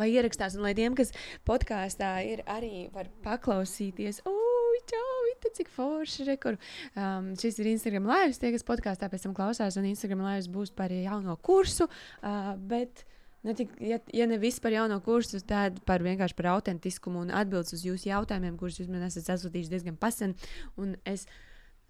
lai 0.00 0.08
ierakstās, 0.14 0.56
un 0.56 0.66
lai 0.66 0.72
tiem, 0.78 0.96
kas 0.98 1.12
podkāstā 1.48 2.14
ir, 2.28 2.42
arī 2.50 2.88
var 2.94 3.10
paklausīties. 3.24 4.22
Ui, 4.28 4.82
čau, 4.88 5.14
ita, 5.34 5.52
cik 5.58 5.72
forši 5.72 6.28
rekur. 6.30 6.58
Um, 6.96 7.32
šis 7.40 7.60
ir 7.60 7.72
Instagram 7.74 8.08
live, 8.08 8.36
tie, 8.40 8.52
kas 8.54 8.66
podkāstā 8.66 9.10
pēc 9.12 9.28
tam 9.28 9.36
klausās, 9.36 9.78
un 9.80 9.88
Instagram 9.92 10.24
live 10.30 10.52
būs 10.52 10.74
par 10.76 10.92
jauno 10.94 11.36
kursu. 11.44 11.90
Uh, 12.22 12.54
bet, 12.56 13.06
Ne 13.42 13.56
tik, 13.58 13.72
ja, 13.82 13.96
ja 14.14 14.26
ne 14.30 14.36
viss 14.38 14.62
par 14.62 14.70
jauno 14.70 15.00
kursu, 15.02 15.40
tad 15.42 15.80
par 15.82 15.98
vienkārši 16.06 16.36
par 16.38 16.46
autentiskumu 16.52 17.24
un 17.24 17.32
atbildes 17.34 17.74
uz 17.74 17.80
jūsu 17.82 18.06
jautājumiem, 18.06 18.54
kurus 18.54 18.78
jūs 18.78 18.86
man 18.86 19.02
esat 19.02 19.26
sasūtījuši 19.26 19.72
diezgan 19.72 19.96
pasen. 19.98 20.36
Un 20.78 20.92
es 21.02 21.24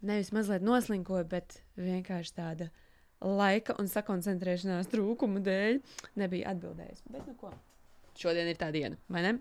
nevis 0.01 0.33
mazliet 0.33 0.65
noslinkoju, 0.65 1.27
bet 1.29 1.59
vienkārši 1.77 2.35
tāda 2.39 2.71
laika 3.21 3.77
un 3.79 3.93
sakoncentrēšanās 3.93 4.89
trūkuma 4.95 5.45
dēļ 5.45 5.83
nebija 6.25 6.57
atbildējis. 6.57 7.05
Bet, 7.13 7.29
nu 7.29 7.37
ko, 7.37 7.53
šodien 8.19 8.51
ir 8.51 8.61
tā 8.61 8.71
diena, 8.75 8.99
vai 9.13 9.25
ne? 9.27 9.39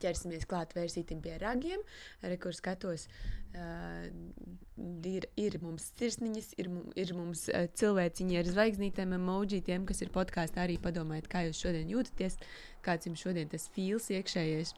ķersimies 0.00 0.46
klāt 0.48 0.74
vērsītim 0.76 1.20
pie 1.24 1.36
ragiem, 1.42 1.82
arī 2.24 2.38
kur 2.40 2.54
skatos, 2.56 3.08
ir, 3.50 5.26
ir 5.36 5.56
mums 5.62 5.90
sirsniņas, 5.98 6.52
ir, 6.60 6.70
ir 6.98 7.12
mums 7.16 7.46
cilvēciņi 7.80 8.40
ar 8.40 8.50
zvaigznītēm, 8.50 9.14
emoji, 9.18 9.62
tiem, 9.66 9.86
kas 9.88 10.02
ir 10.04 10.12
podkāstā, 10.14 10.64
arī 10.64 10.78
padomājiet, 10.82 11.28
kā 11.30 11.44
jūs 11.46 11.60
šodien 11.64 11.90
jūtaties, 11.90 12.38
kāds 12.84 13.08
jums 13.08 13.20
šodien 13.20 13.48
tas 13.50 13.66
fīls 13.74 14.06
iekšējais, 14.14 14.72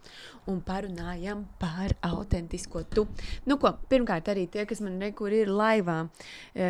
un 0.50 0.58
parunājam 0.66 1.44
par 1.60 1.94
autentisko 2.06 2.82
tu. 2.90 3.06
Nu 3.46 3.58
ko, 3.62 3.74
pirmkārt, 3.92 4.32
arī 4.32 4.48
tie, 4.50 4.64
kas 4.66 4.82
man 4.82 4.98
rekur 5.02 5.34
ir 5.36 5.52
laivā, 5.52 6.00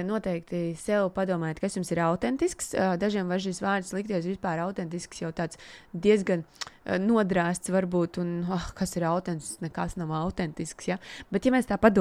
noteikti 0.08 0.74
sev 0.80 1.08
padomājiet, 1.16 1.62
kas 1.62 1.78
jums 1.78 1.92
ir 1.94 2.02
autentisks. 2.04 2.74
Dažiem 3.00 3.32
var 3.32 3.40
šis 3.40 3.62
vārds 3.64 3.94
likties 3.96 4.28
vispār 4.28 4.60
autentisks, 4.66 5.24
jau 5.24 5.32
tāds 5.32 5.60
diezgan 5.94 6.44
nodrāsts 6.82 7.70
varbūt, 7.70 8.18
un 8.18 8.30
oh, 8.50 8.68
kas 8.76 8.96
ir 8.98 9.06
autentisks, 9.06 9.62
nekas 9.62 9.94
nav 10.00 10.10
autentisks, 10.18 10.88
ja? 10.90 10.98
Bet 11.32 11.46
ja 11.46 11.52
mēs 11.54 11.68
tā 11.70 11.78
padomājam, 11.78 11.91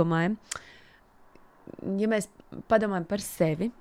ja 1.99 2.09
mēs 2.11 2.27
padomājam 2.71 3.07
par 3.09 3.23
sevi, 3.23 3.71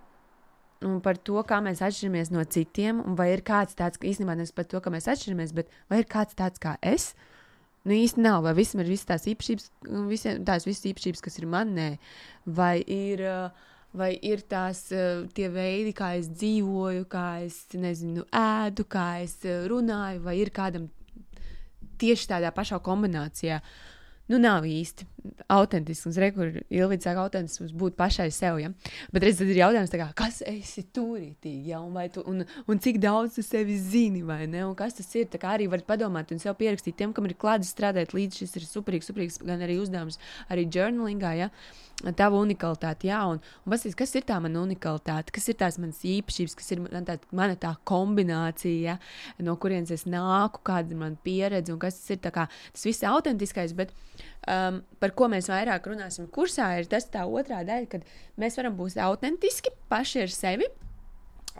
un 0.86 1.00
par 1.04 1.18
to, 1.20 1.40
kā 1.44 1.60
mēs 1.64 1.82
atšķiramies 1.84 2.30
no 2.32 2.44
citiem, 2.48 3.02
un 3.04 3.16
vai 3.18 3.30
ir 3.34 3.42
kāds 3.46 3.76
tāds, 3.76 4.00
īstenībā 4.00 4.36
nevis 4.38 4.54
par 4.56 4.68
to, 4.70 4.80
kā 4.80 4.92
mēs 4.92 5.08
atšķiramies, 5.12 5.54
bet 5.56 5.72
vai 5.92 6.00
ir 6.02 6.08
kāds 6.10 6.36
tāds 6.38 6.62
kā 6.62 6.76
es. 6.80 7.12
Nu, 7.84 7.94
īsti 7.96 8.20
nav, 8.20 8.42
vai 8.44 8.52
visam 8.58 8.82
ir 8.82 8.90
visas 8.92 9.08
tās 9.08 9.26
īpašības, 9.30 9.70
visiem, 10.08 10.40
tās 10.44 10.66
visas 10.68 10.84
īpašības, 10.90 11.22
kas 11.24 11.38
ir 11.40 11.46
manē, 11.48 11.90
vai 12.44 12.74
ir, 12.84 13.22
vai 13.96 14.10
ir 14.20 14.42
tās 14.48 14.82
tie 15.36 15.48
veidi, 15.52 15.94
kā 15.96 16.12
es 16.18 16.28
dzīvoju, 16.28 17.06
kā 17.08 17.26
es, 17.46 17.62
nezinu, 17.72 18.26
ēdu, 18.36 18.84
kā 18.84 19.06
es 19.24 19.38
runāju, 19.72 20.20
vai 20.26 20.36
ir 20.42 20.52
kādam 20.52 20.90
tieši 22.00 22.28
tādā 22.34 22.52
pašā 22.56 22.80
kombinācijā. 22.84 23.62
Nu, 24.30 24.38
nav 24.38 24.62
īsti 24.68 25.06
autentisks. 25.50 26.18
Rekur 26.20 26.60
Ilvīds 26.70 27.06
saka, 27.06 27.24
autentisks 27.24 27.72
būt 27.76 27.96
pašai 27.98 28.28
sev. 28.34 28.60
Ja? 28.62 28.70
Bet 29.10 29.26
redz, 29.26 29.40
tad 29.40 29.50
ir 29.50 29.58
jautājums, 29.58 29.92
kā, 29.98 30.06
kas 30.16 30.40
esi 30.46 30.84
turītīgi, 30.94 31.72
ja? 31.72 31.80
un, 31.82 31.98
tu, 32.14 32.22
un, 32.30 32.44
un 32.70 32.82
cik 32.82 33.00
daudz 33.02 33.36
tu 33.38 33.44
sevi 33.46 33.76
zini, 33.80 34.22
vai 34.26 34.44
ne? 34.50 34.62
Un 34.68 34.76
kas 34.78 34.96
tas 35.00 35.10
ir? 35.18 35.28
Tā 35.32 35.40
kā 35.42 35.56
arī 35.56 35.66
varat 35.72 35.88
padomāt 35.88 36.30
un 36.34 36.42
sev 36.42 36.54
pierakstīt 36.60 36.98
tiem, 37.00 37.14
kam 37.16 37.26
ir 37.28 37.36
klāts 37.40 37.72
strādāt 37.74 38.14
līdzi. 38.16 38.44
Šis 38.44 38.58
ir 38.60 38.66
superīgs, 38.68 39.10
superīgs 39.10 39.40
gan 39.42 39.66
arī 39.66 39.80
uzdevums, 39.82 40.20
arī 40.50 40.68
journalingā. 40.70 41.34
Ja? 41.40 41.50
Tava 42.16 42.38
unikalitāte, 42.40 43.10
jā, 43.10 43.18
un, 43.28 43.42
un 43.66 43.74
pasīs, 43.74 43.92
kas 43.98 44.14
ir 44.16 44.24
tā 44.24 44.38
mana 44.40 44.62
unikalitāte, 44.62 45.34
kas 45.36 45.50
ir 45.52 45.58
tās 45.60 45.76
manas 45.76 45.98
īpašības, 46.08 46.54
kas 46.56 46.72
ir 46.72 46.80
man 46.86 47.04
tā, 47.04 47.18
mana 47.36 47.58
tā 47.60 47.74
kombinācija, 47.84 48.94
ja? 48.94 49.42
no 49.44 49.58
kurienes 49.60 49.92
es 49.92 50.06
nāku, 50.08 50.62
kāda 50.64 50.94
ir 50.94 51.02
mana 51.02 51.20
pieredze, 51.20 51.74
un 51.74 51.82
kas 51.82 52.00
tas 52.00 52.14
ir 52.14 52.22
kā, 52.24 52.46
tas 52.48 52.86
viss 52.88 53.04
ir 53.04 53.10
autentiskais, 53.10 53.76
bet 53.76 53.92
um, 54.48 54.82
par 55.02 55.14
ko 55.16 55.30
mēs 55.32 55.50
vairāk 55.52 55.88
runāsim 55.90 56.28
kursā, 56.32 56.72
ir 56.80 56.90
tas 56.90 57.08
tā 57.12 57.26
otrā 57.26 57.62
daļa, 57.66 57.90
kad 57.96 58.06
mēs 58.40 58.58
varam 58.60 58.78
būt 58.78 59.00
autentiski 59.00 59.74
paši 59.92 60.24
ar 60.26 60.34
sevi. 60.34 60.70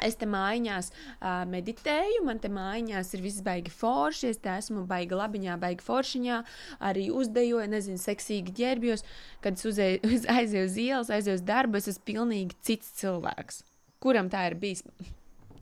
Es 0.07 0.15
te 0.17 0.25
mājās 0.31 0.93
uh, 0.93 1.43
meditēju, 1.51 2.23
man 2.25 2.39
te 2.41 2.49
mājās 2.53 3.11
ir 3.17 3.25
viss 3.25 3.43
baigi 3.45 3.73
forši, 3.75 4.31
es 4.31 4.41
te 4.41 4.53
esmu 4.55 4.87
baigi 4.89 5.19
labiņā, 5.19 5.59
baigi 5.61 5.85
foršiņā, 5.85 6.41
arī 6.89 7.09
uzdejoju, 7.13 7.69
nezinu, 7.75 8.01
seksīgi 8.01 8.55
ģērbjos. 8.63 9.05
Kad 9.45 9.59
es 9.59 9.71
uzēju, 9.73 10.15
aizēju 10.39 10.71
uz 10.71 10.81
ielas, 10.81 11.15
aizēju 11.19 11.43
uz 11.43 11.47
darbu, 11.53 11.83
es 11.83 11.91
esmu 11.93 12.07
pilnīgi 12.15 12.61
cits 12.65 12.95
cilvēks. 13.03 13.65
Kuram 14.01 14.31
tā 14.33 14.47
ir 14.49 14.57
bijis? 14.63 14.87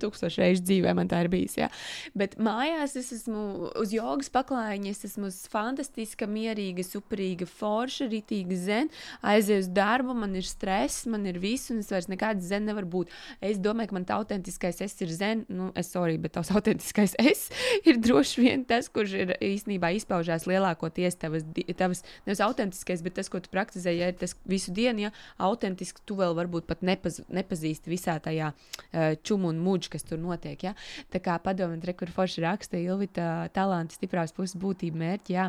Tūkstošu 0.03 0.43
reižu 0.43 0.65
dzīvē 0.67 0.95
man 0.99 1.11
tā 1.11 1.23
ir 1.25 1.31
bijis. 1.33 1.59
Ja? 1.61 1.71
Bet 2.19 2.37
mājās 2.43 2.97
es 2.99 3.11
esmu 3.15 3.73
uz 3.79 3.93
jogas 3.95 4.31
paklājiņa, 4.35 4.95
es 4.95 5.05
esmu 5.11 5.31
fantastiska, 5.53 6.29
mierīga, 6.31 6.85
superīga, 6.87 7.49
forša, 7.49 8.09
ritīga 8.13 8.59
zen. 8.59 8.93
Aizēju 9.27 9.65
uz 9.67 9.71
darbu, 9.75 10.17
man 10.19 10.37
ir 10.39 10.47
stress, 10.47 11.07
man 11.11 11.27
ir 11.29 11.41
viss, 11.43 11.73
un 11.73 11.83
es 11.83 11.91
vairs 11.93 12.11
nekāds 12.11 12.49
zen 12.49 12.69
nevaru 12.69 12.91
būt. 12.99 13.15
Es 13.45 13.61
domāju, 13.63 13.93
ka 13.93 13.99
man 13.99 14.09
tā 14.09 14.19
autentiskais 14.19 14.83
es 14.85 14.97
ir 15.05 15.13
zen, 15.15 15.45
nu, 15.53 15.71
es 15.79 15.93
sorry, 15.95 16.19
bet 16.21 16.37
tavs 16.37 16.53
autentiskais 16.57 17.17
es 17.21 17.49
ir 17.85 18.01
droši 18.03 18.45
vien 18.45 18.65
tas, 18.69 18.91
kurš 18.93 19.17
ir 19.23 19.35
īstenībā 19.45 19.91
izpaužās 19.99 20.47
lielākoties 20.49 21.19
tavas, 21.21 21.47
tavas 21.79 22.05
nevis 22.27 22.43
autentiskais, 22.45 23.03
bet 23.05 23.19
tas, 23.19 23.31
ko 23.33 23.41
tu 23.43 23.53
praktizē, 23.53 23.93
ja 23.95 24.11
ir 24.13 24.19
tas 24.21 24.35
visu 24.49 24.75
dienu, 24.75 25.09
ja 25.09 25.13
autentiski 25.49 26.03
tu 26.07 26.19
vēl 26.19 26.37
varbūt 26.39 26.69
pat 26.69 26.85
nepaz, 26.87 27.21
nepazīsti 27.33 27.93
visā 27.93 28.19
tajā 28.23 28.53
uh, 28.53 29.15
čumu 29.23 29.53
un 29.53 29.61
mūģu, 29.65 29.88
kas 29.93 30.07
tur 30.09 30.21
notiek. 30.23 30.69
Ja? 30.69 30.75
Tā 31.13 31.23
kā 31.25 31.39
padomāt, 31.43 31.87
re, 31.89 31.95
kur 31.99 32.13
forši 32.15 32.45
raksta 32.45 32.81
Ilvita 32.81 33.49
talanti, 33.55 33.99
stiprās 33.99 34.35
puses 34.37 34.59
būtība 34.61 35.03
mērķi. 35.03 35.37
Jā. 35.37 35.49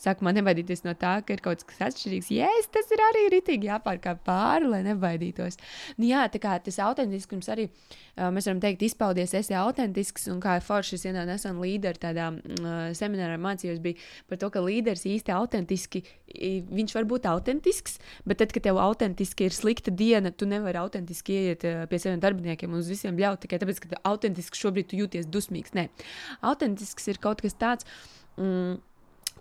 Sākumā 0.00 0.34
nebaidīties 0.36 0.84
no 0.86 0.96
tā, 0.98 1.16
ka 1.24 1.36
ir 1.36 1.44
kaut 1.44 1.64
kas 1.68 1.82
atšķirīgs. 1.88 2.32
Jēs, 2.34 2.70
tas 2.74 2.90
ir 2.94 3.02
arī 3.10 3.26
ritīgi 3.36 3.70
jāpārkāp 3.70 4.24
pāri, 4.26 4.68
lai 4.70 4.82
nebaidītos. 4.86 5.60
Nu, 5.98 6.08
jā, 6.08 6.24
tā 6.32 6.40
kā 6.42 6.56
tas 6.64 6.80
autentiskums 6.82 7.48
arī, 7.52 7.68
mēs 8.16 8.48
varam 8.48 8.62
teikt, 8.62 8.84
izpaudies, 8.86 9.34
esi 9.36 9.56
autentisks, 9.58 10.28
un 10.32 10.40
kā 10.42 10.56
foršs 10.64 11.06
vienā 11.06 11.24
nesen 11.28 11.60
līderi 11.62 12.00
tādā 12.02 12.30
uh, 12.34 12.70
seminārā 12.96 13.38
mācījos, 13.40 13.80
bija 13.84 14.00
par 14.30 14.40
to, 14.40 14.50
ka 14.54 14.62
līderis 14.64 15.04
īsti 15.10 15.34
autentiski, 15.34 16.04
viņš 16.34 16.94
var 16.96 17.08
būt 17.10 17.28
autentisks, 17.30 17.98
bet 18.28 18.40
tad, 18.42 18.54
kad 18.54 18.66
tev 18.66 18.80
autentiski 18.82 19.48
ir 19.48 19.56
slikta 19.56 19.94
diena, 19.94 20.32
tu 20.32 20.48
nevari 20.50 20.80
autentiski 20.80 21.38
uh, 21.54 21.84
pie 21.90 22.00
saviem 22.02 22.22
darbiniekiem 22.22 22.72
un 22.72 22.82
uz 22.82 22.90
visiem 22.90 23.18
ļaut 23.20 23.44
tikai 23.44 23.60
tāpēc, 23.62 23.73
ka 23.82 24.00
autentisks 24.10 24.60
šobrīd 24.60 24.90
tu 24.90 25.00
jūties 25.00 25.28
dusmīgs. 25.30 25.74
Nē, 25.76 25.88
autentisks 26.42 27.08
ir 27.12 27.20
kaut 27.22 27.42
kas 27.44 27.56
tāds. 27.58 27.88
Mm, 28.36 28.78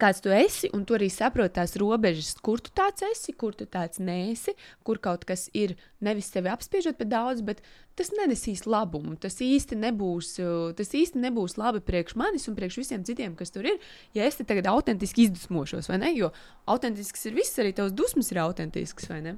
kāds 0.01 0.21
tu 0.23 0.31
esi, 0.33 0.69
un 0.73 0.85
tu 0.87 0.97
arī 0.97 1.09
saproti 1.13 1.57
tās 1.59 1.75
robežas, 1.79 2.33
kur 2.43 2.61
tu 2.63 2.73
tāds 2.75 3.05
esi, 3.11 3.35
kur 3.37 3.55
tu 3.57 3.67
tāds 3.69 4.01
nesi, 4.03 4.55
kur 4.85 4.99
kaut 5.03 5.25
kas 5.29 5.47
ir 5.53 5.75
nevis 6.03 6.31
sevi 6.33 6.51
apspiežot 6.51 6.97
par 6.99 7.09
daudz, 7.11 7.43
bet 7.45 7.61
tas 7.97 8.09
nenesīs 8.15 8.65
labumu. 8.65 9.15
Tas 9.21 9.37
īsti 9.43 9.77
nebūs, 9.79 10.33
tas 10.77 10.93
īsti 10.97 11.21
nebūs 11.21 11.57
labi 11.61 11.83
priekš 11.85 12.17
manis 12.19 12.47
un 12.49 12.57
priekš 12.57 12.79
visiem 12.81 13.05
citiem, 13.05 13.35
kas 13.37 13.53
tur 13.53 13.67
ir. 13.69 13.77
Ja 14.17 14.25
es 14.25 14.39
te 14.39 14.47
tagad 14.49 14.67
autentiski 14.71 15.27
izdusmošos, 15.27 15.91
vai 15.91 15.99
ne? 16.01 16.13
Jo 16.17 16.31
autentisks 16.69 17.27
ir 17.29 17.37
viss, 17.37 17.59
arī 17.61 17.75
tavs 17.77 17.93
dusmas 17.95 18.31
ir 18.33 18.41
autentisks, 18.43 19.09
vai 19.11 19.21
ne? 19.25 19.37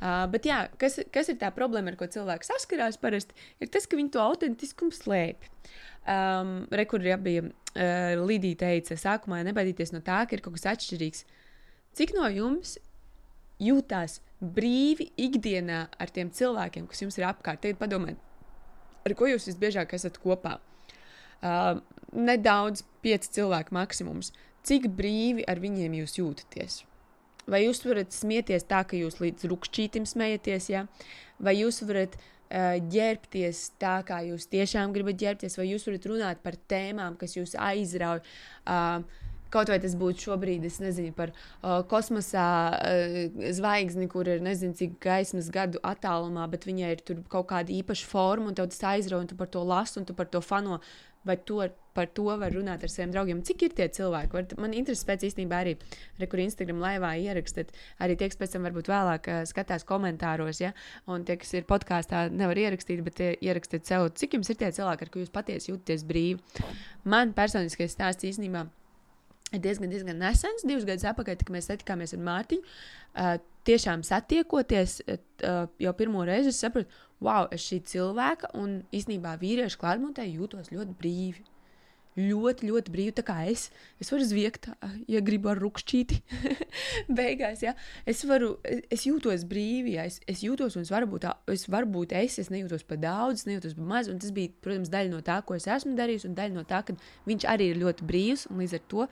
Uh, 0.00 0.24
bet 0.32 0.48
jā, 0.50 0.64
kas, 0.80 1.00
kas 1.14 1.32
ir 1.32 1.40
tā 1.40 1.50
problēma, 1.54 1.94
ar 1.94 1.98
ko 2.00 2.10
cilvēks 2.10 2.52
saskarās 2.52 3.00
parasti, 3.00 3.36
ir 3.62 3.72
tas, 3.72 3.88
ka 3.88 3.98
viņi 3.98 4.14
to 4.14 4.24
autentiskumu 4.24 4.94
slēpj. 4.94 5.52
Um, 6.04 6.66
Rekur 6.70 7.00
jau 7.00 7.16
bija 7.24 7.46
uh, 7.46 8.24
Lidija 8.28 8.60
teica, 8.66 8.96
sākumā 9.00 9.40
nebaidīties 9.46 9.94
no 9.94 10.02
tā, 10.04 10.20
ka 10.28 10.36
ir 10.36 10.42
kaut 10.44 10.58
kas 10.58 10.66
atšķirīgs. 10.74 11.24
Cik 11.96 12.12
no 12.16 12.28
jums 12.28 12.76
jūtās 13.62 14.18
brīvi 14.44 15.08
ikdienā 15.16 15.86
ar 15.96 16.12
tiem 16.12 16.28
cilvēkiem, 16.34 16.90
kas 16.90 17.00
jums 17.06 17.16
ir 17.16 17.28
apkārt? 17.30 17.62
Tagad 17.64 17.80
padomājiet, 17.80 18.20
ar 19.08 19.16
ko 19.16 19.30
jūs 19.30 19.48
visbiežāk 19.48 19.96
esat 19.96 20.20
kopā? 20.20 20.58
Uh, 21.44 21.80
nedaudz, 22.12 22.84
pieci 23.04 23.32
cilvēki 23.38 23.72
maksimums. 23.76 24.34
Cik 24.64 24.90
brīvi 24.96 25.44
ar 25.48 25.60
viņiem 25.60 25.96
jūs 26.02 26.18
jūtaties? 26.20 26.82
Vai 27.48 27.64
jūs 27.64 27.80
varat 27.84 28.12
smieties 28.12 28.64
tā, 28.68 28.84
ka 28.88 28.96
jūs 28.96 29.20
līdz 29.20 29.48
rupšķītim 29.48 30.04
smējaties, 30.08 30.68
ja? 30.72 30.86
vai 31.40 31.56
jūs 31.58 31.82
varat 31.84 32.16
uh, 32.16 32.33
ģērbties 32.54 33.64
tā, 33.82 33.98
kā 34.06 34.20
jūs 34.28 34.46
tiešām 34.52 34.94
gribat 34.94 35.18
ģērbties, 35.20 35.58
vai 35.58 35.68
jūs 35.72 35.86
varat 35.88 36.08
runāt 36.10 36.42
par 36.44 36.58
tēmām, 36.70 37.18
kas 37.20 37.36
jūs 37.38 37.56
aizrauj. 37.58 38.22
Kaut 39.54 39.70
vai 39.70 39.76
tas 39.78 39.92
būtu 39.94 40.24
šobrīd, 40.24 40.64
es 40.66 40.80
nezinu, 40.82 41.12
par 41.14 41.30
uh, 41.30 41.84
kosmosā 41.86 42.46
uh, 42.74 43.44
zvaigzni, 43.54 44.08
kur 44.10 44.26
ir 44.26 44.42
nezinu, 44.42 44.74
cik 44.74 44.96
gaismas 45.04 45.46
gadu 45.54 45.78
attālumā, 45.86 46.48
bet 46.50 46.66
viņai 46.66 46.88
ir 46.96 47.04
kaut 47.30 47.46
kāda 47.52 47.70
īpaša 47.70 48.08
forma, 48.10 48.50
un 48.50 48.58
tev 48.58 48.66
tas 48.72 48.82
aizrauja, 48.96 49.22
un 49.22 49.30
tu 49.30 49.38
par 49.38 49.52
to 49.54 49.62
lasi, 49.62 50.00
un 50.00 50.08
tu 50.08 50.16
par 50.18 50.26
to 50.26 50.42
fano. 50.42 50.80
Vai 51.24 51.36
to, 51.48 51.62
par 51.94 52.10
to 52.10 52.26
var 52.26 52.52
runāt 52.54 52.84
ar 52.84 52.92
saviem 52.92 53.14
draugiem. 53.14 53.42
Cik 53.46 53.66
ir 53.66 53.74
tie 53.78 53.88
cilvēki? 53.98 54.32
Var, 54.34 54.46
man 54.60 54.76
interesē 54.76 55.08
pēc 55.12 55.26
īstenībā 55.30 55.62
arī, 55.64 55.74
re, 56.20 56.28
kur 56.30 56.42
Instagram 56.44 56.82
laivā 56.82 57.14
ierakstīt. 57.22 57.72
Arī 58.04 58.18
tie, 58.20 58.28
kas 58.32 58.40
pēc 58.40 58.56
tam 58.56 58.68
varbūt 58.68 58.90
vēlāk 58.92 59.30
uh, 59.30 59.42
skatās 59.48 59.86
komentāros, 59.88 60.62
ja, 60.62 60.74
un 61.10 61.26
tie, 61.26 61.38
kas 61.40 61.54
ir 61.56 61.68
podkāstā, 61.70 62.26
nevar 62.34 62.60
ierakstīt, 62.60 63.02
bet 63.06 63.24
ierakstīt 63.34 63.90
sev, 63.90 64.08
cik 64.18 64.38
jums 64.38 64.52
ir 64.52 64.60
tie 64.60 64.72
cilvēki, 64.74 65.06
ar 65.06 65.12
kuriem 65.14 65.28
jūs 65.28 65.34
patiesi 65.34 65.72
jūtaties 65.72 66.08
brīvi. 66.08 66.64
Man 67.08 67.36
personiskais 67.36 67.94
stāsts 67.94 68.26
īstenībā 68.26 68.66
ir 68.66 68.83
diezgan, 69.62 69.92
diezgan 69.92 70.20
nesens. 70.20 70.66
Divus 70.66 70.86
gadus 70.88 71.06
atpakaļ, 71.10 71.38
kad 71.40 71.54
mēs 71.54 71.70
satikāmies 71.70 72.14
ar 72.16 72.22
Mārtiņu, 72.28 72.64
uh, 72.64 73.34
tiešām 73.68 74.04
satiekoties, 74.06 75.00
uh, 75.08 75.64
jau 75.82 75.96
pirmo 75.98 76.26
reizi 76.28 76.52
es 76.52 76.60
sapratu, 76.62 76.90
wow, 77.24 77.48
es 77.54 77.64
šī 77.64 77.80
cilvēka 77.94 78.54
un 78.60 78.82
īstenībā 78.94 79.36
vīriešu 79.40 79.80
klātbūtnē 79.80 80.28
jūtos 80.28 80.72
ļoti 80.74 80.96
brīvi. 81.00 81.44
Ļoti, 82.14 82.68
ļoti 82.70 82.92
brīvi. 82.94 83.12
Tā 83.18 83.24
kā 83.26 83.34
es, 83.50 83.64
es 83.98 84.12
varu 84.14 84.26
zviegt, 84.28 84.68
ja 85.10 85.18
gribu 85.24 85.50
ar 85.50 85.58
rupšķīti. 85.58 86.20
Beigās, 87.18 87.64
ja 87.64 87.72
es 88.06 88.22
varu, 88.28 88.52
es 88.62 89.02
jūtos 89.08 89.42
brīvi, 89.50 89.96
ja 89.96 90.04
es, 90.06 90.20
es 90.30 90.44
jūtos, 90.46 90.76
un 90.78 90.86
es 90.86 90.92
varu 90.94 91.10
būt, 91.10 91.26
es 91.50 91.66
varu 91.66 91.90
būt 91.96 92.14
es, 92.20 92.38
es 92.38 92.52
nejūtos 92.54 92.86
par 92.86 93.02
daudz, 93.02 93.42
es 93.42 93.50
nejūtos 93.50 93.74
par 93.80 93.90
maz. 93.90 94.12
Tas 94.22 94.34
bija, 94.36 94.54
protams, 94.62 94.92
daļa 94.94 95.10
no 95.10 95.24
tā, 95.26 95.40
ko 95.42 95.58
es 95.58 95.66
esmu 95.66 95.96
darījis, 95.98 96.28
un 96.30 96.38
daļa 96.38 96.54
no 96.54 96.62
tā, 96.70 96.84
ka 96.86 96.94
viņš 97.26 97.48
arī 97.50 97.72
ir 97.72 97.82
ļoti 97.82 98.06
brīvs, 98.06 98.46
un 98.52 98.62
līdz 98.62 98.78
ar 98.78 98.86
to 98.94 99.08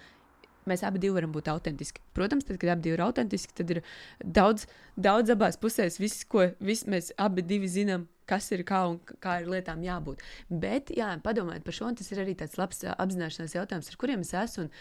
mēs 0.69 0.85
abi 0.87 1.11
varam 1.13 1.33
būt 1.35 1.51
autentiski. 1.53 2.03
Protams, 2.17 2.47
tad, 2.49 2.59
kad 2.63 2.75
abi 2.77 2.93
ir 2.93 3.03
autentiski, 3.05 3.55
tad 3.59 3.71
ir 3.75 3.83
daudz, 4.23 4.67
daudz 4.97 5.35
abās 5.35 5.59
pusēs, 5.61 6.01
viss, 6.03 6.25
ko 6.25 6.51
viss 6.61 6.89
mēs 6.91 7.13
abi 7.21 7.45
zinām, 7.69 8.09
kas 8.29 8.49
ir 8.55 8.63
kā 8.67 8.83
un 8.89 8.99
kā 9.23 9.41
ir 9.43 9.51
lietām 9.51 9.83
jābūt. 9.85 10.23
Bet, 10.49 10.93
jā, 10.95 11.11
padomājiet 11.25 11.67
par 11.67 11.77
šo, 11.77 11.91
un 11.91 11.99
tas 11.99 12.09
ir 12.15 12.23
arī 12.23 12.35
tāds 12.39 12.57
labs 12.61 12.83
apzināšanās 12.95 13.57
jautājums, 13.57 13.91
ar 13.91 13.99
kuriem 14.01 14.25
es 14.25 14.33
esmu 14.39 14.67
un, 14.67 14.73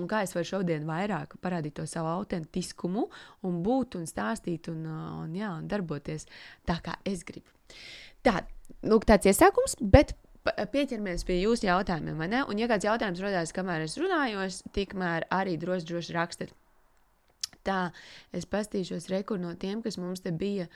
un 0.00 0.08
kā 0.10 0.22
es 0.26 0.34
varu 0.36 0.50
šodien 0.50 0.88
vairāk 0.88 1.36
parādīt 1.44 1.76
to 1.78 1.86
savu 1.90 2.10
autentiskumu 2.14 3.06
un 3.46 3.62
būt 3.66 3.98
un 4.00 4.08
stāstīt 4.10 4.70
un, 4.72 4.84
un, 4.88 5.34
jā, 5.36 5.52
un 5.60 5.68
darboties 5.70 6.28
tā, 6.66 6.80
kā 6.82 6.96
es 7.06 7.24
gribu. 7.28 7.52
Tā, 8.26 8.40
lūk, 8.86 9.06
tāds 9.06 9.28
iesākums, 9.30 9.76
bet 9.80 10.16
pieķeramies 10.46 11.24
pie 11.26 11.40
jūsu 11.40 11.68
jautājumiem, 11.68 12.20
vai 12.20 12.28
ne? 12.32 12.44
Un, 12.46 12.60
ja 12.60 12.68
kāds 12.70 12.86
jautājums 12.86 13.22
radās, 13.24 13.54
kamēr 13.56 13.86
es 13.86 13.96
runāju, 14.00 14.46
tikmēr 14.76 15.28
arī 15.34 15.56
droši, 15.60 15.88
droši 15.90 16.16
rakstiet. 16.16 16.54
Tā, 17.66 17.90
es 18.36 18.46
pastīšos 18.46 19.08
rekur 19.10 19.40
no 19.42 19.52
tiem, 19.58 19.82
kas 19.82 19.98
mums 19.98 20.22
te 20.22 20.32
bija. 20.34 20.68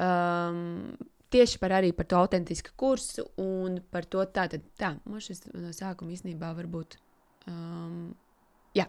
Um, 0.00 0.94
Tieši 1.32 1.56
par 1.56 1.72
par 1.96 2.04
to 2.04 2.16
autentisku 2.20 2.74
kursu 2.76 3.22
un 3.40 3.78
par 3.90 4.04
to 4.04 4.20
tātad, 4.36 4.66
tā, 4.76 4.90
man 5.08 5.22
šis 5.24 5.46
no 5.54 5.70
sākuma 5.72 6.12
īstenībā 6.12 6.50
varbūt 6.58 6.98
um, 7.48 8.10
Jā, 8.72 8.86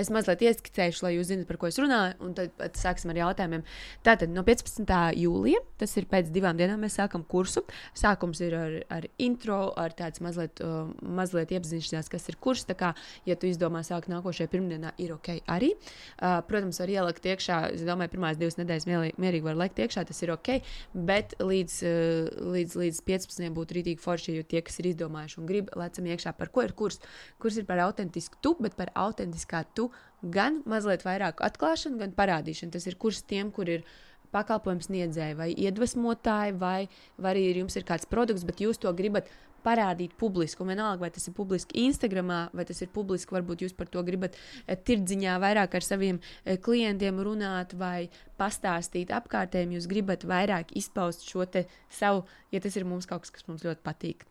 es 0.00 0.08
mazliet 0.08 0.40
ieskicēšu, 0.48 1.02
lai 1.04 1.10
jūs 1.18 1.28
zinātu, 1.28 1.44
par 1.50 1.58
ko 1.60 1.68
es 1.68 1.76
runāju, 1.76 2.14
un 2.24 2.32
tad, 2.38 2.54
tad 2.56 2.78
sāksim 2.80 3.10
ar 3.12 3.18
jautājumiem. 3.20 3.66
Tātad 4.06 4.30
no 4.32 4.40
15. 4.46 4.88
jūlija, 5.20 5.60
tas 5.76 5.92
ir 6.00 6.06
pēc 6.08 6.30
divām 6.32 6.56
dienām, 6.56 6.80
mēs 6.80 6.96
sākam 6.96 7.20
kursu. 7.28 7.60
Sākums 7.92 8.40
ir 8.40 8.56
ar, 8.56 8.76
ar 8.96 9.06
intro, 9.20 9.58
ar 9.76 9.92
tādu 9.98 10.24
mazliet, 10.24 10.62
uh, 10.64 10.88
mazliet 11.04 11.52
iepazīšanās, 11.52 12.08
kas 12.08 12.24
ir 12.32 12.38
kurs. 12.40 12.64
Tā 12.64 12.78
kā, 12.80 12.94
ja 13.28 13.36
tu 13.36 13.50
izdomā 13.50 13.82
sākt 13.84 14.08
nākošajā 14.08 14.48
pirmdienā, 14.54 14.94
ir 15.04 15.12
ok 15.18 15.28
arī. 15.52 15.74
Uh, 16.16 16.38
protams, 16.48 16.80
var 16.80 16.94
ielikt 16.94 17.28
iekšā, 17.28 17.60
es 17.76 17.84
domāju, 17.84 18.14
pirmās 18.16 18.40
divas 18.40 18.56
nedēļas 18.56 18.88
mierīgi, 19.20 19.44
var 19.44 19.60
likt 19.60 19.84
iekšā, 19.84 20.06
tas 20.08 20.22
ir 20.24 20.32
ok, 20.32 20.52
bet 20.96 21.36
līdz, 21.44 21.76
uh, 21.84 22.40
līdz, 22.56 22.78
līdz 22.86 23.02
15. 23.12 23.52
būtu 23.60 23.80
rītīgi 23.82 24.00
forši, 24.00 24.38
jo 24.40 24.48
tie, 24.48 24.64
kas 24.64 24.80
ir 24.80 24.94
izdomājuši 24.94 25.40
un 25.44 25.52
grib, 25.52 25.70
lecam 25.76 26.08
iekšā, 26.08 26.32
par 26.40 26.54
ko 26.56 26.64
ir 26.64 26.72
kurs. 26.72 27.02
Kurs 27.42 27.60
ir 27.60 27.68
par 27.68 27.84
autentisku 27.84 28.40
tu, 28.40 28.56
bet 28.64 28.80
par 28.80 28.94
autentisku 28.96 29.25
autentiskā 29.26 29.64
tu, 29.74 29.90
gan 30.22 30.62
mazliet 30.66 31.04
vairāk 31.04 31.42
atklāšana, 31.42 31.98
gan 31.98 32.12
parādīšana. 32.16 32.72
Tas 32.72 32.86
ir 32.86 32.96
kurs 32.96 33.22
tiem, 33.22 33.50
kur 33.50 33.68
ir 33.68 33.84
pakalpojums 34.32 34.88
sniedzēji 34.88 35.36
vai 35.38 35.50
iedvesmotāji, 35.54 36.56
vai, 36.58 36.88
vai 37.18 37.34
arī 37.34 37.60
jums 37.60 37.76
ir 37.76 37.84
kāds 37.84 38.06
produkts, 38.06 38.44
bet 38.44 38.60
jūs 38.60 38.78
to 38.78 38.92
gribat 38.92 39.28
parādīt 39.66 40.12
publiski. 40.14 40.62
Un 40.62 40.70
vienalga, 40.70 41.00
vai 41.02 41.10
tas 41.10 41.26
ir 41.26 41.34
publiski 41.34 41.86
Instagram, 41.86 42.30
vai 42.54 42.64
tas 42.64 42.82
ir 42.82 42.90
publiski, 42.94 43.34
varbūt 43.34 43.64
jūs 43.64 43.74
par 43.74 43.88
to 43.90 44.02
gribat 44.06 44.36
e, 44.66 44.76
tirdziņā 44.76 45.40
vairāk 45.42 45.74
ar 45.74 45.82
saviem 45.86 46.20
e, 46.44 46.54
klientiem 46.56 47.18
runāt 47.18 47.74
vai 47.74 48.06
pastāstīt 48.38 49.10
apkārtējiem. 49.16 49.74
Jūs 49.78 49.90
gribat 49.90 50.26
vairāk 50.28 50.70
izpaust 50.78 51.26
šo 51.26 51.48
savu, 51.90 52.24
ja 52.54 52.62
tas 52.62 52.78
ir 52.78 52.86
mums 52.86 53.10
kaut 53.10 53.26
kas, 53.26 53.34
kas 53.34 53.50
mums 53.50 53.66
ļoti 53.66 53.82
patīk 53.82 54.26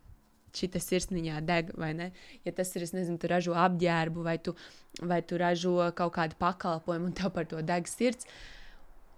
šī 0.56 0.80
sirsniņā 0.80 1.40
deg, 1.46 1.72
vai 1.78 1.92
ne? 1.96 2.10
Ja 2.46 2.54
tas 2.56 2.72
ir, 2.76 2.84
es 2.86 2.94
nezinu, 2.96 3.18
tu 3.20 3.30
ražo 3.30 3.56
apģērbu, 3.58 4.24
vai 4.24 4.36
tu, 4.42 4.56
vai 5.02 5.22
tu 5.22 5.38
ražo 5.40 5.78
kaut 5.96 6.14
kādu 6.16 6.36
pakalpojumu, 6.40 7.10
un 7.10 7.16
tev 7.16 7.32
par 7.34 7.48
to 7.48 7.62
deg 7.62 7.88
sirds. 7.90 8.28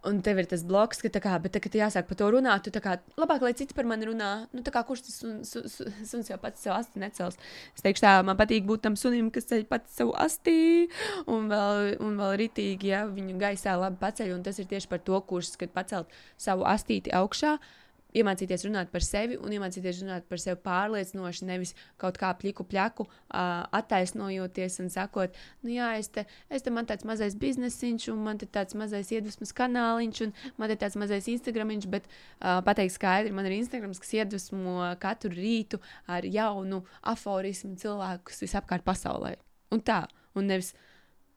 Un 0.07 0.21
tev 0.23 0.39
ir 0.39 0.47
tas 0.47 0.63
bloks, 0.63 1.01
ka, 1.03 1.11
kā, 1.21 1.33
bet, 1.43 1.51
tā, 1.57 1.61
kad 1.61 1.75
jāsāk 1.75 2.07
par 2.07 2.17
to 2.21 2.29
runāt, 2.31 2.69
tu 2.71 2.81
kā, 2.81 2.95
labāk, 3.19 3.43
lai 3.43 3.51
cits 3.59 3.75
par 3.75 3.85
mani 3.85 4.07
runā. 4.07 4.29
Nu, 4.55 4.63
kā, 4.63 4.85
kurš 4.87 5.03
tas 5.09 5.17
suns, 5.19 5.51
sun, 5.51 5.91
suns 6.07 6.31
jau 6.31 6.39
pats 6.39 6.63
sev 6.63 6.77
asti 6.77 7.03
necels? 7.03 7.35
Es 7.75 7.83
teikšu, 7.83 8.05
tā, 8.07 8.13
man 8.25 8.39
patīk 8.39 8.63
būt 8.69 8.85
tam 8.87 8.95
sunim, 8.97 9.33
kas 9.35 9.51
ceļ 9.51 9.67
pats 9.69 9.99
savu 9.99 10.15
astī, 10.23 10.87
un 11.27 11.51
vēl, 11.51 11.99
un 12.07 12.15
vēl 12.23 12.37
ritīgi, 12.45 12.93
ja 12.95 13.03
viņu 13.11 13.41
gaisā 13.43 13.75
labi 13.75 13.99
paceļ. 14.05 14.37
Un 14.39 14.47
tas 14.47 14.63
ir 14.63 14.71
tieši 14.71 14.89
par 14.89 15.03
to 15.03 15.19
kurs, 15.27 15.57
kad 15.59 15.75
pacelt 15.75 16.15
savu 16.39 16.63
astīti 16.71 17.13
augšā. 17.19 17.59
Uh, 17.59 17.88
iemācīties 18.17 18.65
runāt 18.65 18.91
par 18.93 19.05
sevi 19.05 19.37
un 19.37 19.53
iemācīties 19.53 20.01
runāt 20.03 20.27
par 20.29 20.41
sevi 20.41 20.59
pārliecinoši, 20.65 21.47
nevis 21.49 21.75
kaut 22.01 22.17
kā 22.21 22.31
pliku 22.41 22.65
pleku, 22.65 23.05
uh, 23.05 23.67
attaisnojoties 23.77 24.79
un 24.83 24.89
sakot, 24.93 25.37
nu 25.65 25.75
jā, 25.75 25.91
es 26.01 26.09
te, 26.15 26.25
es 26.49 26.65
te 26.65 26.73
man 26.73 26.89
tāds 26.89 27.05
mazais 27.09 27.37
biznesiņš, 27.39 28.09
un 28.15 28.23
man 28.25 28.41
te 28.41 28.49
tāds 28.49 28.77
mazais 28.79 29.13
iedvesmas 29.13 29.53
kanāliņš, 29.57 30.23
un 30.25 30.35
man 30.61 30.73
te 30.73 30.79
tāds 30.81 30.97
mazais 31.01 31.29
Instagramiņš, 31.35 31.89
bet 31.93 32.09
uh, 32.09 32.59
pateikt 32.67 32.97
skaidri, 32.97 33.35
man 33.37 33.49
ir 33.49 33.59
Instagrams, 33.59 34.01
kas 34.03 34.17
iedvesmo 34.17 34.95
katru 35.03 35.35
rītu 35.37 35.83
ar 36.09 36.25
jaunu 36.25 36.85
aforismu 37.13 37.77
cilvēkus 37.81 38.45
visapkārt 38.47 38.87
pasaulē. 38.89 39.37
Un 39.75 39.85
tā, 39.85 40.07
un 40.39 40.49
nevis. 40.49 40.73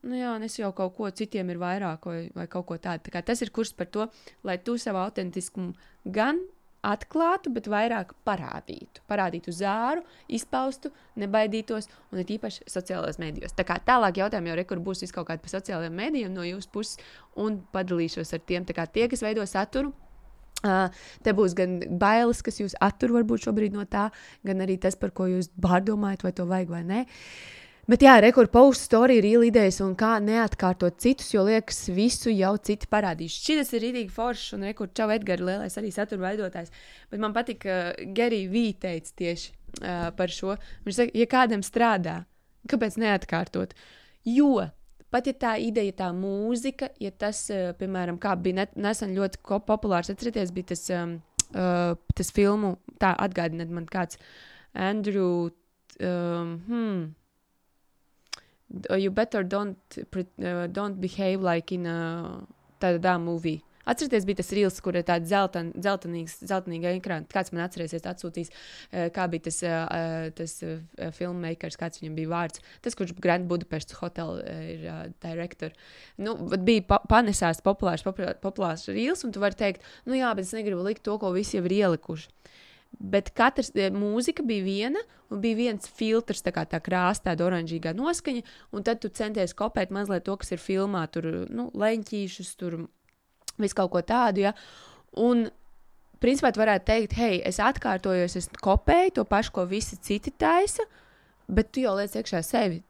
Nu 0.02 0.18
jā, 0.18 0.32
es 0.42 0.56
jau 0.58 0.72
kaut 0.74 0.96
ko 0.98 1.12
citiem 1.14 1.52
ir 1.54 1.60
vairāk, 1.62 2.08
vai, 2.10 2.22
vai 2.34 2.48
kaut 2.50 2.66
ko 2.72 2.78
tādu. 2.82 3.12
Tā 3.14 3.22
tas 3.22 3.44
ir 3.46 3.52
kurs 3.54 3.70
par 3.78 3.86
to, 3.94 4.08
lai 4.48 4.56
tu 4.58 4.74
savu 4.82 4.98
autentiskumu 4.98 5.76
gan 6.10 6.40
atklātu, 6.86 7.52
bet 7.54 7.70
vairāk 7.70 8.14
parādītu. 8.28 9.04
Parādītu 9.10 9.54
zāru, 9.54 10.04
izpaustu, 10.30 10.92
nebaidītos, 11.22 11.90
un 12.12 12.22
it 12.24 12.34
īpaši 12.38 12.68
sociālajos 12.72 13.20
mēdījos. 13.22 13.56
Tā 13.58 13.66
kā 13.68 13.78
tālāk 13.86 14.22
jautājumi 14.22 14.52
jau 14.52 14.60
rekur 14.62 14.82
būs 14.84 15.06
kaut 15.14 15.30
kādi 15.30 15.44
par 15.46 15.54
sociālajiem 15.56 15.98
mēdījiem 15.98 16.34
no 16.34 16.46
jūsu 16.48 16.72
puses, 16.74 17.02
un 17.36 17.62
padalīšos 17.74 18.34
ar 18.34 18.42
tiem. 18.46 18.66
Tā 18.66 18.78
kā 18.78 18.88
tie, 18.88 19.10
kas 19.12 19.26
veido 19.26 19.46
saturu, 19.48 19.94
Uh, 20.62 20.94
te 21.26 21.32
būs 21.34 21.56
gan 21.58 21.80
bailes, 21.98 22.44
kas 22.46 22.60
jūs 22.60 22.76
attur 22.86 23.16
varbūt 23.16 23.48
šobrīd 23.48 23.74
no 23.74 23.82
tā, 23.90 24.12
gan 24.46 24.60
arī 24.62 24.76
tas, 24.78 24.94
par 24.94 25.10
ko 25.10 25.26
jūs 25.26 25.48
pārdomājat, 25.58 26.22
vai 26.22 26.32
to 26.38 26.46
vajag 26.46 26.70
vai 26.70 26.82
nē. 26.86 27.00
Uh, 27.02 27.61
Bet 27.90 28.04
jā, 28.06 28.14
rekur 28.22 28.46
post 28.54 28.86
story 28.86 29.18
ir 29.18 29.26
īlīdējis 29.26 29.80
un 29.86 29.96
kā 29.98 30.16
neatkārtot 30.22 31.00
citus, 31.02 31.32
jo 31.34 31.46
liekas, 31.48 31.88
visu 31.92 32.30
jau 32.34 32.54
citi 32.62 32.90
parādījuši. 32.92 33.40
Šis 33.48 33.74
ir 33.74 33.86
rītīgi 33.88 34.14
foršs 34.14 34.54
un 34.58 34.68
rekur 34.70 34.92
čau 34.96 35.10
Edgars 35.14 35.46
lielais 35.48 35.80
arī 35.82 35.90
satura 35.94 36.30
veidotājs. 36.30 36.70
Bet 37.12 37.24
man 37.24 37.34
patīk, 37.36 37.64
ka 37.66 37.80
uh, 37.90 38.04
Gerija 38.18 38.52
Vī 38.52 38.68
teica 38.82 39.18
tieši 39.24 39.50
uh, 39.82 40.12
par 40.18 40.34
šo. 40.34 40.60
Viņš 40.86 41.00
saka, 41.00 41.18
ja 41.18 41.32
kādam 41.32 41.66
strādā, 41.66 42.22
kāpēc 42.70 43.02
neatkārtot? 43.02 43.74
Jo 44.30 44.70
Pat 45.12 45.28
ja 45.28 45.34
tā 45.36 45.58
ideja, 45.60 45.92
tā 46.06 46.08
mūzika, 46.16 46.88
ja 47.04 47.12
tas, 47.12 47.44
uh, 47.52 47.74
piemēram, 47.76 48.16
kā 48.22 48.32
bija 48.40 48.64
nesen 48.80 49.12
ļoti 49.18 49.42
populārs, 49.68 50.08
atcerieties, 50.14 50.54
bija 50.56 50.70
tas, 50.70 50.86
um, 50.96 51.18
uh, 51.52 51.98
tas 52.16 52.32
filmu, 52.32 52.78
tā 53.02 53.12
atgādiniet 53.20 53.74
man 53.76 53.90
kāds 53.92 54.22
Andrew, 54.72 55.50
um, 56.00 56.54
hmm, 56.70 57.02
you 58.98 59.12
better 59.12 59.44
don't, 59.44 59.78
uh, 59.98 60.68
don't 60.68 61.00
behave 61.02 61.42
like 61.42 61.72
in 61.72 61.86
a 61.86 62.42
tādā 62.82 63.20
movie. 63.20 63.62
Atcerieties, 63.82 64.28
bija 64.30 64.38
tas 64.38 64.52
rīls, 64.54 64.76
kur 64.86 64.94
ir 64.94 65.04
tāds 65.08 65.26
zeltan, 65.32 65.72
zeltainīga 65.82 66.92
ekrāna. 66.94 67.26
Kāds 67.30 67.50
man 67.52 67.64
atcerēsies, 67.66 68.06
atsūtīs, 68.06 68.52
uh, 68.54 69.08
kā 69.14 69.26
bija 69.32 69.48
tas, 69.50 69.58
uh, 69.66 69.78
uh 69.90 70.28
tas 70.38 70.54
filmmakers, 71.18 71.80
kāds 71.82 72.02
viņam 72.02 72.20
bija 72.20 72.32
vārds. 72.32 72.62
Tas, 72.86 72.96
kurš 72.98 73.16
Grand 73.20 73.50
Budapestas 73.50 73.98
hotel 73.98 74.38
uh, 74.38 74.64
ir 74.76 74.86
direktors. 75.26 75.78
Nu, 76.22 76.38
bija 76.62 76.86
pa 76.94 77.02
panesās 77.10 77.64
populārs, 77.66 78.06
populārs, 78.06 78.38
populārs 78.44 78.86
rīls, 78.94 79.26
un 79.26 79.34
tu 79.34 79.42
vari 79.42 79.58
teikt, 79.58 79.88
nu 80.06 80.20
jā, 80.20 80.30
bet 80.38 80.46
es 80.46 80.54
negribu 80.58 80.86
likt 80.86 81.04
to, 81.08 81.18
ko 81.18 81.34
visi 81.34 81.58
jau 81.58 81.66
ir 81.66 81.80
ielikuši. 81.82 82.30
Bet 83.00 83.32
katrs 83.38 83.72
eh, 83.80 83.90
mūzika 83.94 84.44
bija 84.46 84.66
viena, 84.66 85.02
un 85.32 85.40
bija 85.44 85.58
viens 85.58 85.88
filtrs, 85.88 86.44
tā 86.44 86.54
kā 86.56 86.66
tā 86.70 86.82
krāsa, 86.84 87.30
tāda 87.30 87.48
oranžīgā 87.48 87.96
noskaņa, 87.98 88.44
un 88.76 88.86
tad 88.86 89.02
tu 89.02 89.10
centies 89.10 89.56
kopēt 89.58 89.94
mazliet 89.96 90.26
to, 90.28 90.36
kas 90.38 90.52
ir 90.52 90.62
filmā, 90.62 91.06
tur 91.12 91.30
nu, 91.50 91.70
leņķīšus, 91.78 92.52
tur 92.60 92.78
visu 93.62 93.80
kaut 93.80 93.94
ko 93.96 94.04
tādu. 94.06 94.46
Ja? 94.46 94.54
Un, 95.24 95.48
principā, 96.22 96.52
tu 96.52 96.62
varētu 96.62 96.90
teikt, 96.92 97.18
hei, 97.18 97.42
es 97.48 97.62
atkārtojos, 97.64 98.38
es 98.38 98.52
kopēju 98.62 99.18
to 99.18 99.28
pašu, 99.30 99.56
ko 99.56 99.66
visi 99.72 99.98
citi 100.02 100.32
taisa. 100.32 100.84
bet 101.52 101.72
tu 101.72 101.82
jau 101.84 101.98
liec 101.98 102.14
iekšā 102.16 102.40
sevi 102.48 102.84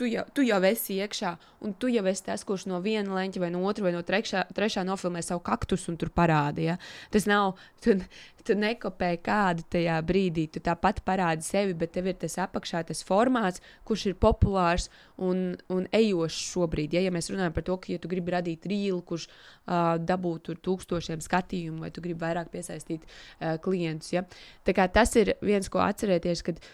tu 0.00 0.08
jau, 0.08 0.24
tu 0.32 0.44
jau 0.46 0.58
esi 0.64 0.96
iekšā, 1.04 1.34
un 1.66 1.74
tu 1.76 1.90
jau 1.92 2.02
esi 2.08 2.24
tas, 2.24 2.40
kurš 2.48 2.64
no 2.70 2.78
viena 2.80 3.18
leņķa 3.18 3.42
vai 3.42 3.50
no 3.52 3.60
otra 3.68 3.84
vai 3.84 3.92
no 3.92 4.00
trešā, 4.06 4.46
trešā 4.56 4.84
nofilmē 4.88 5.20
savu 5.24 5.42
kaktusu 5.44 5.92
un 5.92 5.98
tur 6.00 6.08
parādīja. 6.16 6.78
Ja? 6.78 7.10
Tas 7.12 7.26
nav, 7.28 7.58
tu, 7.84 7.98
tu 8.46 8.56
nekopē 8.56 9.10
kādu 9.20 9.66
tajā 9.76 9.98
brīdī, 10.08 10.46
tu 10.54 10.64
tāpat 10.64 11.02
parādi 11.04 11.44
sevi, 11.44 11.76
bet 11.76 11.92
tev 11.96 12.08
ir 12.08 12.16
tas 12.22 12.38
apakšā, 12.46 12.80
tas 12.88 13.04
formāts, 13.04 13.60
kurš 13.84 14.08
ir 14.08 14.18
populārs 14.24 14.88
un, 15.20 15.58
un 15.68 15.84
ejošs 15.92 16.40
šobrīd. 16.54 16.96
Ja? 16.96 17.04
ja 17.04 17.12
mēs 17.12 17.28
runājam 17.32 17.56
par 17.56 17.68
to, 17.68 17.76
ka, 17.76 17.92
ja 17.92 18.00
tu 18.00 18.08
gribi 18.08 18.32
radīt 18.38 18.64
rīlu, 18.72 19.02
kurš 19.04 19.28
uh, 19.28 19.98
dabūtu 20.00 20.56
tūkstošiem 20.64 21.20
skatījumu, 21.28 21.84
vai 21.84 21.92
tu 21.92 22.00
gribi 22.04 22.24
vairāk 22.24 22.48
piesaistīt 22.54 23.04
uh, 23.04 23.58
klientus, 23.60 24.14
ja? 24.16 24.24
tas 24.64 25.18
ir 25.20 25.36
viens, 25.44 25.68
ko 25.68 25.84
atcerēties, 25.84 26.46
kad 26.46 26.64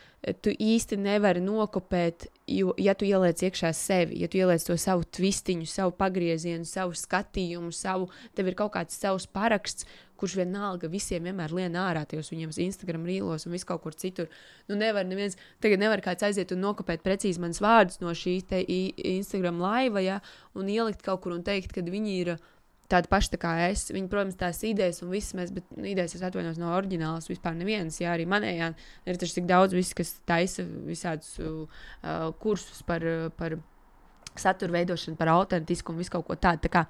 tu 0.42 0.50
īsti 0.50 0.96
nevari 0.98 1.40
nokopēt, 1.44 2.26
jo, 2.50 2.72
ja 2.82 2.96
tu 2.98 3.06
ieliec 3.06 3.42
iekšā 3.46 3.70
sevi, 3.76 4.18
ja 4.22 4.28
tu 4.30 4.40
ieliec 4.40 4.64
to 4.66 4.74
savu 4.80 5.06
twistiņu, 5.06 5.68
savu 5.70 5.94
pagriezienu, 5.98 6.66
savu 6.66 6.96
skatījumu, 6.98 7.70
savu, 7.74 8.08
tev 8.34 8.50
ir 8.50 8.58
kaut 8.58 8.74
kāds 8.74 8.98
savs 8.98 9.28
paraksts, 9.30 9.86
kurš 10.16 10.38
vienalga 10.40 10.88
visiem 10.88 11.26
vienmēr 11.28 11.52
lien 11.52 11.74
ārā 11.76 12.06
tajos 12.08 12.30
viņiem 12.32 12.54
Instagram 12.64 13.04
rīlos 13.06 13.44
un 13.46 13.52
vis 13.52 13.66
kaut 13.68 13.82
kur 13.84 13.94
citur. 13.94 14.30
Nu, 14.66 14.78
nevar 14.80 15.04
neviens, 15.04 15.36
tagad 15.60 15.82
nevar 15.82 16.00
kāds 16.04 16.24
aiziet 16.24 16.54
un 16.56 16.64
nokopēt 16.64 17.04
precīzi 17.04 17.42
manas 17.42 17.60
vārdus 17.60 18.00
no 18.00 18.14
šī 18.16 18.38
Instagram 18.96 19.60
laiva, 19.60 20.00
ja, 20.00 20.20
un 20.56 20.72
ielikt 20.72 21.04
kaut 21.04 21.22
kur 21.22 21.36
un 21.36 21.44
teikt, 21.46 21.76
ka 21.76 21.84
viņi 21.84 22.18
ir 22.24 22.36
tādi 22.92 23.10
paši 23.10 23.32
tā 23.34 23.40
kā 23.42 23.52
es. 23.68 23.86
Viņi, 23.94 24.10
protams, 24.12 24.38
tās 24.40 24.62
idejas 24.66 25.02
un 25.04 25.12
visas 25.12 25.36
mēs, 25.38 25.52
bet 25.54 25.68
nu, 25.76 25.86
idejas 25.88 26.16
es 26.18 26.24
atvainos 26.26 26.60
no 26.60 26.72
oriģinālas. 26.76 27.30
Vispār 27.30 27.56
nevienas, 27.58 28.00
jā, 28.02 28.12
arī 28.14 28.28
manējā 28.30 28.72
ir 29.06 29.22
taču 29.22 29.40
tik 29.40 29.48
daudz, 29.50 29.76
vis, 29.76 29.94
kas 29.96 30.16
taisa 30.28 30.66
visādus 30.86 31.36
uh, 31.42 31.86
kursus 32.42 32.84
par, 32.86 33.04
par 33.38 33.58
satura 34.40 34.78
veidošanu, 34.78 35.16
par 35.18 35.32
autentisku 35.32 35.92
un 35.92 36.00
visu 36.00 36.14
kaut 36.16 36.26
ko 36.28 36.36
tādu. 36.40 36.66
Tā 36.66 36.72
kā, 36.72 36.84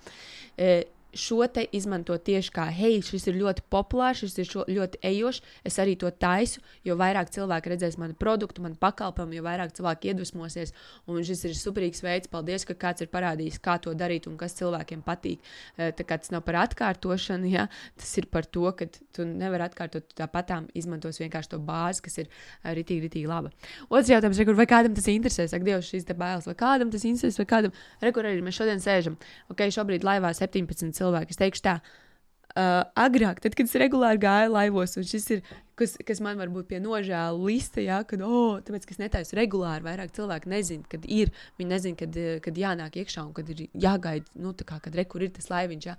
e, 0.58 0.70
šo 1.16 1.46
te 1.48 1.64
izmanto 1.74 2.16
tieši 2.18 2.52
kā, 2.54 2.66
hei, 2.72 3.00
šis 3.04 3.26
ir 3.30 3.38
ļoti 3.40 3.64
populārs, 3.72 4.20
šis 4.22 4.36
ir 4.42 4.52
ļoti 4.76 5.00
ejošs, 5.10 5.42
es 5.66 5.78
arī 5.82 5.96
to 5.98 6.10
taisu, 6.12 6.60
jo 6.86 6.96
vairāk 6.98 7.30
cilvēki 7.34 7.72
redzēs 7.72 7.96
manu 8.00 8.16
produktu, 8.18 8.62
manu 8.64 8.78
pakalpojumu, 8.80 9.38
jo 9.38 9.44
vairāk 9.46 9.74
cilvēki 9.76 10.12
iedvesmosies. 10.12 10.74
Un 11.10 11.22
šis 11.26 11.44
ir 11.48 11.56
superīgs 11.58 12.02
veids, 12.04 12.30
paldies, 12.30 12.66
ka 12.68 12.76
kāds 12.86 13.04
ir 13.04 13.10
parādījis, 13.12 13.58
kā 13.64 13.78
to 13.82 13.94
darīt 13.96 14.28
un 14.30 14.36
kas 14.40 14.56
cilvēkiem 14.58 15.02
patīk. 15.06 15.42
Eh, 15.76 15.92
tā 15.96 16.06
kā 16.06 16.20
tas 16.20 16.32
nav 16.34 16.44
par 16.46 16.60
atkārtošanu, 16.66 17.50
ja? 17.50 17.66
tas 17.96 18.12
ir 18.20 18.28
par 18.32 18.46
to, 18.46 18.68
ka 18.76 18.88
tu 19.16 19.26
nevari 19.26 19.66
atkārtot 19.66 20.12
tāpatām, 20.18 20.68
izmantos 20.76 21.20
vienkārši 21.22 21.54
to 21.54 21.60
bāzi, 21.62 22.04
kas 22.06 22.20
ir 22.22 22.28
eh, 22.28 22.72
ritīgi, 22.76 23.08
ritīgi 23.08 23.30
laba. 23.30 23.52
Otrs 23.88 24.12
jautājums, 24.12 24.40
rekur, 24.42 24.58
vai 24.58 24.68
kādam 24.70 24.96
tas 24.96 25.08
interesē, 25.12 25.48
saka, 25.50 25.64
Dievs, 25.66 25.88
šīs 25.90 26.06
te 26.06 26.14
bailes, 26.18 26.46
vai 26.46 26.56
kādam 26.58 26.92
tas 26.92 27.06
interesē, 27.08 27.42
vai 27.42 27.48
kādam, 27.50 27.74
rekur 28.04 28.28
arī 28.28 28.44
mēs 28.44 28.60
šodien 28.60 28.82
sēžam, 28.82 29.16
ok, 29.52 29.66
šobrīd 29.74 30.06
laivā 30.06 30.30
17 30.36 30.94
cilvēki 30.96 31.05
cilvēki. 31.06 31.32
Es 31.32 31.40
teikšu 31.40 31.64
tā, 31.64 31.78
uh, 31.80 32.82
agrāk, 32.98 33.40
tad, 33.44 33.54
kad 33.56 33.68
es 33.68 33.76
regulāri 33.78 34.20
gāju 34.22 34.52
laivos, 34.54 34.96
un 34.98 35.06
šis 35.06 35.28
ir, 35.36 35.42
kas, 35.78 35.94
kas 36.08 36.22
man 36.24 36.38
varbūt 36.40 36.70
pie 36.70 36.80
nožēla 36.82 37.36
lista, 37.36 37.82
jā, 37.84 38.00
kad, 38.08 38.22
oh, 38.24 38.56
tāpēc, 38.64 38.86
ka 38.88 38.96
es 38.96 39.00
netaisu 39.02 39.38
regulāri, 39.38 39.84
vairāk 39.86 40.14
cilvēki 40.16 40.52
nezina, 40.52 40.88
kad 40.92 41.04
ir, 41.04 41.32
viņi 41.60 41.72
nezina, 41.72 42.00
kad, 42.00 42.18
kad 42.44 42.60
jānāk 42.62 42.98
iekšā 43.02 43.26
un 43.26 43.34
kad 43.36 43.52
ir 43.52 43.66
jāgaida, 43.72 44.28
nu, 44.40 44.54
tā 44.56 44.68
kā, 44.68 44.80
kad 44.84 44.96
rekur 44.96 45.26
ir 45.26 45.34
tas 45.36 45.50
laiviņš, 45.52 45.90
jā. 45.90 45.96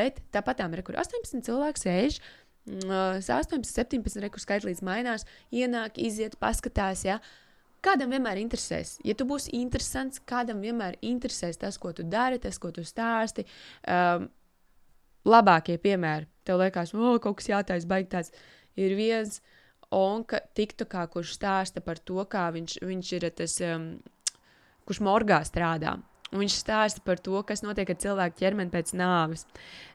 Bet 0.00 0.20
tāpat 0.34 0.60
tām 0.60 0.76
rekur 0.76 1.00
18 1.00 1.46
cilvēki 1.48 1.86
sēž. 1.86 2.20
18, 2.64 3.60
17 3.68 4.22
rekur 4.24 4.40
skaitlīdz 4.40 4.78
mainās, 4.88 5.26
ienāk, 5.52 5.98
iziet, 6.00 6.38
paskatās. 6.40 7.02
Ja? 7.04 7.18
Kādam 7.84 8.14
vienmēr 8.14 8.40
interesēs, 8.40 8.94
ja 9.04 9.12
tu 9.12 9.26
būsi 9.28 9.52
interesants, 9.58 10.22
kādam 10.24 10.62
vienmēr 10.64 10.96
interesēs 11.04 11.60
tas, 11.60 11.76
ko 11.76 11.92
tu 11.92 12.06
dari, 12.08 12.40
tas, 12.40 12.56
ko 12.56 12.70
tu 12.72 12.80
stāsti. 12.88 13.44
Um, 13.84 14.30
labākie 15.28 15.78
piemēri. 15.80 16.28
Tev 16.44 16.60
liekas, 16.60 16.92
ka 16.92 17.00
oh, 17.00 17.18
kaut 17.22 17.40
kas 17.40 17.50
jātaisa, 17.50 17.88
baigtās. 17.88 18.32
Ir 18.76 18.96
viens 18.98 19.38
onka, 19.94 20.40
TikTokā, 20.56 21.06
kurš 21.12 21.36
stāsta 21.38 21.82
par 21.84 22.00
to, 22.02 22.18
kā 22.30 22.48
viņš, 22.54 22.80
viņš 22.84 23.12
ir 23.18 23.28
tas, 23.38 23.56
um, 23.64 23.86
kurš 24.88 25.00
morgā 25.06 25.40
strādā. 25.46 25.96
Un 26.34 26.42
viņš 26.42 26.54
stāsta 26.58 27.02
par 27.06 27.20
to, 27.22 27.36
kas 27.46 27.62
notiek 27.62 27.92
ar 27.92 27.98
cilvēku 28.02 28.40
ķermeni 28.40 28.72
pēc 28.72 28.88
nāves. 28.98 29.44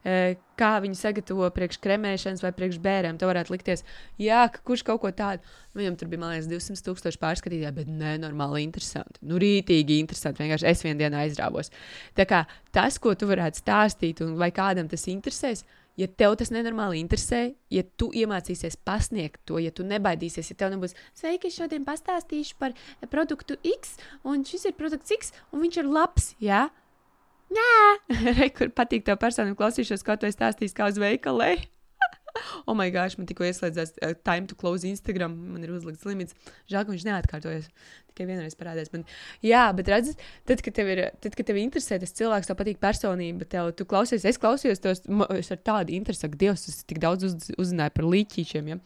E, 0.08 0.38
kā 0.60 0.70
viņi 0.80 0.96
sagatavo 0.96 1.50
priekš 1.52 1.82
kremēšanas 1.84 2.44
vai 2.46 2.54
priekš 2.56 2.78
bērniem. 2.84 3.18
Tev 3.20 3.32
varētu 3.34 3.52
likties, 3.52 3.84
jā, 4.22 4.46
ka 4.54 4.64
kurš 4.64 4.86
kaut 4.88 5.02
ko 5.04 5.12
tādu. 5.12 5.44
Viņam 5.76 5.98
tur 6.00 6.12
bija, 6.12 6.22
man 6.24 6.32
liekas, 6.32 6.48
200 6.48 6.86
tūkstoši 6.88 7.20
pārskatītāji, 7.20 7.76
bet 7.82 7.92
nenormāli 7.92 8.64
interesanti. 8.64 9.20
Nu, 9.28 9.36
rītīgi 9.44 10.00
interesanti. 10.00 10.46
Vienkārši 10.46 10.70
es 10.72 10.86
vienā 10.88 11.04
dienā 11.04 11.26
aizrāvos. 11.26 11.74
Tā 12.16 12.24
kā 12.30 12.46
tas, 12.76 13.02
ko 13.04 13.12
tu 13.20 13.28
varētu 13.28 13.60
stāstīt, 13.60 14.24
un 14.24 14.40
vai 14.40 14.54
kādam 14.56 14.88
tas 14.88 15.04
interesēs, 15.12 15.66
ja 16.00 16.08
tev 16.08 16.38
tas 16.40 16.52
nenormāli 16.54 17.02
interesē, 17.02 17.42
ja 17.74 17.84
tu 18.00 18.10
iemācīsies 18.16 18.80
pasniegt 18.88 19.42
to, 19.50 19.60
ja 19.60 19.74
tu 19.76 19.86
nebaidīsies, 19.88 20.52
ja 20.54 20.58
tev 20.60 20.72
nebūs, 20.74 20.96
sveiki, 21.18 21.52
šodien 21.54 21.88
pastāstīšu 21.88 22.60
par 22.62 22.76
produktu 23.12 23.60
X, 23.68 23.98
un 24.24 24.46
šis 24.48 24.70
ir 24.70 24.78
produkts 24.80 25.16
X, 25.18 25.34
un 25.52 25.66
viņš 25.66 25.82
ir 25.82 25.92
labs, 25.92 26.32
jā? 26.44 26.68
Nē, 27.50 27.74
rekur 28.44 28.72
patīk 28.76 29.08
tev 29.08 29.20
personīgi 29.22 29.58
klausīšos, 29.60 30.06
kā 30.06 30.16
tu 30.20 30.30
esi 30.30 30.38
stāstījis, 30.38 30.78
kā 30.78 30.90
uz 30.92 31.02
veikalē. 31.02 31.56
oh, 32.68 32.76
my 32.78 32.90
gosh, 32.94 33.18
man 33.20 33.28
tikko 33.30 33.48
ieslēdzās 33.48 33.96
uh, 34.00 34.14
time 34.28 34.48
to 34.50 34.58
close 34.60 34.88
Instagram. 34.88 35.36
Man 35.54 35.66
ir 35.66 35.74
uzlikts 35.76 36.06
limits. 36.08 36.36
Žēl, 36.72 36.86
ka 36.86 36.94
viņš 36.94 37.06
neatkārtojas. 37.08 37.70
Tikai 38.10 38.28
vienreiz 38.30 38.58
parādījās. 38.60 38.92
Man, 38.94 39.06
jā, 39.46 39.64
bet 39.78 39.92
redz, 39.92 40.12
tad, 40.50 40.64
kad 40.66 40.76
tev 40.76 40.92
ir, 40.92 41.04
tad, 41.24 41.38
kad 41.38 41.48
tev 41.48 41.60
interesē 41.62 42.00
tas 42.02 42.16
cilvēks, 42.18 42.50
tev 42.50 42.58
patīk 42.60 42.82
personība, 42.82 43.48
tev, 43.50 43.72
tu 43.78 43.88
klausies, 43.90 44.26
es 44.28 44.42
klausījos 44.42 44.84
tos, 44.84 45.04
es 45.38 45.52
ar 45.54 45.62
tādu 45.72 45.96
interesi, 45.96 46.28
ka 46.28 46.42
Dievs, 46.42 46.68
es 46.72 46.82
tik 46.90 47.02
daudz 47.04 47.28
uz, 47.30 47.52
uzzināju 47.62 47.96
par 47.96 48.10
līķīšiem. 48.10 48.72
Ja? 48.74 48.80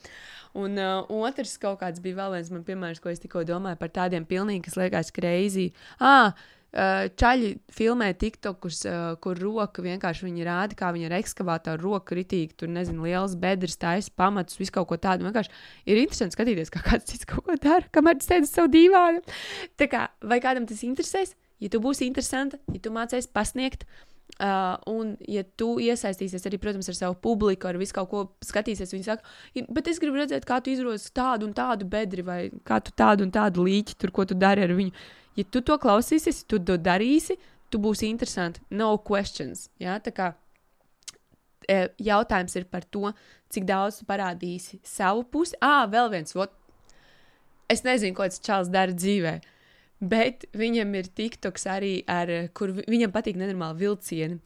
Un 0.60 0.78
uh, 0.78 1.14
otrs 1.26 1.56
kaut 1.62 1.80
kāds 1.82 2.04
bija 2.04 2.20
vēl 2.20 2.36
viens 2.38 2.52
man 2.54 2.66
piemērs, 2.68 3.02
ko 3.02 3.10
es 3.10 3.24
tikko 3.24 3.42
domāju 3.48 3.80
par 3.80 3.94
tādiem 3.96 4.28
pilnīgi, 4.30 4.68
kas 4.68 4.78
liekas 4.78 5.10
crazy. 5.16 5.72
Ah, 5.98 6.36
čaļi 6.74 7.50
filmē 7.74 8.08
TikTokus, 8.18 8.80
uh, 8.90 9.02
kur 9.22 9.38
roka 9.38 9.84
vienkārši 9.86 10.26
viņi 10.26 10.48
rāda, 10.48 10.78
kā 10.78 10.90
viņi 10.96 11.10
ar 11.10 11.18
ekskavātoru 11.20 11.86
roku 11.86 12.10
kritīgi, 12.14 12.56
tur 12.58 12.72
nezinu, 12.74 13.06
liels 13.06 13.36
bedres, 13.40 13.78
taisa 13.78 14.10
pamatus, 14.18 14.58
visu 14.58 14.74
kaut 14.74 14.90
ko 14.90 14.98
tādu. 14.98 15.28
Vienkārši 15.28 15.54
ir 15.86 16.02
interesanti 16.02 16.38
skatīties, 16.38 16.74
kā 16.74 16.82
kāds 16.86 17.12
cits 17.12 17.30
kaut 17.30 17.46
ko 17.46 17.58
dara, 17.62 17.86
kamēr 17.94 18.18
tas 18.18 18.32
sēž 18.32 18.50
savu 18.50 18.74
dīvānu. 18.74 19.22
Tā 19.78 19.90
kā, 19.92 20.08
vai 20.26 20.42
kādam 20.42 20.66
tas 20.70 20.82
interesēs? 20.88 21.36
Ja 21.62 21.70
tu 21.72 21.80
būsi 21.84 22.08
interesanta, 22.10 22.58
ja 22.74 22.82
tu 22.82 22.94
mācīsies 22.96 23.30
pasniegt, 23.32 23.88
Uh, 24.42 24.80
un, 24.90 25.12
ja 25.30 25.44
tu 25.60 25.76
iesaistīsies 25.84 26.48
arī, 26.50 26.58
protams, 26.58 26.88
ar 26.90 26.96
savu 26.98 27.14
publiku, 27.22 27.68
ar 27.70 27.78
visu 27.78 27.94
kaut 27.94 28.08
ko 28.10 28.22
skatīsies, 28.42 28.90
viņi 28.96 29.06
saka, 29.06 29.22
bet 29.70 29.92
es 29.92 30.00
gribu 30.02 30.18
redzēt, 30.18 30.48
kā 30.50 30.58
tu 30.64 30.72
izrozi 30.74 31.12
tādu 31.14 31.46
un 31.46 31.54
tādu 31.54 31.86
bedri, 31.86 32.26
vai 32.26 32.40
kā 32.66 32.80
tu 32.82 32.96
tādu 32.98 33.28
un 33.28 33.34
tādu 33.36 33.62
līķi, 33.68 33.98
tur, 34.02 34.14
ko 34.16 34.26
tu 34.26 34.34
dari 34.40 34.66
ar 34.66 34.74
viņu. 34.74 34.96
Ja 35.38 35.46
tu 35.50 35.64
to 35.66 35.78
klausīsies, 35.82 36.44
tu 36.48 36.60
to 36.62 36.78
darīsi, 36.78 37.38
tu 37.74 37.82
būsi 37.82 38.10
interesanti. 38.12 38.62
No 38.70 38.96
questions. 39.02 39.68
Ja? 39.82 39.98
Tā 40.04 40.14
kā 40.14 40.34
e, 41.68 41.88
jautājums 41.98 42.56
ir 42.60 42.68
par 42.70 42.86
to, 42.86 43.14
cik 43.54 43.66
daudz 43.70 44.02
tu 44.02 44.10
parādīsi 44.10 44.80
savu 44.86 45.26
pusi. 45.30 45.58
Ah, 45.62 45.88
vēl 45.90 46.12
viens, 46.14 46.36
ot, 46.38 46.54
es 47.72 47.86
nezinu, 47.86 48.16
ko 48.18 48.28
tas 48.30 48.42
čels 48.44 48.72
dara 48.74 48.94
dzīvēm. 48.94 49.42
Bet 50.04 50.46
viņam 50.58 50.98
ir 51.00 51.08
TikToks 51.16 51.66
arī, 51.72 51.94
ar, 52.12 52.30
kur 52.58 52.74
viņam 52.76 53.14
patīk 53.14 53.38
nenormāli 53.40 53.86
vilcieni. 53.86 54.42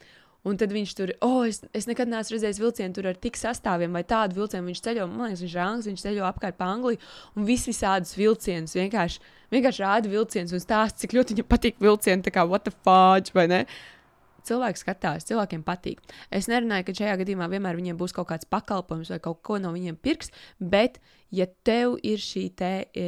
Un 0.47 0.59
tad 0.59 0.71
viņš 0.71 0.93
tur, 0.95 1.11
oh, 1.25 1.41
es, 1.47 1.59
es 1.75 1.89
nekad 1.89 2.07
neesmu 2.11 2.37
redzējis 2.37 2.61
vilcienu 2.61 2.95
tur 2.95 3.09
ar 3.09 3.17
tik 3.19 3.39
sastāviem 3.39 3.95
vai 3.97 4.03
tādu 4.07 4.37
vilcienu. 4.37 4.69
Viņš 4.69 4.83
ceļo, 4.85 5.07
man 5.11 5.27
liekas, 5.27 5.43
viņš 5.43 5.55
ir 5.57 5.63
anglis, 5.63 5.89
viņš 5.91 6.05
ceļo 6.05 6.29
apkārt 6.29 6.59
pa 6.59 6.69
Angliju 6.71 7.01
un 7.35 7.47
vis 7.49 7.65
visādus 7.67 8.15
vilcienus 8.15 8.77
vienkārši, 8.77 9.19
vienkārši 9.53 9.83
rāda 9.83 10.11
vilcienus 10.11 10.55
un 10.55 10.63
stāsta, 10.63 11.03
cik 11.03 11.17
ļoti 11.17 11.35
viņam 11.35 11.49
patīk 11.51 11.83
vilcieni, 11.83 12.23
tā 12.23 12.33
kā 12.35 12.47
what 12.47 12.67
the 12.67 12.75
fudge, 12.85 13.35
vai 13.35 13.47
ne? 13.51 13.65
Cilvēki 14.47 14.81
skatās, 14.81 15.27
cilvēkiem 15.27 15.63
patīk. 15.67 16.01
Es 16.33 16.49
nerunāju, 16.51 16.87
ka 16.87 16.95
šajā 17.01 17.19
gadījumā 17.21 17.49
vienmēr 17.51 17.77
viņiem 17.79 17.99
būs 17.99 18.15
kaut 18.15 18.29
kāds 18.31 18.47
pakalpojums 18.49 19.11
vai 19.13 19.19
kaut 19.23 19.43
ko 19.45 19.59
no 19.61 19.73
viņiem 19.75 19.99
pirks, 20.01 20.31
bet, 20.59 20.99
ja 21.35 21.47
tev 21.67 21.97
ir 22.07 22.21
šī 22.23 22.43
te, 22.57 22.71
e, 22.95 23.07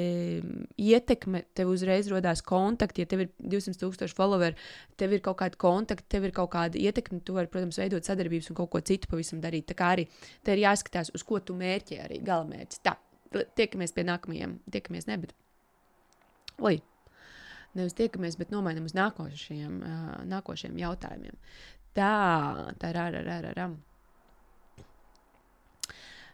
ietekme, 0.90 1.44
tev 1.56 1.72
uzreiz 1.74 2.10
rodās 2.12 2.44
kontakti, 2.46 3.06
ja 3.06 3.10
tev 3.10 3.26
ir 3.26 3.32
200 3.40 3.80
tūkstoši 3.80 4.18
followeri, 4.18 4.60
tev 5.00 5.16
ir 5.16 5.24
kaut 5.26 5.40
kāda 5.42 5.60
kontakta, 5.60 6.08
tev 6.18 6.28
ir 6.28 6.36
kaut 6.36 6.52
kāda 6.56 6.80
ietekme, 6.80 7.22
tu 7.24 7.38
vari, 7.38 7.52
protams, 7.52 7.80
veidot 7.80 8.08
sadarbības 8.08 8.52
un 8.52 8.60
kaut 8.60 8.74
ko 8.74 8.84
citu 8.84 9.12
pavisam 9.12 9.44
darīt. 9.44 9.70
Tā 9.72 9.78
kā 9.80 9.94
arī 9.96 10.10
te 10.44 10.56
ir 10.56 10.66
jāskatās, 10.66 11.14
uz 11.16 11.24
ko 11.28 11.40
tu 11.40 11.56
mērķi 11.60 12.02
arī 12.04 12.22
galamērķis. 12.28 12.84
Tā, 12.84 12.98
tiekamies 13.56 13.96
pie 13.96 14.08
nākamajiem, 14.10 14.60
tiekamies 14.74 15.08
ne, 15.10 15.20
bet. 15.24 15.36
Oi, 16.60 16.82
nevis 17.78 17.98
tiekamies, 17.98 18.38
bet 18.40 18.54
nomainām 18.54 18.88
uz 18.90 18.96
nākošiem, 18.98 19.82
nākošiem 20.30 20.80
jautājumiem. 20.80 21.38
Tā, 21.98 22.14
tā 22.80 22.92
ir 22.94 23.00
ar, 23.02 23.20
ar, 23.20 23.48
ar. 23.54 23.78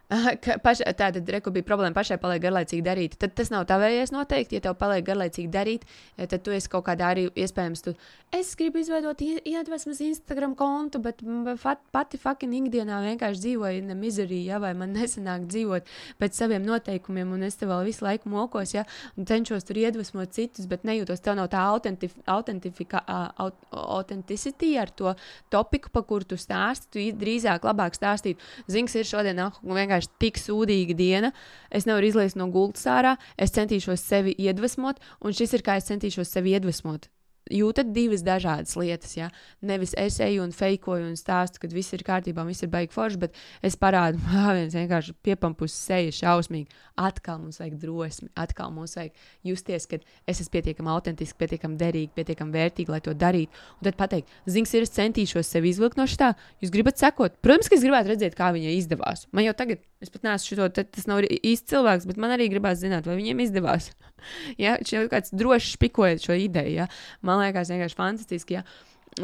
Paš, 0.06 0.84
tāda 0.94 1.18
reku 1.34 1.50
bija 1.50 1.66
problēma 1.66 1.96
pašai 1.96 2.20
paliek 2.22 2.44
garlaicīgi 2.44 2.84
darīt. 2.86 3.16
Tad 3.18 3.32
tas 3.34 3.48
nav 3.50 3.64
tavējais 3.66 4.12
noteikti. 4.14 4.54
Ja 4.54 4.62
tev 4.68 4.76
paliek 4.78 5.02
garlaicīgi 5.06 5.50
darīt, 5.50 5.86
tad 6.14 6.44
tu 6.46 6.54
esi 6.54 6.70
kaut 6.70 6.84
kādā 6.86 7.08
arī 7.10 7.24
iespējams. 7.34 7.82
Tu, 7.82 7.94
es 8.36 8.52
gribu 8.58 8.78
izveidot 8.78 9.18
iedvesmas 9.26 9.98
Instagram 10.06 10.54
kontu, 10.58 11.00
bet 11.02 11.24
fat, 11.58 11.82
pati 11.94 12.20
fucking 12.22 12.54
ikdienā 12.60 13.00
vienkārši 13.02 13.42
dzīvoju 13.48 13.82
ne 13.88 13.96
mizerī, 13.98 14.44
ja, 14.46 14.60
vai 14.62 14.72
man 14.78 14.94
nesanāk 14.94 15.48
dzīvot 15.50 15.90
pēc 16.22 16.38
saviem 16.38 16.62
noteikumiem, 16.66 17.34
un 17.34 17.42
es 17.48 17.58
te 17.58 17.66
vēl 17.66 17.82
visu 17.88 18.06
laiku 18.06 18.30
mokos, 18.30 18.76
ja, 18.76 18.86
un 19.18 19.26
cenšos 19.26 19.66
tur 19.66 19.82
iedvesmot 19.82 20.30
citus, 20.36 20.70
bet 20.70 20.86
nejūtos, 20.86 21.24
tev 21.24 21.34
nav 21.40 21.50
tā 21.50 21.64
autentif, 21.66 22.14
aut, 22.30 23.58
autenticitāte 23.72 24.72
ar 24.78 24.94
to 24.94 25.16
topiku, 25.50 25.90
pa 25.90 26.06
kuru 26.06 26.30
tu 26.30 26.38
stāsti. 26.38 26.92
Tu 26.94 27.10
drīzāk 27.18 27.66
labāk 27.66 27.98
stāstītu, 27.98 28.38
zings 28.70 28.94
ir 28.94 29.08
šodien 29.08 29.42
vienkārši 29.42 29.95
vienkārši 29.96 30.18
tik 30.20 30.38
sūdīga 30.40 30.96
diena. 30.96 31.32
Es 31.70 31.86
nevaru 31.86 32.06
izlaist 32.06 32.36
no 32.36 32.48
gultas 32.50 32.86
ārā, 32.86 33.16
es 33.36 33.52
centīšos 33.52 34.00
sevi 34.00 34.34
iedvesmot, 34.38 35.00
un 35.20 35.32
šis 35.32 35.54
ir 35.54 35.62
kā 35.62 35.76
es 35.76 35.88
centīšos 35.88 36.32
sevi 36.32 36.54
iedvesmot 36.54 37.08
jūtat 37.52 37.92
divas 37.94 38.24
dažādas 38.26 38.74
lietas. 38.78 39.14
Ja? 39.16 39.30
Nevis 39.64 39.94
es 39.98 40.18
eju 40.24 40.44
un 40.44 40.52
feikoju 40.54 41.06
un 41.06 41.16
stāstu, 41.18 41.60
ka 41.62 41.70
viss 41.72 41.94
ir 41.96 42.04
kārtībā, 42.06 42.44
viss 42.48 42.64
ir 42.64 42.70
baigi 42.72 42.94
forši, 42.94 43.20
bet 43.22 43.36
es 43.66 43.78
parādu, 43.80 44.20
ka 44.30 44.54
viens 44.56 44.76
vienkārši 44.76 45.16
piepampus 45.26 45.76
seja 45.76 46.14
šausmīgi. 46.14 46.68
Atkal 46.96 47.40
mums 47.42 47.60
vajag 47.60 47.76
drosmi, 47.82 48.30
atkal 48.38 48.72
mums 48.74 48.96
vajag 48.98 49.12
justies, 49.46 49.88
ka 49.90 50.00
es 50.26 50.40
esmu 50.40 50.54
pietiekami 50.56 50.92
autentiski, 50.94 51.38
pietiekami 51.42 51.78
derīgi, 51.80 52.12
pietiekami 52.16 52.56
vērtīgi, 52.56 52.92
lai 52.92 53.02
to 53.04 53.14
darītu. 53.16 53.64
Un 53.78 53.90
tad 53.90 53.98
pateikt, 54.00 54.32
zings, 54.48 54.72
ir 54.76 54.86
es 54.86 54.94
centīšos 54.96 55.52
sevi 55.52 55.72
izvilkt 55.74 56.00
no 56.00 56.08
štā, 56.10 56.32
jūs 56.64 56.72
gribat 56.74 57.00
sekot. 57.02 57.36
Protams, 57.44 57.68
ka 57.70 57.76
es 57.76 57.84
gribētu 57.84 58.14
redzēt, 58.14 58.38
kā 58.38 58.50
viņai 58.56 58.76
izdevās. 58.80 59.26
Man 59.36 59.46
jau 59.46 59.54
tagad, 59.58 59.84
es 60.02 60.12
pat 60.12 60.24
neesmu 60.26 60.56
šo, 60.56 60.70
tas 60.72 61.08
nav 61.10 61.22
īsts 61.26 61.70
cilvēks, 61.72 62.08
bet 62.08 62.20
man 62.20 62.32
arī 62.34 62.48
gribās 62.52 62.80
zināt, 62.80 63.08
vai 63.08 63.18
viņiem 63.20 63.44
izdevās. 63.44 63.90
ja, 64.62 64.76
šeit 64.86 65.10
kāds 65.12 65.32
droši 65.36 65.74
špikoja 65.76 66.20
šo 66.22 66.36
ideju. 66.46 66.74
Ja? 66.80 66.88
Man 67.26 67.35
liekas, 67.40 67.72
vienkārši 67.72 67.98
fantastiski. 67.98 68.58
Ja? 68.58 68.64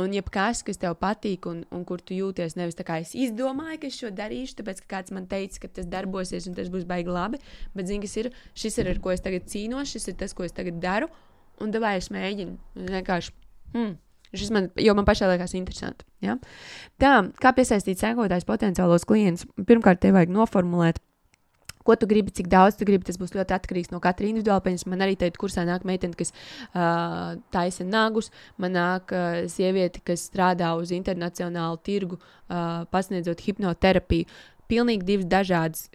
Un, 0.01 0.15
ja 0.17 0.23
kas, 0.25 0.63
tev 0.65 0.95
patīk, 1.01 1.47
un, 1.51 1.65
un 1.75 1.83
kur 1.85 2.01
tu 2.01 2.17
jūties, 2.17 2.57
nevis 2.57 2.79
tā 2.79 2.87
kā 2.89 3.01
es 3.03 3.13
izdomāju, 3.19 3.81
ka 3.83 3.91
es 3.91 3.99
šo 4.01 4.13
darīšu, 4.17 4.57
tāpēc 4.61 4.81
ka 4.85 4.89
kāds 4.95 5.13
man 5.13 5.27
teica, 5.29 5.65
ka 5.65 5.69
tas 5.81 5.91
darbosies 5.91 6.49
un 6.49 6.57
tas 6.57 6.71
būs 6.73 6.87
baigi 6.89 7.13
labi. 7.13 7.43
Bet, 7.77 7.91
zini, 7.91 8.07
kas 8.07 8.17
ir, 8.23 8.31
šis 8.57 8.81
ir, 8.81 8.89
ar 8.95 9.03
ko 9.05 9.13
es 9.13 9.21
tagad 9.25 9.51
cīnos, 9.53 9.93
šis 9.93 10.09
ir 10.09 10.17
tas, 10.23 10.33
ko 10.33 10.49
es 10.49 10.57
tagad 10.57 10.81
daru, 10.81 11.11
un 11.61 11.75
davai 11.75 11.99
es 12.01 12.09
mēģinu. 12.15 12.57
Vienkārši, 12.89 13.37
hmm, 13.75 13.93
Šis 14.33 14.49
man, 14.49 14.71
jo 14.81 14.95
man 14.97 15.05
pašai 15.05 15.29
liekas 15.35 15.53
interesanti. 15.59 16.07
Ja? 16.25 16.39
Tā, 17.01 17.11
kā 17.37 17.53
piesaistīt 17.53 18.01
sekotājus 18.01 18.47
potenciālos 18.49 19.05
klientus? 19.09 19.45
Pirmkārt, 19.69 20.01
te 20.01 20.13
vajag 20.15 20.33
noformulēt, 20.33 21.03
ko 21.87 21.97
tu 21.99 22.09
gribi, 22.11 22.35
cik 22.35 22.51
daudz 22.53 22.79
tu 22.79 22.89
gribi. 22.89 23.07
Tas 23.09 23.19
būs 23.21 23.35
ļoti 23.37 23.57
atkarīgs 23.57 23.93
no 23.93 24.01
katra 24.03 24.29
individuāla. 24.29 24.65
Pēc 24.65 24.87
man 24.91 25.05
arī 25.07 25.17
teikt, 25.21 25.41
kursā 25.41 25.67
nāk 25.69 25.87
meitene, 25.89 26.17
kas 26.19 26.33
uh, 26.35 27.39
taisa 27.55 27.87
nagus, 27.89 28.33
man 28.63 28.77
nāk 28.79 29.15
uh, 29.17 29.43
sieviete, 29.53 30.03
kas 30.07 30.29
strādā 30.31 30.73
uz 30.79 30.95
internacionālu 30.95 31.81
tirgu, 31.87 32.19
uh, 32.19 32.85
pasniedzot 32.93 33.43
hipnoterapiju 33.47 34.31
pilnīgi 34.73 35.07
divas 35.07 35.29
dažādas. 35.29 35.87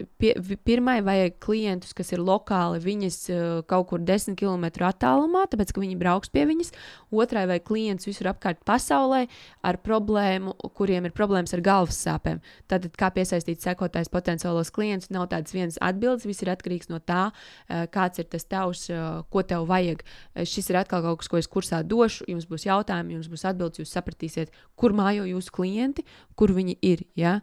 Pirmai 0.68 1.00
vajag 1.06 1.38
klientus, 1.44 1.96
kas 1.98 2.14
ir 2.14 2.22
lokāli, 2.22 2.82
viņas 2.84 3.18
uh, 3.34 3.46
kaut 3.70 3.90
kur 3.92 4.04
desmit 4.06 4.38
km 4.40 4.68
attālumā, 4.88 5.46
tāpēc 5.50 5.74
ka 5.74 5.82
viņi 5.84 5.98
brauks 6.00 6.32
pie 6.34 6.46
viņas. 6.50 6.74
Otrai 7.14 7.48
vajag 7.50 7.66
klientus 7.68 8.10
visur 8.10 8.30
apkārt 8.34 8.62
pasaulē 8.68 9.24
ar 9.66 9.80
problēmu, 9.84 10.54
kuriem 10.78 11.10
ir 11.10 11.16
problēmas 11.18 11.56
ar 11.58 11.64
galvas 11.66 12.00
sāpēm. 12.06 12.42
Tātad, 12.70 12.94
kā 13.00 13.10
piesaistīt 13.16 13.66
sekotājs 13.66 14.12
potenciālos 14.14 14.72
klientus, 14.74 15.12
nav 15.14 15.30
tādas 15.34 15.56
vienas 15.56 15.80
atbildes. 15.82 16.28
Viss 16.30 16.46
ir 16.46 16.54
atkarīgs 16.54 16.92
no 16.94 17.02
tā, 17.02 17.30
uh, 17.32 17.86
kāds 17.94 18.22
ir 18.22 18.30
tas 18.30 18.46
tavs, 18.46 18.88
uh, 18.94 19.24
ko 19.34 19.46
tev 19.48 19.68
vajag. 19.72 20.06
Šis 20.48 20.70
ir 20.72 20.82
atkal 20.84 21.06
kaut 21.06 21.24
kas, 21.24 21.32
ko 21.32 21.42
es 21.42 21.50
kursā 21.50 21.82
došu. 21.88 22.28
Jums 22.30 22.46
būs 22.50 22.68
jautājumi, 22.68 23.18
jums 23.18 23.32
būs 23.32 23.48
atbildes, 23.50 23.82
jūs 23.82 23.96
sapratīsiet, 23.96 24.54
kur 24.78 24.94
mājo 24.98 25.26
jūsu 25.26 25.54
klienti, 25.56 26.06
kur 26.38 26.54
viņi 26.54 26.78
ir. 26.86 27.06
Ja? 27.18 27.40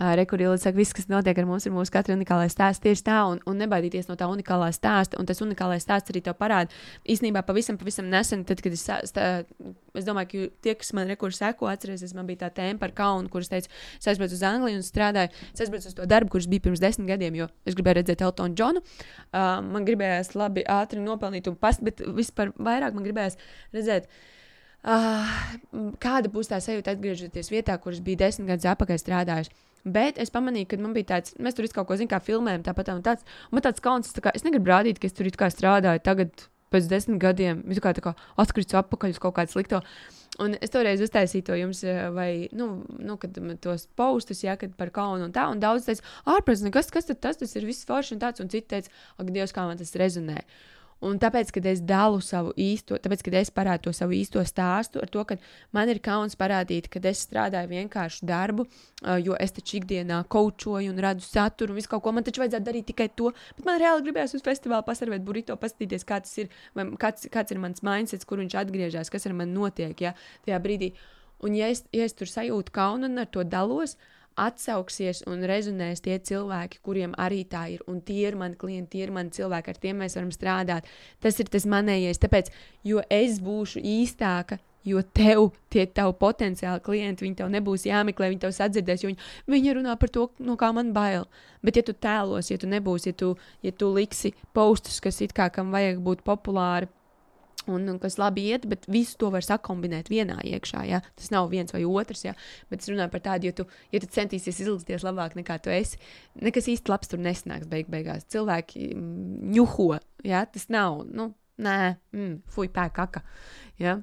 Rekurīlis 0.00 0.61
saka, 0.64 0.78
viss, 0.78 0.94
kas 0.96 1.08
notiek 1.10 1.38
ar 1.38 1.46
mums, 1.48 1.66
ir 1.66 1.72
mūsu 1.74 1.92
katra 1.94 2.14
unikālais 2.16 2.54
stāsts. 2.54 2.82
Tieši 2.84 3.04
tā, 3.06 3.18
un, 3.30 3.40
un 3.48 3.58
nebaidīties 3.60 4.08
no 4.08 4.16
tā 4.18 4.28
unikālā 4.30 4.70
stāsta. 4.74 5.18
Un 5.20 5.28
tas 5.28 5.42
unikālais 5.44 5.84
stāsts 5.84 6.12
arī 6.12 6.22
tev 6.24 6.36
parāda. 6.40 6.72
Īsnībā 7.08 7.42
pavisam, 7.46 7.78
pavisam 7.80 8.08
nesen, 8.12 8.44
tad, 8.48 8.62
kad 8.64 8.74
es, 8.76 8.84
stā, 8.86 9.28
es 9.98 10.06
domāju, 10.08 10.30
ka 10.32 10.64
tie, 10.66 10.74
kas 10.80 10.92
man 10.96 11.10
rekursi 11.12 11.42
seko, 11.42 11.68
atcerēsies, 11.72 12.14
man 12.18 12.28
bija 12.28 12.44
tā 12.44 12.52
tēma 12.60 12.80
par 12.82 12.94
kaunu, 12.96 13.30
kuras 13.32 13.50
teicu, 13.52 13.70
es 13.98 14.10
aizbraucu 14.12 14.38
uz 14.38 14.44
Angliju 14.48 14.80
un 14.80 14.86
strādāju. 14.86 15.32
Es 15.52 15.64
aizbraucu 15.64 15.90
uz 15.92 15.98
to 15.98 16.08
darbu, 16.10 16.34
kurš 16.36 16.50
bija 16.52 16.66
pirms 16.68 16.82
desmit 16.82 17.10
gadiem, 17.12 17.40
jo 17.42 17.48
es 17.68 17.78
gribēju 17.78 18.00
redzēt 18.00 18.26
Eltonu 18.26 18.58
Džonu. 18.58 18.84
Uh, 18.84 19.58
man 19.66 19.88
gribējās 19.88 20.34
labi, 20.38 20.66
ātri 20.68 21.02
nopelnīt 21.02 21.50
un 21.50 21.58
past, 21.60 21.82
bet 21.84 22.04
vispār 22.16 22.54
vairāk 22.58 22.96
man 22.96 23.06
gribējās 23.08 23.40
redzēt. 23.74 24.08
Uh, 24.82 25.28
kāda 26.02 26.30
būs 26.32 26.48
tā 26.50 26.58
sajūta 26.58 26.96
atgriežoties 26.96 27.52
vietā, 27.52 27.76
kuras 27.78 28.00
bija 28.02 28.24
desmit 28.24 28.50
gadus 28.50 28.66
atpakaļ 28.72 28.98
strādājusi? 28.98 29.52
Bet 29.84 30.18
es 30.22 30.30
pamanīju, 30.30 30.68
ka 30.70 30.78
man 30.78 30.94
bija 30.94 31.16
tāds, 31.16 31.34
mēs 31.42 31.58
tur 31.58 31.66
kaut 31.74 31.88
ko 31.88 31.98
zinām, 31.98 32.12
kā 32.12 32.22
filmējam, 32.22 32.62
tāpat 32.68 32.92
un 32.94 33.02
tāds. 33.02 33.26
Un 33.50 33.58
man 33.58 33.66
tāds 33.66 33.82
kauns, 33.82 34.14
tā 34.14 34.22
kā, 34.22 34.34
es 34.34 34.46
negribu 34.46 34.70
rādīt, 34.70 35.00
ka 35.02 35.10
es 35.10 35.16
tur 35.16 35.26
strādāju 35.26 36.02
tagad, 36.06 36.46
pēc 36.72 36.88
desmit 36.90 37.20
gadiem. 37.22 37.62
Es 37.70 37.80
kā, 37.82 37.92
kā 38.04 38.14
atkrītu 38.40 38.78
atpakaļ 38.80 39.14
uz 39.14 39.22
kaut 39.22 39.36
kādu 39.38 39.54
slikto. 39.54 39.82
Un 40.40 40.56
es 40.64 40.72
toreiz 40.72 41.02
uztaisīju 41.04 41.44
to 41.44 41.56
jums, 41.58 41.82
eh, 41.84 42.06
vai, 42.14 42.48
nu, 42.56 42.86
nu 43.04 43.18
kad 43.20 43.36
tos 43.60 43.84
postus, 43.98 44.40
ja, 44.46 44.56
kad 44.56 44.72
par 44.78 44.88
kaunu 44.94 45.26
un 45.28 45.34
tā, 45.34 45.44
un 45.52 45.60
daudz 45.60 45.84
teica, 45.90 46.06
ārprāts, 46.32 46.64
kas, 46.72 46.88
kas 46.94 47.10
tad 47.10 47.20
tas, 47.20 47.36
tas 47.36 47.52
ir 47.58 47.66
viss 47.68 47.84
forši 47.88 48.16
un 48.16 48.22
tāds, 48.22 48.40
un 48.40 48.48
citi 48.48 48.70
teica, 48.72 48.88
ak, 49.18 49.28
Dievs, 49.28 49.52
kā 49.52 49.66
man 49.68 49.80
tas 49.80 49.92
rezonē. 49.92 50.40
Un 51.02 51.16
tāpēc, 51.18 51.48
kad 51.56 51.64
es 51.66 51.80
dalu 51.82 52.20
savu 52.22 52.52
īsto, 52.62 52.94
tāpēc, 53.02 53.24
kad 53.26 53.34
es 53.40 53.50
parādu 53.50 53.88
to 53.88 53.92
savu 53.96 54.14
īsto 54.14 54.42
stāstu 54.46 55.00
ar 55.02 55.10
to, 55.10 55.24
ka 55.26 55.36
man 55.74 55.90
ir 55.90 55.98
kauns 56.04 56.36
parādīt, 56.38 56.86
ka 56.92 57.02
es 57.10 57.24
strādāju 57.26 57.72
vienkāršu 57.72 58.28
darbu, 58.28 58.68
jo 59.24 59.34
es 59.34 59.56
taču 59.56 59.80
ikdienā 59.80 60.20
kočoju 60.30 60.92
un 60.92 61.02
radu 61.02 61.26
saturu 61.26 61.74
un 61.74 61.80
visu 61.80 61.90
kaut 61.90 62.04
ko. 62.04 62.14
Man 62.14 62.26
taču 62.28 62.44
vajadzētu 62.44 62.68
darīt 62.68 62.86
tikai 62.92 63.08
to, 63.18 63.32
bet 63.56 63.66
man 63.66 63.82
reāli 63.82 64.06
gribējās 64.06 64.36
uz 64.38 64.46
festivālu 64.46 64.86
pasarvēt 64.86 65.26
burrito, 65.26 65.58
paskatīties, 65.58 66.06
kā 66.06 66.20
tas 66.22 66.38
ir, 66.38 66.54
kāds, 67.02 67.26
kāds 67.34 67.50
ir 67.50 67.62
mans 67.64 67.82
mindsets, 67.82 68.28
kur 68.28 68.38
viņš 68.38 68.60
atgriežas, 68.62 69.10
kas 69.10 69.26
ar 69.26 69.34
mani 69.42 69.58
notiek 69.58 70.06
ja, 70.06 70.14
tajā 70.46 70.62
brīdī. 70.62 70.94
Un 71.42 71.58
ja 71.58 71.66
es, 71.74 71.82
ja 71.90 72.06
es 72.06 72.14
tur 72.14 72.30
sajūtu 72.30 72.70
kaunu 72.70 73.10
un 73.10 73.24
ar 73.24 73.26
to 73.26 73.42
dalos, 73.42 73.96
uh, 73.98 74.21
atsauksies 74.40 75.22
un 75.30 75.44
rezonēs 75.48 76.02
tie 76.04 76.18
cilvēki, 76.18 76.80
kuriem 76.84 77.14
arī 77.20 77.42
tā 77.48 77.66
ir. 77.74 77.84
Un 77.90 78.00
tie 78.04 78.26
ir 78.28 78.36
mani 78.38 78.58
klienti, 78.58 78.96
tie 78.96 79.06
ir 79.06 79.14
mani 79.14 79.32
cilvēki, 79.34 79.72
ar 79.72 79.80
tiem 79.82 80.02
mēs 80.02 80.18
varam 80.18 80.32
strādāt. 80.34 80.90
Tas 81.22 81.40
ir 81.40 81.50
tas 81.52 81.68
manējais. 81.68 82.20
Tāpēc, 82.22 82.52
jo 82.88 83.02
es 83.12 83.40
būšu 83.42 83.82
īstāka, 83.82 84.58
jo 84.84 85.02
tev 85.14 85.50
tie 85.70 85.84
tavi 85.86 86.14
potenciāli 86.18 86.82
klienti, 86.82 87.26
viņi 87.26 87.38
tev 87.38 87.50
nebūs 87.52 87.86
jāmeklē, 87.86 88.32
viņi 88.32 88.42
tev 88.42 88.54
sadzirdēs, 88.56 89.04
jo 89.04 89.12
viņi, 89.12 89.28
viņi 89.54 89.76
runā 89.78 89.94
par 90.00 90.10
to, 90.14 90.26
no 90.42 90.56
kā 90.58 90.72
man 90.74 90.90
bail. 90.96 91.28
Bet, 91.62 91.78
ja 91.78 91.86
tu 91.86 91.94
tēlos, 91.94 92.50
ja 92.50 92.58
tu 92.58 92.70
nebūsi, 92.70 93.12
ja 93.12 93.18
tu, 93.18 93.34
ja 93.62 93.72
tu 93.72 93.92
liksi 93.94 94.34
postus, 94.56 94.98
kas 95.02 95.20
it 95.22 95.34
kā 95.36 95.48
kam 95.54 95.70
vajag 95.74 96.02
būt 96.02 96.26
populāri, 96.26 96.90
Un, 97.70 97.84
un 97.90 97.98
kas 98.02 98.18
labi 98.18 98.48
iet, 98.50 98.64
bet 98.70 98.88
visu 98.90 99.18
to 99.20 99.28
var 99.34 99.44
sakombinēt 99.46 100.10
vienā 100.12 100.38
iekšā. 100.48 100.82
Ja? 100.88 101.02
Tas 101.18 101.30
nav 101.34 101.50
viens 101.52 101.74
vai 101.74 101.84
otrs. 101.86 102.24
Ja? 102.26 102.34
Bet 102.72 102.82
es 102.82 102.90
runāju 102.90 103.12
par 103.12 103.22
tādu, 103.24 103.50
ja 103.50 103.56
tu, 103.56 103.66
ja 103.94 104.00
tu 104.02 104.10
centīsies 104.10 104.62
izlikties 104.64 105.06
labāk 105.06 105.36
nekā 105.38 105.58
tu 105.62 105.72
esi, 105.74 106.00
nekas 106.42 106.70
īsti 106.72 106.92
labs 106.92 107.12
tur 107.12 107.22
nesnāks 107.22 107.70
beig 107.70 107.92
beigās. 107.92 108.26
Cilvēki 108.32 108.88
mm, 108.96 109.52
ņuho. 109.54 109.92
Ja? 110.26 110.46
Tas 110.50 110.68
nav. 110.72 111.04
Nu, 111.10 111.32
Nē, 111.62 111.94
mm, 112.16 112.38
fuj, 112.50 112.70
pēkaka. 112.74 113.20
Ja? 113.78 113.98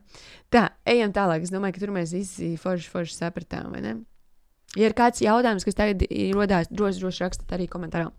Tā, 0.54 0.70
ejam 0.88 1.12
tālāk. 1.16 1.44
Es 1.44 1.52
domāju, 1.52 1.76
ka 1.76 1.82
tur 1.84 1.92
mēs 1.96 2.14
visi 2.16 2.54
forši, 2.62 2.92
forši 2.94 3.18
sapratām. 3.18 3.74
Ja 4.78 4.86
ir 4.86 4.96
kāds 4.98 5.24
jautājums, 5.26 5.66
kas 5.66 5.78
tagad 5.78 6.06
rodās, 6.38 6.70
droši, 6.70 7.02
droši 7.02 7.26
rakstiet 7.26 7.56
arī 7.58 7.66
komentārā. 7.72 8.12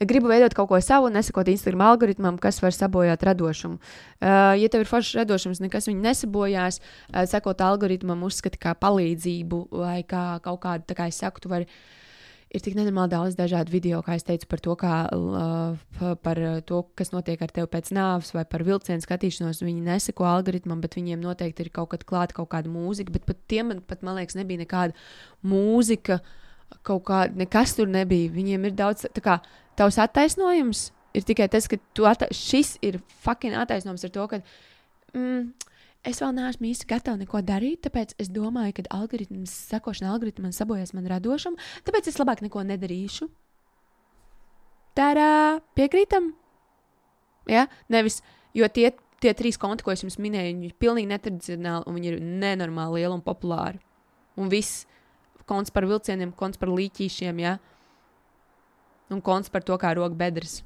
Gribu 0.00 0.30
veidot 0.30 0.54
kaut 0.56 0.70
ko 0.70 0.78
savu, 0.80 1.10
nesakot 1.12 1.48
Instagram 1.52 1.82
algoritmam, 1.84 2.38
kas 2.40 2.62
var 2.64 2.72
sabojāt 2.72 3.20
radošumu. 3.28 3.76
Uh, 3.76 4.54
ja 4.56 4.70
tev 4.72 4.86
ir 4.86 4.88
foršs 4.88 5.18
radošums, 5.18 5.60
nekas 5.60 5.90
viņu 5.90 6.00
nesabojās, 6.06 6.78
uh, 6.80 7.26
sekot 7.28 7.60
algoritmam, 7.60 8.22
uzskati 8.24 8.56
kā 8.62 8.72
palīdzību 8.80 9.58
vai 9.76 9.98
kā 10.08 10.40
kaut 10.46 10.62
kādu, 10.64 10.88
tā 10.88 10.96
kā 10.96 11.10
es 11.12 11.20
saku, 11.20 11.44
tu 11.44 11.52
vari. 11.52 11.68
Ir 12.50 12.64
tik 12.64 12.74
nenormāli 12.80 13.12
daudz 13.12 13.36
dažādu 13.38 13.70
video, 13.70 14.00
kā 14.02 14.16
es 14.16 14.24
teicu, 14.26 14.48
par 14.50 14.64
to, 14.64 14.72
kā, 14.80 14.96
uh, 15.12 16.16
par 16.24 16.40
to, 16.66 16.80
kas 16.96 17.12
notiek 17.12 17.44
ar 17.44 17.52
tevi 17.52 17.68
pēc 17.70 17.92
nāves, 17.94 18.32
vai 18.34 18.48
par 18.48 18.64
vilcienu 18.66 19.04
skatīšanos. 19.04 19.60
Viņi 19.62 19.84
neseko 19.84 20.24
algoritmam, 20.32 20.80
bet 20.80 20.96
viņiem 20.96 21.20
noteikti 21.20 21.68
ir 21.68 21.74
kaut, 21.76 21.92
kad 21.92 22.08
klāta 22.08 22.40
kaut 22.40 22.50
kāda 22.56 22.72
mūzika. 22.72 23.12
Bet 23.20 23.28
pat 23.28 23.44
tiem, 23.52 23.76
pat, 23.84 24.00
man 24.00 24.16
liekas, 24.18 24.40
nebija 24.40 24.64
nekāda 24.64 24.96
mūzika. 25.44 26.22
Uh, 26.24 26.36
kaut 26.86 27.04
kā, 27.08 27.24
nekas 27.36 27.74
tur 27.78 27.90
nebija. 27.90 28.30
Viņiem 28.34 28.68
ir 28.68 28.76
daudz, 28.78 29.06
tā 29.14 29.24
kā 29.24 29.38
tavs 29.78 29.98
attaisnojums 30.02 30.88
ir 31.16 31.26
tikai 31.26 31.48
tas, 31.50 31.66
ka 31.70 31.78
atta 32.08 32.30
šis 32.34 32.76
ir 32.86 33.00
fucking 33.24 33.56
attaisnojums 33.58 34.06
ar 34.06 34.14
to, 34.14 34.26
ka 34.30 34.40
mm, 35.16 35.50
es 36.06 36.22
vēl 36.22 36.34
neesmu 36.36 36.70
īsti 36.70 36.88
gatava 36.90 37.20
neko 37.20 37.42
darīt, 37.46 37.82
tāpēc 37.86 38.14
es 38.22 38.30
domāju, 38.32 38.78
ka 38.78 38.86
algoritms, 38.94 39.52
sekošana 39.72 40.12
algoritmam 40.14 40.54
sabojās 40.54 40.94
man 40.96 41.08
radošumu, 41.10 41.60
tāpēc 41.86 42.10
es 42.12 42.18
labāk 42.20 42.44
neko 42.46 42.64
nedarīšu. 42.70 43.28
Tērā, 44.98 45.60
piekrītam? 45.78 46.32
Ja? 47.50 47.66
Nevis, 47.92 48.20
jo 48.56 48.66
tie, 48.72 48.90
tie 49.22 49.34
trīs 49.38 49.58
konti, 49.60 49.84
ko 49.86 49.94
es 49.94 50.02
jums 50.04 50.18
minēju, 50.22 50.54
viņi 50.56 50.70
ir 50.70 50.78
pilnīgi 50.82 51.10
netradicionāli 51.10 51.86
un 51.86 51.98
viņi 51.98 52.10
ir 52.10 52.24
nenormāli 52.42 53.00
lieli 53.00 53.14
un 53.16 53.22
populāri. 53.24 53.80
Un 54.40 54.50
viss 54.50 54.86
konts 55.50 55.74
par 55.74 55.88
vilcieniem, 55.90 56.32
konts 56.38 56.60
par 56.60 56.72
līķīšiem, 56.72 57.42
ja? 57.42 57.58
un 59.10 59.20
konts 59.20 59.50
par 59.50 59.66
to, 59.66 59.74
kā 59.80 59.92
rok 59.98 60.14
bedres. 60.18 60.60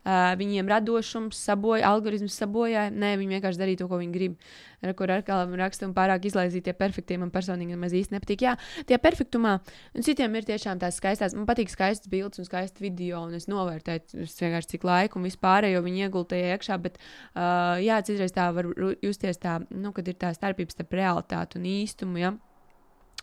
Uh, 0.00 0.30
viņiem 0.40 0.64
radošums 0.64 1.36
sabojāja, 1.44 1.90
algoritms 1.92 2.38
sabojāja. 2.40 2.88
Nē, 2.88 3.10
viņi 3.20 3.36
vienkārši 3.36 3.60
darīja 3.60 3.82
to, 3.82 3.88
ko 3.90 3.98
viņi 4.00 4.14
grib. 4.14 4.38
Ar 4.80 4.94
kur 4.96 5.12
ar 5.12 5.20
kādam 5.26 5.52
rakstam 5.60 5.92
pārāk 5.92 6.24
izlaizītie 6.24 6.72
perfektie 6.72 7.18
man 7.20 7.28
personīgi 7.34 7.76
nemaz 7.76 7.92
īsti 7.98 8.16
nepatīk. 8.16 8.46
Jā, 8.46 8.54
tie 8.88 8.96
perfektumā, 8.96 9.58
un 9.92 10.06
citiem 10.06 10.40
ir 10.40 10.48
tiešām 10.48 10.80
tās 10.80 10.96
skaistās. 10.96 11.36
Man 11.36 11.44
patīk 11.44 11.68
skaistas 11.68 12.08
bildes 12.08 12.40
un 12.40 12.48
skaisti 12.48 12.80
video, 12.80 13.26
un 13.28 13.36
es 13.36 13.44
novērtēju 13.52 14.24
vienkārši 14.24 14.72
cik 14.72 14.88
laiku 14.88 15.20
un 15.20 15.28
vispārējo 15.28 15.84
viņi 15.84 16.06
ieguldīja 16.08 16.56
iekšā. 16.56 16.80
Bet, 16.80 16.96
uh, 17.36 17.76
jā, 17.84 18.00
citreiz 18.08 18.32
tā 18.32 18.48
var 18.56 18.72
justies 19.04 19.44
tā, 19.44 19.60
nu, 19.68 19.92
kad 19.92 20.08
ir 20.08 20.16
tā 20.16 20.32
starpība 20.32 20.72
starp 20.72 20.96
realitāti 20.96 21.60
un 21.60 21.68
īstumu. 21.76 22.24
Ja? 22.24 22.38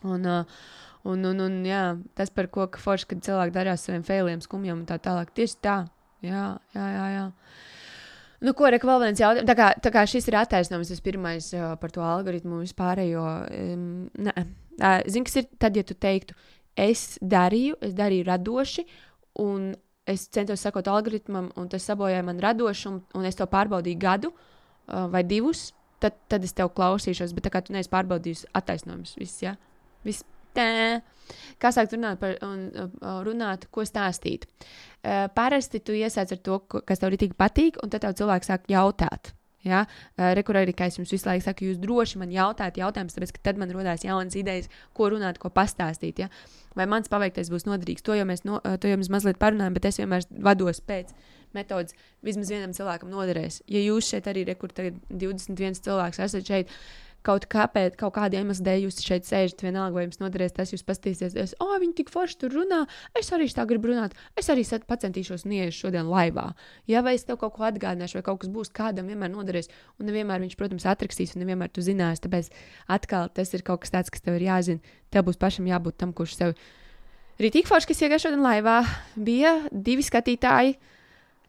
Un, 0.06 0.28
un, 1.08 1.26
un, 1.32 1.40
un 1.48 1.58
jā, 1.66 1.82
tas, 2.18 2.30
par 2.34 2.52
ko 2.54 2.68
forši, 2.78 3.10
kad 3.14 3.24
cilvēki 3.26 3.56
darās 3.56 3.88
saviem 3.88 4.06
failiem, 4.06 4.44
skumjiem 4.44 4.84
un 4.84 4.86
tā 4.90 5.00
tālāk. 5.02 5.34
Tieši 5.38 5.58
tā. 5.64 5.80
Jā, 6.26 6.52
jā, 6.76 6.86
jā. 6.94 7.08
jā. 7.16 7.26
Nu, 8.46 8.54
ko 8.54 8.70
reka 8.70 8.86
vēl 8.86 9.02
viens 9.02 9.22
jautājums? 9.22 9.50
Tā 9.50 9.56
kā, 9.58 9.72
tā 9.82 9.92
kā 9.94 10.04
šis 10.10 10.28
ir 10.30 10.38
attaisnojums, 10.38 10.92
tas 10.92 11.02
pirmais 11.02 11.50
par 11.82 11.94
to 11.94 12.04
algoritmu 12.06 12.62
vispārējo. 12.62 13.26
Um, 13.50 13.88
nē, 14.14 14.46
zini, 15.10 15.26
kas 15.26 15.40
ir 15.42 15.48
tad, 15.58 15.78
ja 15.78 15.86
tu 15.88 15.98
teiktu, 15.98 16.38
es 16.78 17.16
darīju, 17.22 17.80
es 17.82 17.96
darīju 17.98 18.28
radoši, 18.28 18.86
un 19.42 19.72
es 20.08 20.28
centos 20.34 20.62
sekot 20.64 20.88
algoritmam, 20.88 21.50
un 21.58 21.72
tas 21.72 21.90
sabojāja 21.90 22.26
man 22.26 22.38
radošumu, 22.44 23.02
un 23.18 23.26
es 23.28 23.38
to 23.38 23.48
pārbaudīju 23.50 24.00
gadu 24.02 24.32
uh, 24.32 25.08
vai 25.12 25.24
divus, 25.26 25.72
tad, 26.00 26.16
tad 26.30 26.46
es 26.46 26.54
tev 26.54 26.70
klausīšos, 26.78 27.34
bet 27.34 27.50
tā 27.50 27.54
kā 27.54 27.64
tu 27.66 27.74
neesi 27.74 27.92
pārbaudījis 27.92 28.46
attaisnojumus, 28.58 29.18
viss. 29.18 29.42
Ja? 29.44 29.58
Viss 30.08 30.26
tē. 30.58 31.02
Kā 31.62 31.72
sākt 31.76 31.96
runāt 31.96 32.22
par, 32.22 32.38
un 32.46 32.70
runāt, 33.26 33.68
ko 33.74 33.84
stāstīt? 33.88 34.48
Uh, 34.48 35.28
parasti 35.36 35.82
tu 35.84 35.96
iesāc 35.96 36.32
ar 36.34 36.40
to, 36.44 36.62
kas 36.68 37.02
tev 37.02 37.12
arī 37.12 37.30
patīk, 37.38 37.82
un 37.84 37.92
tad 37.92 38.06
tev 38.06 38.16
cilvēks 38.20 38.50
sāk 38.50 38.68
jautāt. 38.72 39.34
Ja? 39.68 39.84
Uh, 40.16 40.32
Rekurēri, 40.38 40.76
kā 40.78 40.88
es 40.88 41.00
jums 41.00 41.12
visu 41.12 41.28
laiku 41.28 41.46
saku, 41.46 41.68
jūs 41.70 41.82
droši 41.84 42.22
man 42.22 42.32
jautājat 42.34 42.80
jautājumus, 42.80 43.18
tāpēc, 43.18 43.34
ka 43.36 43.44
tad 43.50 43.60
man 43.62 43.74
rodās 43.76 44.06
jaunas 44.08 44.38
idejas, 44.40 44.70
ko 44.98 45.10
runāt, 45.14 45.42
ko 45.42 45.52
pastāstīt. 45.54 46.24
Ja? 46.24 46.30
Vai 46.78 46.88
mans 46.90 47.12
paveiktais 47.12 47.52
būs 47.52 47.68
noderīgs? 47.68 48.06
To 48.08 48.16
jau 48.18 48.28
mēs, 48.30 48.46
no, 48.48 48.62
to 48.64 48.92
jau 48.92 49.00
mēs 49.02 49.12
mazliet 49.14 49.42
parunājam, 49.42 49.76
bet 49.76 49.90
es 49.90 50.00
vienmēr 50.00 50.30
vados 50.48 50.80
pēc 50.86 51.12
metodas. 51.56 51.96
Vismaz 52.24 52.52
vienam 52.54 52.76
cilvēkam 52.76 53.12
noderēs. 53.12 53.62
Ja 53.72 53.82
jūs 53.82 54.12
šeit 54.12 54.28
arī 54.30 54.46
rekurējat 54.48 55.00
21 55.12 55.80
cilvēks, 55.88 56.22
esat 56.28 56.48
šeit, 56.48 56.72
uh, 56.72 57.07
kaut 57.28 57.48
kāpēc, 57.52 57.98
kaut 58.00 58.16
kāda 58.16 58.40
iemesla 58.40 58.66
dēļ 58.70 58.86
jūs 58.86 59.02
šeit 59.04 59.28
sēžat, 59.28 59.64
vienalga, 59.66 59.96
vai 59.98 60.06
jums 60.06 60.22
noderēs 60.22 60.56
tas, 60.56 60.72
jūs 60.74 60.86
paskatīsieties, 60.88 61.58
o, 61.60 61.68
oh, 61.68 61.76
viņi 61.82 61.98
tik 62.00 62.12
forši 62.14 62.40
tur 62.44 62.56
runā, 62.56 62.84
es 63.20 63.32
arī 63.36 63.50
tā 63.52 63.66
gribu 63.68 63.92
runāt, 63.92 64.16
es 64.40 64.50
arī 64.54 64.64
pacentīšos 64.88 65.46
un 65.48 65.56
ieiešu 65.58 65.88
šodien 65.88 66.08
laivā. 66.08 66.50
Ja 66.88 67.04
vai 67.06 67.18
es 67.18 67.28
tev 67.28 67.40
kaut 67.42 67.58
ko 67.58 67.68
atgādināšu, 67.68 68.20
vai 68.20 68.26
kaut 68.30 68.42
kas 68.44 68.52
būs, 68.54 68.72
kādam 68.72 69.12
vienmēr 69.12 69.34
noderēs, 69.34 69.72
un 70.00 70.10
nevienmēr 70.10 70.44
viņš, 70.46 70.58
protams, 70.60 70.88
atrakstīs, 70.88 71.36
un 71.36 71.44
nevienmēr 71.44 71.74
tu 71.74 71.84
zinās, 71.84 72.24
tāpēc 72.24 72.52
atkal 72.88 73.32
tas 73.34 73.54
ir 73.54 73.66
kaut 73.68 73.84
kas 73.84 73.94
tāds, 73.94 74.14
kas 74.14 74.24
tev 74.24 74.40
ir 74.40 74.48
jāzina. 74.48 74.96
Tev 75.12 75.28
būs 75.28 75.40
pašam 75.40 75.68
jābūt 75.68 76.00
tam, 76.00 76.14
kurš 76.16 76.36
sev 76.40 76.56
ir 77.40 77.52
tik 77.54 77.70
forši, 77.70 77.92
kas 77.92 78.04
iegāja 78.04 78.28
šodien 78.28 78.44
laivā. 78.44 78.82
Bija 79.16 79.54
divi 79.72 80.06
skatītāji. 80.06 80.78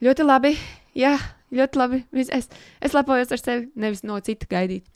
Ļoti 0.05 0.27
labi, 0.27 0.53
jā, 0.95 1.17
ļoti 1.55 1.81
labi. 1.81 2.05
Es, 2.15 2.47
es 2.79 2.95
lepojos 2.95 3.35
ar 3.35 3.43
sevi, 3.43 3.67
nevis 3.75 4.05
no 4.07 4.21
cita 4.23 4.47
gaidīt 4.51 4.87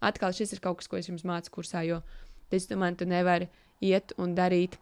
atkal 0.00 0.34
šis 0.36 0.56
ir 0.56 0.62
kaut 0.64 0.80
kas, 0.80 0.90
ko 0.90 1.00
es 1.00 1.08
jums 1.10 1.26
mācu 1.28 1.56
kursā, 1.58 1.84
jo 1.86 2.00
es 2.50 2.68
domāju, 2.70 3.02
tu 3.02 3.10
nevari 3.10 3.50
iet 3.80 4.14
un 4.18 4.34
darīt. 4.36 4.78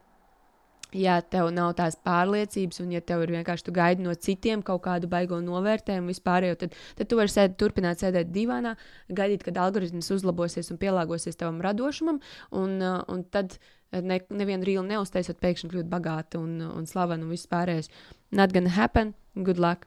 Ja 0.96 1.18
tev 1.20 1.50
nav 1.52 1.74
tās 1.76 1.98
pārliecības, 2.00 2.78
un 2.80 2.94
ja 2.94 3.02
tev 3.04 3.20
ir 3.26 3.34
vienkārši 3.34 3.66
tu 3.66 3.72
gaidi 3.76 4.06
no 4.06 4.14
citiem 4.16 4.62
kaut 4.64 4.80
kādu 4.86 5.10
baigo 5.12 5.36
novērtējumu, 5.44 6.08
vispār 6.08 6.46
jau, 6.48 6.54
tad, 6.62 6.78
tad 6.96 7.10
tu 7.10 7.18
vari 7.18 7.28
sēd, 7.28 7.58
turpināt 7.60 8.00
sēdēt 8.00 8.30
divānā, 8.32 8.72
gaidīt, 9.12 9.44
kad 9.44 9.60
algoritms 9.60 10.08
uzlabosies 10.16 10.72
un 10.72 10.80
pielāgosies 10.80 11.36
tavam 11.36 11.60
radošumam, 11.60 12.22
un, 12.56 12.78
uh, 12.80 13.02
un 13.12 13.20
tad 13.28 13.58
ne, 13.92 14.20
nevienu 14.32 14.64
rīlu 14.64 14.86
neuztaisot, 14.88 15.36
pēkšņi 15.42 15.70
kļūt 15.74 15.90
bagāti 15.92 16.40
un, 16.40 16.56
un 16.72 16.88
slaveni 16.88 17.26
un 17.26 17.36
viss 17.36 17.50
pārējais. 17.52 17.92
Not 18.32 18.56
gonna 18.56 18.72
happen, 18.72 19.12
good 19.36 19.60
luck. 19.60 19.84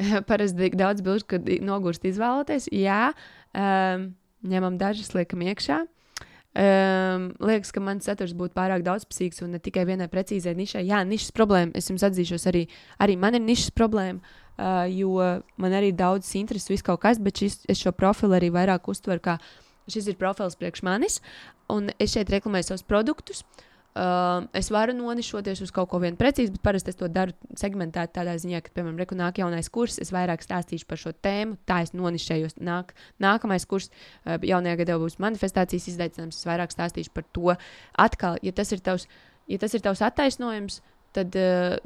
Parasti 0.30 0.72
daudz 0.72 1.04
bilžu, 1.04 1.28
kad 1.34 1.52
nogurst 1.64 2.08
izvēloties. 2.08 2.70
Jā, 2.72 3.10
um, 3.52 4.10
ņemam 4.46 4.78
dažas, 4.80 5.12
liekam 5.16 5.42
iekšā. 5.46 5.84
Um, 6.50 7.28
liekas, 7.38 7.70
ka 7.70 7.78
mans 7.78 8.08
saturs 8.08 8.32
būtu 8.34 8.56
pārāk 8.56 8.82
daudzpusīgs 8.82 9.38
un 9.44 9.52
ne 9.54 9.60
tikai 9.62 9.84
vienai 9.86 10.08
precīzai 10.10 10.56
nišai. 10.58 10.82
Jā, 10.88 11.04
nišas 11.06 11.30
problēma. 11.36 11.70
Es 11.78 11.86
jums 11.92 12.02
atzīšos, 12.08 12.48
arī, 12.50 12.64
arī 12.98 13.14
man 13.20 13.38
ir 13.38 13.44
nišas 13.44 13.70
problēma, 13.78 14.18
uh, 14.58 14.82
jo 14.90 15.14
man 15.62 15.78
arī 15.78 15.92
daudz 15.94 16.32
intereses, 16.40 16.72
viss 16.72 16.86
kaut 16.86 17.04
kas, 17.04 17.22
bet 17.22 17.38
šis, 17.38 17.60
es 17.70 17.84
šo 17.84 17.94
profilu 17.94 18.34
arī 18.34 18.50
vairāk 18.50 18.90
uztveru 18.90 19.22
kā 19.22 19.38
šis 19.90 20.10
ir 20.10 20.18
profils 20.18 20.58
priekš 20.58 20.82
manis, 20.86 21.20
un 21.70 21.92
es 22.02 22.16
šeit 22.16 22.30
reklamēju 22.34 22.72
savus 22.72 22.86
produktus. 22.86 23.44
Uh, 23.46 23.69
Uh, 23.90 24.44
es 24.54 24.68
varu 24.70 24.94
nonišoties 24.94 25.64
uz 25.64 25.72
kaut 25.74 25.88
ko 25.90 25.98
vienu 25.98 26.14
precīzi, 26.18 26.52
bet 26.54 26.62
parasti 26.62 26.92
es 26.92 26.98
to 26.98 27.08
daru 27.10 27.34
segmentēt 27.58 28.12
tādā 28.14 28.36
ziņā, 28.38 28.60
ka, 28.62 28.70
piemēram, 28.76 29.00
reku 29.02 29.18
nāk 29.18 29.40
jaunais 29.42 29.66
kurs, 29.72 29.98
es 29.98 30.12
vairāk 30.14 30.44
stāstīšu 30.46 30.86
par 30.86 31.00
šo 31.02 31.10
tēmu, 31.26 31.58
tā 31.66 31.80
es 31.82 31.90
nonišējos. 31.98 32.60
Nāk, 32.62 32.94
nākamais 33.22 33.66
kurs, 33.66 33.90
uh, 33.90 34.38
jaunajā 34.46 34.78
gadā 34.84 35.00
būs 35.02 35.18
manifestācijas 35.22 35.90
izaicinājums, 35.90 36.38
es 36.38 36.46
vairāk 36.46 36.70
stāstīšu 36.70 37.10
par 37.16 37.26
to. 37.34 37.58
Atkal, 37.98 38.38
ja 38.46 38.54
tas 38.54 38.70
ir 38.70 38.84
tavs, 38.86 39.08
ja 39.50 39.58
tas 39.58 39.74
ir 39.74 39.82
tavs 39.82 40.04
attaisnojums, 40.06 40.78
tad 41.18 41.34
uh, 41.40 41.76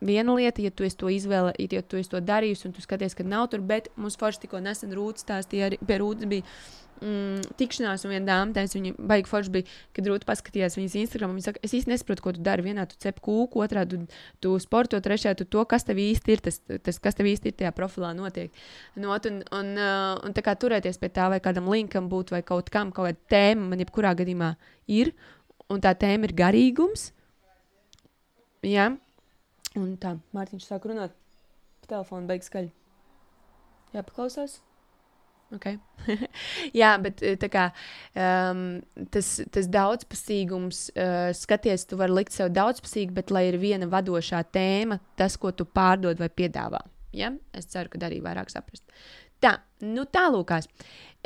viena 0.00 0.34
lieta, 0.34 0.62
ja 0.64 0.72
tu 0.72 0.88
to 0.88 1.10
izvēlējies, 1.12 1.76
ja 1.76 1.82
tu 1.84 2.00
to 2.14 2.20
darījusi 2.24 2.68
un 2.68 2.76
tu 2.76 2.84
skaties, 2.84 3.16
ka 3.16 3.26
nav 3.26 3.50
tur, 3.52 3.60
bet 3.60 3.90
mums 4.00 4.16
forši 4.20 4.46
tikko 4.46 4.62
nesen 4.64 4.94
rūtas 4.96 5.26
stāstīja, 5.26 5.70
arī 5.70 5.80
pie 5.84 6.00
rūtas 6.00 6.30
bija 6.30 6.46
mm, 7.02 7.54
tikšanās, 7.60 8.04
un 8.04 8.14
viena 8.14 8.26
dāma 8.28 8.54
teica, 8.56 8.76
viņa 8.76 8.92
baigi 9.10 9.30
forši 9.30 9.52
bija, 9.54 9.76
kad 9.96 10.08
Rūta 10.08 10.28
paskatījās 10.28 10.76
viņas 10.78 10.96
Instagram. 11.02 11.34
Viņa 11.36 11.46
saka, 11.48 11.62
es 11.66 11.74
īsti 11.76 11.92
nesaprotu, 11.92 12.24
ko 12.24 12.34
tu 12.36 12.44
dari. 12.46 12.64
Vienā 12.66 12.86
tu 12.90 12.98
cep 13.02 13.18
kūku, 13.24 13.62
otrā 13.64 13.84
tu, 13.88 14.02
tu 14.44 14.54
sporto, 14.62 15.00
trešajā 15.02 15.34
tu 15.40 15.48
to, 15.50 15.64
kas 15.70 15.86
tev 15.88 16.00
īsti 16.02 16.36
ir, 16.36 16.44
tas, 16.46 16.60
tas 16.86 17.00
kas 17.02 17.18
tev 17.18 17.28
īsti 17.30 17.52
ir 17.52 17.58
tajā 17.60 17.74
profilā 17.76 18.12
notiek. 18.16 18.54
Not, 19.00 19.28
un, 19.30 19.42
un, 19.56 19.72
uh, 19.76 20.16
un 20.26 20.36
tā 20.36 20.44
kā 20.46 20.56
turēties 20.60 21.00
pie 21.00 21.12
tā, 21.16 21.28
vai 21.32 21.42
kādam 21.44 21.70
linkam 21.72 22.10
būtu, 22.12 22.36
vai 22.36 22.42
kaut 22.46 22.72
kam, 22.72 22.94
kaut 22.94 23.10
kāda 23.10 23.30
tēma 23.34 23.72
man 23.72 23.84
jebkurā 23.84 24.14
gadījumā 24.20 24.54
ir, 24.90 25.14
un 25.70 25.82
tā 25.82 25.94
tēma 25.98 26.28
ir 26.28 26.36
garīgums. 26.36 27.10
Jā, 28.66 28.90
un 29.80 29.94
tā, 30.00 30.18
Mārtiņš 30.36 30.66
sāk 30.68 30.84
runāt 30.90 31.14
telefonu, 31.88 32.28
beigas 32.28 32.50
skaļi. 32.50 32.74
Jā, 33.94 34.04
paklausās. 34.06 34.60
Okay. 35.50 35.78
Jā, 36.80 36.92
bet 37.02 37.22
eh, 37.26 37.34
kā, 37.50 37.64
um, 38.14 38.62
tas, 39.10 39.32
tas 39.50 39.66
daudzpusīgums, 39.70 40.84
uh, 40.94 41.30
skaties, 41.34 41.88
tu 41.90 41.98
vari 41.98 42.14
likt 42.20 42.34
sev 42.34 42.52
daudzpusīgi, 42.54 43.10
bet 43.16 43.32
lai 43.34 43.48
ir 43.48 43.58
viena 43.62 43.88
vadošā 43.90 44.44
tēma, 44.54 45.00
tas, 45.18 45.34
ko 45.40 45.50
tu 45.50 45.66
pārdod 45.66 46.22
vai 46.22 46.30
piedāvā. 46.30 46.84
Ja? 47.16 47.32
Es 47.56 47.66
ceru, 47.72 47.90
ka 47.90 48.02
arī 48.06 48.20
vairāk 48.22 48.52
saprast. 48.52 48.86
Tā, 49.42 49.56
nu 49.82 50.06
tālūkās. 50.06 50.68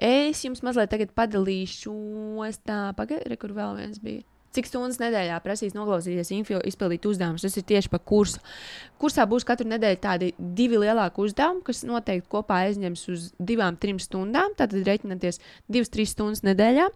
Es 0.01 0.41
jums 0.47 0.63
mazliet 0.65 1.13
padalīšos, 1.15 2.63
tā, 2.65 2.79
pagaidiet, 2.97 3.37
kur 3.43 3.53
vēl 3.55 3.77
viens 3.83 4.01
bija 4.03 4.25
cik 4.55 4.69
stundas 4.71 5.01
nedēļā 5.03 5.41
prasīs 5.45 5.75
noklausīties 5.77 6.33
info, 6.37 6.61
izpildīt 6.65 7.09
uzdevumus. 7.11 7.45
Tas 7.47 7.59
ir 7.59 7.67
tieši 7.69 7.91
par 7.93 8.03
kursu. 8.07 8.43
Kursā 9.01 9.27
būs 9.29 9.47
katru 9.47 9.69
nedēļu 9.73 10.01
tādi 10.01 10.31
divi 10.39 10.79
lielāki 10.81 11.25
uzdevumi, 11.25 11.65
kas 11.67 11.83
noteikti 11.89 12.31
kopā 12.33 12.63
aizņems 12.69 13.05
uz 13.13 13.29
divām, 13.39 13.79
trim 13.81 14.01
stundām. 14.03 14.55
Tātad 14.59 14.87
reiķināties 14.87 15.43
divas, 15.69 15.93
trīs 15.93 16.15
stundas 16.15 16.45
nedēļā. 16.47 16.89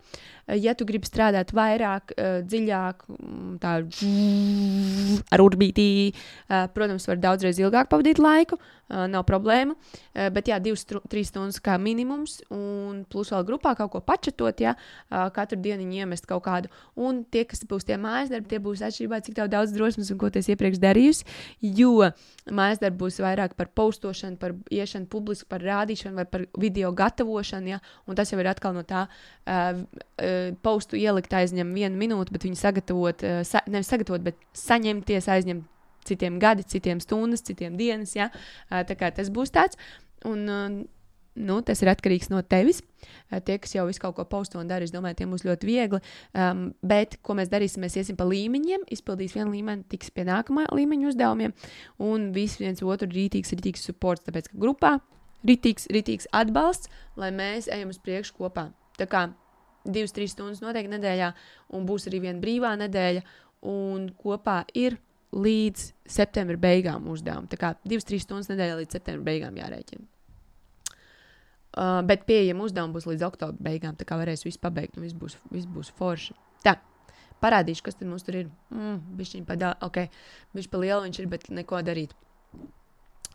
Ja 0.56 0.72
tu 0.72 0.86
gribi 0.88 1.04
strādāt 1.04 1.52
vairāk, 1.52 2.14
eh, 2.16 2.40
dziļāk, 2.48 3.04
mm, 3.12 3.58
tā 3.60 3.74
ar 5.30 5.44
urbītī, 5.44 6.14
eh, 6.48 6.66
protams, 6.72 7.06
var 7.06 7.16
daudzreiz 7.16 7.58
ilgāk 7.58 7.88
pavadīt 7.88 8.18
laiku. 8.18 8.58
nav 8.88 9.26
problēma. 9.26 9.74
Bet, 10.14 10.46
jā, 10.46 10.58
divas, 10.58 10.86
trīs 10.86 11.28
stundas 11.28 11.60
kā 11.60 11.74
minimums, 11.76 12.40
un 12.50 13.04
plus 13.04 13.28
vēl 13.28 13.44
grupā 13.44 13.76
kaut 13.76 13.90
ko 13.90 14.00
pačatot, 14.00 14.58
ja 14.60 14.76
katru 15.10 15.60
dienu 15.60 15.92
iemest 15.92 16.24
kaut 16.24 16.44
kādu. 16.44 16.68
Un 16.96 17.22
tie, 17.24 17.44
kas 17.44 17.60
būs 17.68 17.84
tie 17.84 17.98
mājas 18.00 18.30
darbi, 18.30 18.48
tie 18.48 18.58
būs 18.58 18.80
atšķirībā, 18.80 19.20
cik 19.26 19.34
daudz 19.52 19.74
drosmes 19.76 20.10
un 20.10 20.16
ko 20.16 20.30
tu 20.30 20.40
iepriekš 20.40 20.80
darījusi. 20.80 21.24
Jo 21.60 22.12
mājas 22.48 22.80
darbi 22.80 23.04
būs 23.04 23.20
vairāk 23.20 23.58
par 23.58 23.68
postošanu, 23.76 24.38
par 24.40 24.54
iešanu 24.72 25.04
publiski, 25.12 25.44
par 25.50 25.60
rādīšanu 25.60 26.14
vai 26.14 26.24
par 26.24 26.46
video 26.56 26.92
gatavošanu. 26.92 27.74
Ja? 27.74 27.80
Un 28.06 28.16
tas 28.16 28.32
jau 28.32 28.40
ir 28.40 28.48
atkal 28.48 28.72
no 28.72 28.86
tā, 28.88 29.04
uh, 29.48 29.80
postu 30.64 30.98
ielikt 31.00 31.34
aizņem 31.34 31.72
vienu 31.76 32.00
minūti, 32.00 32.34
bet 32.34 32.46
viņu 32.46 32.60
sagatavot, 32.60 33.24
uh, 33.24 33.40
sa 33.48 33.64
nevis 33.70 33.90
sagatavot, 33.90 34.26
bet 34.26 34.38
saņemties 34.56 35.30
aizņemt 35.34 35.66
citiem 36.08 36.38
gadi, 36.40 36.64
citiem 36.68 37.02
stundas, 37.04 37.44
citiem 37.44 37.76
dienas. 37.80 38.14
Ja? 38.16 38.30
Uh, 38.68 38.84
tā 38.88 38.96
kā 38.98 39.10
tas 39.14 39.32
būs 39.32 39.52
tāds. 39.54 39.80
Un, 40.28 40.46
uh, 40.48 40.78
nu, 41.38 41.58
tas 41.62 41.80
ir 41.82 41.90
atkarīgs 41.92 42.30
no 42.32 42.40
tevis. 42.42 42.80
Tie, 43.46 43.58
kas 43.62 43.74
jau 43.76 43.84
visu 43.88 44.02
kaut 44.02 44.16
ko 44.16 44.24
posto 44.28 44.58
un 44.60 44.70
dara, 44.70 44.86
es 44.86 44.92
domāju, 44.94 45.20
tiem 45.20 45.34
būs 45.34 45.44
ļoti 45.46 45.68
viegli. 45.68 46.00
Um, 46.32 46.64
bet, 46.82 47.18
ko 47.22 47.36
mēs 47.38 47.50
darīsim, 47.52 47.84
mēs 47.84 47.98
iesim 48.00 48.18
pa 48.18 48.26
līmeņiem, 48.28 48.88
izpildīs 48.94 49.36
vienu 49.36 49.52
līmeni, 49.54 49.86
tiks 49.92 50.10
pie 50.14 50.26
nākamā 50.28 50.66
līmeņa 50.74 51.12
uzdevumiem, 51.12 51.54
un 52.02 52.30
viss 52.34 52.60
viens 52.60 52.82
otru 52.82 53.10
rītīgs, 53.12 53.54
rītīgs 53.54 53.86
supports, 53.90 54.26
tāpēc, 54.26 54.50
ka 54.52 54.60
grupā 54.64 54.96
rītīgs, 55.46 55.88
rītīgs 55.94 56.30
atbalsts, 56.34 56.90
lai 57.20 57.30
mēs 57.34 57.70
ejam 57.70 57.94
uz 57.94 58.02
priekšu 58.02 58.34
kopā. 58.40 58.68
Tā 58.98 59.06
kā 59.10 59.28
divas, 59.86 60.14
trīs 60.14 60.34
stundas 60.34 60.62
noteikti 60.64 60.92
nedēļā, 60.96 61.32
un 61.76 61.86
būs 61.88 62.08
arī 62.10 62.22
viena 62.26 62.42
brīvā 62.42 62.74
nedēļa, 62.80 63.24
un 63.70 64.08
kopā 64.18 64.62
ir 64.78 64.98
līdz 65.34 65.90
septembra 66.08 66.56
beigām 66.60 67.08
uzdevumi. 67.12 67.50
Tā 67.52 67.58
kā 67.60 67.72
divas, 67.84 68.06
trīs 68.08 68.24
stundas 68.26 68.48
nedēļā 68.52 68.78
līdz 68.80 68.96
septembra 68.96 69.30
beigām 69.30 69.58
jārēķina. 69.60 70.06
Uh, 71.78 72.00
bet 72.08 72.24
pieejama 72.26 72.64
uzdevuma 72.64 72.96
būs 72.96 73.06
līdz 73.06 73.26
oktobra 73.26 73.66
beigām. 73.68 73.96
Tā 73.98 74.06
kā 74.08 74.16
varēs 74.18 74.46
visu 74.46 74.60
pabeigt, 74.62 74.96
un 74.96 75.04
viss 75.04 75.16
būs, 75.16 75.36
viss 75.52 75.68
būs 75.68 75.92
forši. 75.98 76.34
Tā, 76.64 76.78
parādīšu, 77.44 77.84
kas 77.86 77.98
tur 77.98 78.08
mums 78.10 78.24
tur 78.26 78.40
ir. 78.40 78.48
Mm, 78.72 78.96
Bišķiņ 79.18 79.44
pa, 79.46 79.74
okay. 79.86 80.08
Pa 80.56 80.80
lielu 80.80 81.04
viņš 81.04 81.20
ir, 81.20 81.28
bet 81.30 81.46
neko 81.54 81.82
darīt. 81.86 82.16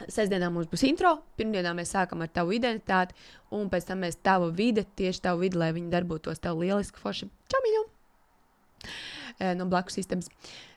Sestdienā 0.02 0.50
mums 0.52 0.68
būs 0.72 0.84
intro, 0.88 1.14
pirmdienā 1.38 1.72
mēs 1.78 1.94
sākam 1.94 2.24
ar 2.26 2.32
tavu 2.34 2.56
identitāti, 2.58 3.16
un 3.54 3.70
pēc 3.72 3.86
tam 3.88 4.02
mēs 4.04 4.18
tavu 4.26 4.50
vidi, 4.56 4.84
tieši 4.98 5.22
tavu 5.28 5.46
vidi, 5.46 5.60
lai 5.62 5.70
viņi 5.76 5.92
darbotos 5.94 6.42
tev 6.44 6.60
lieliski 6.62 7.02
forši. 7.02 7.30
Čau, 7.52 7.62
mīļo! 7.66 7.84
No 9.58 9.66
blakus 9.70 9.96
sistēmas. 9.98 10.28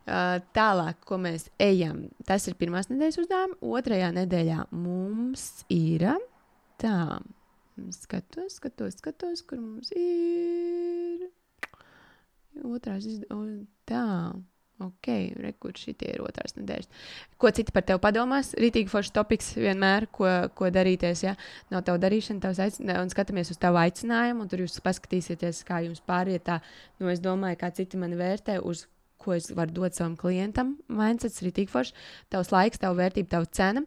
Uh, 0.06 0.38
tālāk, 0.56 1.00
ko 1.08 1.18
mēs 1.20 1.48
ejam, 1.60 2.06
tas 2.28 2.46
ir 2.46 2.54
pirmās 2.60 2.86
nedēļas 2.92 3.18
uzdevums. 3.24 3.58
Otrajā 3.74 4.12
nedēļā 4.14 4.68
mums 4.70 5.48
ir 5.72 6.06
tā, 6.80 7.00
Skatos, 7.76 8.54
skatos, 8.56 8.94
skatos, 8.96 9.42
kur 9.44 9.60
mums 9.60 9.90
ir. 9.92 11.26
Otrās 12.64 13.04
izdevuma. 13.04 13.66
Tā. 13.84 14.04
Ok, 14.84 15.08
rekurors 15.40 15.86
šitie 15.86 16.10
ir 16.12 16.20
otrās 16.20 16.52
nedēļas. 16.58 16.90
Ko 17.40 17.48
citi 17.56 17.72
par 17.72 17.86
tevi 17.88 18.02
padomās? 18.02 18.50
Rītīgi 18.60 18.92
foršs 18.92 19.14
topiks 19.16 19.54
vienmēr, 19.56 20.04
ko, 20.12 20.26
ko 20.58 20.68
darīties. 20.72 21.22
Ja? 21.24 21.32
Nav 21.72 21.86
tev 21.86 21.96
darīšana, 22.02 22.42
tavs 22.44 22.60
aicinājums, 22.60 23.06
un 23.06 23.14
skatāmies 23.14 23.52
uz 23.54 23.60
tavu 23.62 23.80
aicinājumu, 23.80 24.44
un 24.44 24.50
tur 24.52 24.66
jūs 24.66 24.76
paskatīsieties, 24.84 25.62
kā 25.68 25.80
jums 25.86 26.04
pāriet 26.04 26.44
tā. 26.50 26.58
Nu, 27.00 27.08
es 27.08 27.24
domāju, 27.24 27.60
kā 27.62 27.72
citi 27.78 27.96
mani 28.00 28.20
vērtē 28.20 28.58
uz 28.60 28.84
ko 29.16 29.32
es 29.32 29.48
varu 29.56 29.72
dot 29.80 29.96
savam 29.96 30.18
klientam. 30.20 30.76
Mindsets 30.92 31.40
ir 31.40 31.48
rītīgi 31.48 31.72
foršs, 31.72 31.96
tavs 32.30 32.52
laiks, 32.52 32.82
tava 32.82 33.00
vērtība, 33.00 33.32
tava 33.32 33.48
cena 33.48 33.86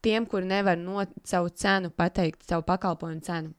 tiem, 0.00 0.26
kuri 0.26 0.48
nevar 0.48 0.78
no 0.78 1.04
savu 1.24 1.48
cenu 1.48 1.90
pateikt, 1.90 2.46
savu 2.48 2.64
pakalpojumu 2.66 3.20
cenu. 3.20 3.52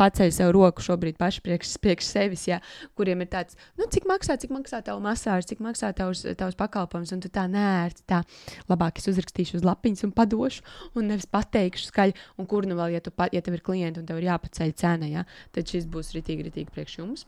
Paceļ 0.00 0.32
sev 0.34 0.50
roku 0.56 0.82
šobrīd 0.82 1.18
paši 1.20 1.42
priekš, 1.44 1.74
priekš 1.82 2.08
sevis, 2.08 2.46
ja, 2.48 2.58
kuriem 2.98 3.22
ir 3.22 3.30
tāds, 3.30 3.58
nu, 3.78 3.86
cik 3.90 4.08
maksā, 4.10 4.36
cik 4.42 4.54
maksā 4.54 4.80
tavu 4.86 5.02
masāžu, 5.04 5.52
cik 5.52 5.62
maksā 5.64 5.92
tavs, 5.96 6.24
tavs 6.40 6.58
pakalpojums, 6.58 7.12
un 7.14 7.22
tu 7.22 7.30
tā 7.32 7.46
nērti, 7.50 8.06
tā 8.10 8.22
labāk 8.70 8.98
es 8.98 9.06
uzrakstīšu 9.12 9.60
uz 9.60 9.66
lapiņas 9.66 10.06
un 10.08 10.14
padošu, 10.16 10.66
un 10.98 11.12
nevis 11.12 11.30
pateikšu 11.30 11.92
skaļi, 11.92 12.18
un 12.38 12.50
kur 12.50 12.66
nu 12.66 12.78
vēl, 12.80 12.96
ja, 12.96 13.04
tu, 13.04 13.14
ja 13.34 13.44
tev 13.44 13.58
ir 13.58 13.66
klienti 13.66 14.02
un 14.02 14.10
tev 14.10 14.18
ir 14.18 14.30
jāpaceļ 14.32 14.74
cena, 14.82 15.10
ja, 15.10 15.26
tad 15.54 15.70
šis 15.70 15.86
būs 15.90 16.14
ritīgi, 16.18 16.48
ritīgi 16.48 16.74
priekš 16.74 16.98
jums. 16.98 17.26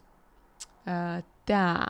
Uh, 0.86 1.22
tā, 1.46 1.86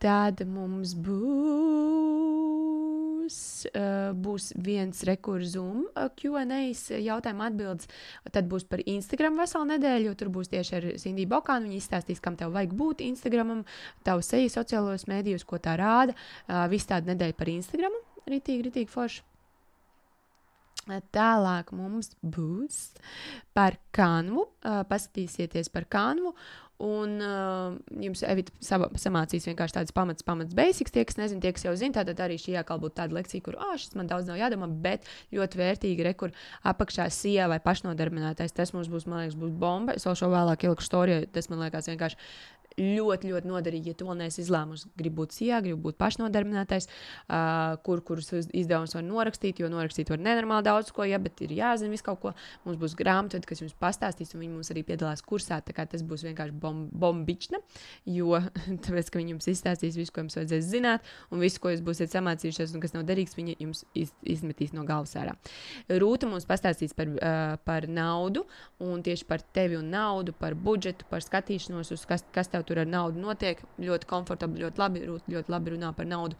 tad 0.00 0.44
mums 0.48 0.96
būs 0.96 2.97
būs, 3.28 3.66
uh, 3.76 4.14
būs 4.16 4.52
viens 4.56 5.02
rekurs 5.04 5.52
Zoom 5.52 5.84
uh, 5.92 6.08
QA, 6.16 6.44
jautājuma 6.44 7.48
atbildes. 7.50 7.88
Tad 8.32 8.48
būs 8.48 8.64
par 8.64 8.80
Instagram 8.86 9.38
veselu 9.38 9.68
nedēļu, 9.74 10.08
jo 10.08 10.14
tur 10.14 10.28
būs 10.32 10.48
tieši 10.48 10.76
ar 10.76 10.86
Sindiju 10.98 11.28
Bokānu. 11.28 11.68
Viņa 11.68 11.78
izstāstīs, 11.78 12.20
kam 12.20 12.36
tev 12.36 12.52
vajag 12.52 12.72
būt 12.72 13.04
Instagramam, 13.04 13.64
tavu 14.04 14.22
seju 14.22 14.48
sociālajos 14.48 15.08
mēdījos, 15.08 15.44
ko 15.44 15.58
tā 15.58 15.76
rāda. 15.78 16.16
Uh, 16.48 16.66
Viss 16.72 16.88
tāda 16.88 17.12
nedēļa 17.12 17.36
par 17.36 17.48
Instagram. 17.52 17.98
Ritīgi, 18.28 18.68
ritīgi 18.68 18.92
forši. 18.92 19.24
Tālāk 21.12 21.68
mums 21.76 22.14
būs 22.24 22.94
par 23.52 23.76
kanvu. 23.92 24.46
Uh, 24.64 24.80
paskatīsieties 24.88 25.68
par 25.74 25.84
kanvu. 25.84 26.32
Un 26.78 27.16
uh, 27.18 27.72
jums 27.98 28.20
Evita 28.22 28.52
samācīs 28.62 29.48
vienkārši 29.48 29.74
tādas 29.80 29.94
pamats, 29.94 30.22
pamats 30.22 30.54
basics. 30.54 30.92
Tie, 30.94 31.02
kas 31.08 31.18
nezina, 31.18 31.42
tie, 31.42 31.50
kas 31.56 31.64
jau 31.66 31.72
zina, 31.78 32.04
tad 32.06 32.20
arī 32.22 32.36
šī 32.38 32.54
jākal 32.54 32.78
būtu 32.84 32.94
tāda 33.00 33.16
lekcija, 33.16 33.42
kur, 33.42 33.56
ah, 33.58 33.72
šis 33.74 33.96
man 33.98 34.06
daudz 34.10 34.30
nav 34.30 34.38
jādomā, 34.38 34.68
bet 34.84 35.08
ļoti 35.34 35.58
vērtīgi, 35.58 36.06
re, 36.06 36.14
kur 36.14 36.30
apakšā 36.70 37.08
sija 37.10 37.48
vai 37.50 37.58
pašnodarbinātais. 37.64 38.54
Tas 38.54 38.70
mums 38.76 38.86
būs, 38.92 39.08
man 39.10 39.24
liekas, 39.24 39.34
būs 39.40 39.56
bomba. 39.58 39.98
Es 39.98 40.06
vēl 40.06 40.20
šo 40.22 40.30
vēlāk 40.30 40.68
ielikšu 40.68 40.86
storijā, 40.86 41.26
tas 41.34 41.50
man 41.50 41.64
liekas 41.64 41.90
vienkārši 41.90 42.20
ļoti, 42.78 43.32
ļoti 43.32 43.50
noderīgi, 43.50 43.92
ja 43.92 43.98
tu 43.98 44.08
vēl 44.08 44.20
neesi 44.22 44.42
izlēmusi, 44.44 44.90
gribi 44.98 45.16
būt 45.18 45.34
sijā, 45.36 45.60
gribi 45.64 45.80
būt 45.88 45.98
pašnodarbinātais, 46.00 46.88
uh, 46.88 47.76
kur, 47.84 48.02
kurus 48.06 48.30
izdevumus 48.36 48.94
var 48.96 49.04
norakstīt, 49.06 49.62
jo 49.62 49.70
norakstīt 49.72 50.12
var 50.12 50.22
nenormāli 50.22 50.68
daudz 50.68 50.92
ko, 50.94 51.06
ja, 51.08 51.20
bet 51.22 51.42
ir 51.44 51.54
jāzina 51.58 51.92
visu 51.92 52.06
kaut 52.06 52.22
ko. 52.22 52.34
Mums 52.66 52.78
būs 52.80 52.96
grāmata, 52.98 53.40
kas 53.46 53.62
jums 53.62 53.76
pastāstīs, 53.78 54.34
un 54.34 54.44
viņi 54.44 54.54
mums 54.54 54.72
arī 54.74 54.84
piedalās 54.86 55.24
kursā. 55.26 55.60
Tas 55.78 56.02
būs 56.04 56.24
vienkārši 56.26 56.54
bom, 56.60 56.86
bombična, 56.92 57.60
jo 58.08 58.38
tāpēc, 58.84 59.10
viņi 59.14 59.34
jums 59.34 59.50
izstāstīs 59.50 59.98
visu, 59.98 60.12
ko 60.14 60.24
jums 60.24 60.38
vajadzēs 60.38 60.66
zināt, 60.68 61.06
un 61.32 61.42
visu, 61.42 61.60
ko 61.62 61.72
jūs 61.72 61.82
būsiet 61.84 62.12
samācījušies, 62.12 62.74
un 62.76 62.84
kas 62.84 62.94
nav 62.94 63.06
derīgs, 63.08 63.36
viņi 63.38 63.56
jums 63.58 63.84
iz, 63.98 64.12
izmetīs 64.22 64.74
no 64.76 64.84
galvas 64.88 65.16
ārā. 65.18 65.34
Rūta 66.02 66.28
mums 66.30 66.46
pastāstīs 66.48 66.94
par, 66.98 67.10
uh, 67.10 67.56
par 67.66 67.88
naudu, 67.90 68.44
un 68.84 69.02
tieši 69.04 69.26
par 69.28 69.42
tevi 69.56 69.78
un 69.78 69.90
naudu, 69.92 70.34
par 70.36 70.56
budžetu, 70.58 71.08
par 71.10 71.24
skatīšanos, 71.24 71.92
uz 71.94 72.04
kas, 72.08 72.24
kas 72.34 72.52
tev 72.52 72.67
tur 72.68 72.82
ar 72.82 72.88
naudu 72.88 73.20
notiek. 73.22 73.60
Ļoti 73.82 74.08
komfortabli, 74.10 74.62
ļoti 74.64 74.82
labi, 74.82 75.04
ļoti 75.34 75.54
labi 75.54 75.74
runā 75.74 75.92
par 75.96 76.08
naudu. 76.08 76.38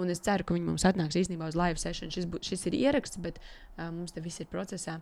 Un 0.00 0.10
es 0.12 0.22
ceru, 0.24 0.46
ka 0.46 0.56
viņi 0.56 0.68
mums 0.68 0.86
atnāks 0.88 1.18
īstenībā 1.20 1.50
uz 1.52 1.58
live 1.58 1.80
sesiju. 1.80 2.10
Šis, 2.14 2.28
šis 2.50 2.66
ir 2.70 2.78
ieraksts, 2.80 3.20
bet 3.24 3.40
uh, 3.40 3.88
mums 3.94 4.14
te 4.14 4.24
viss 4.24 4.42
ir 4.42 4.50
procesā. 4.50 4.98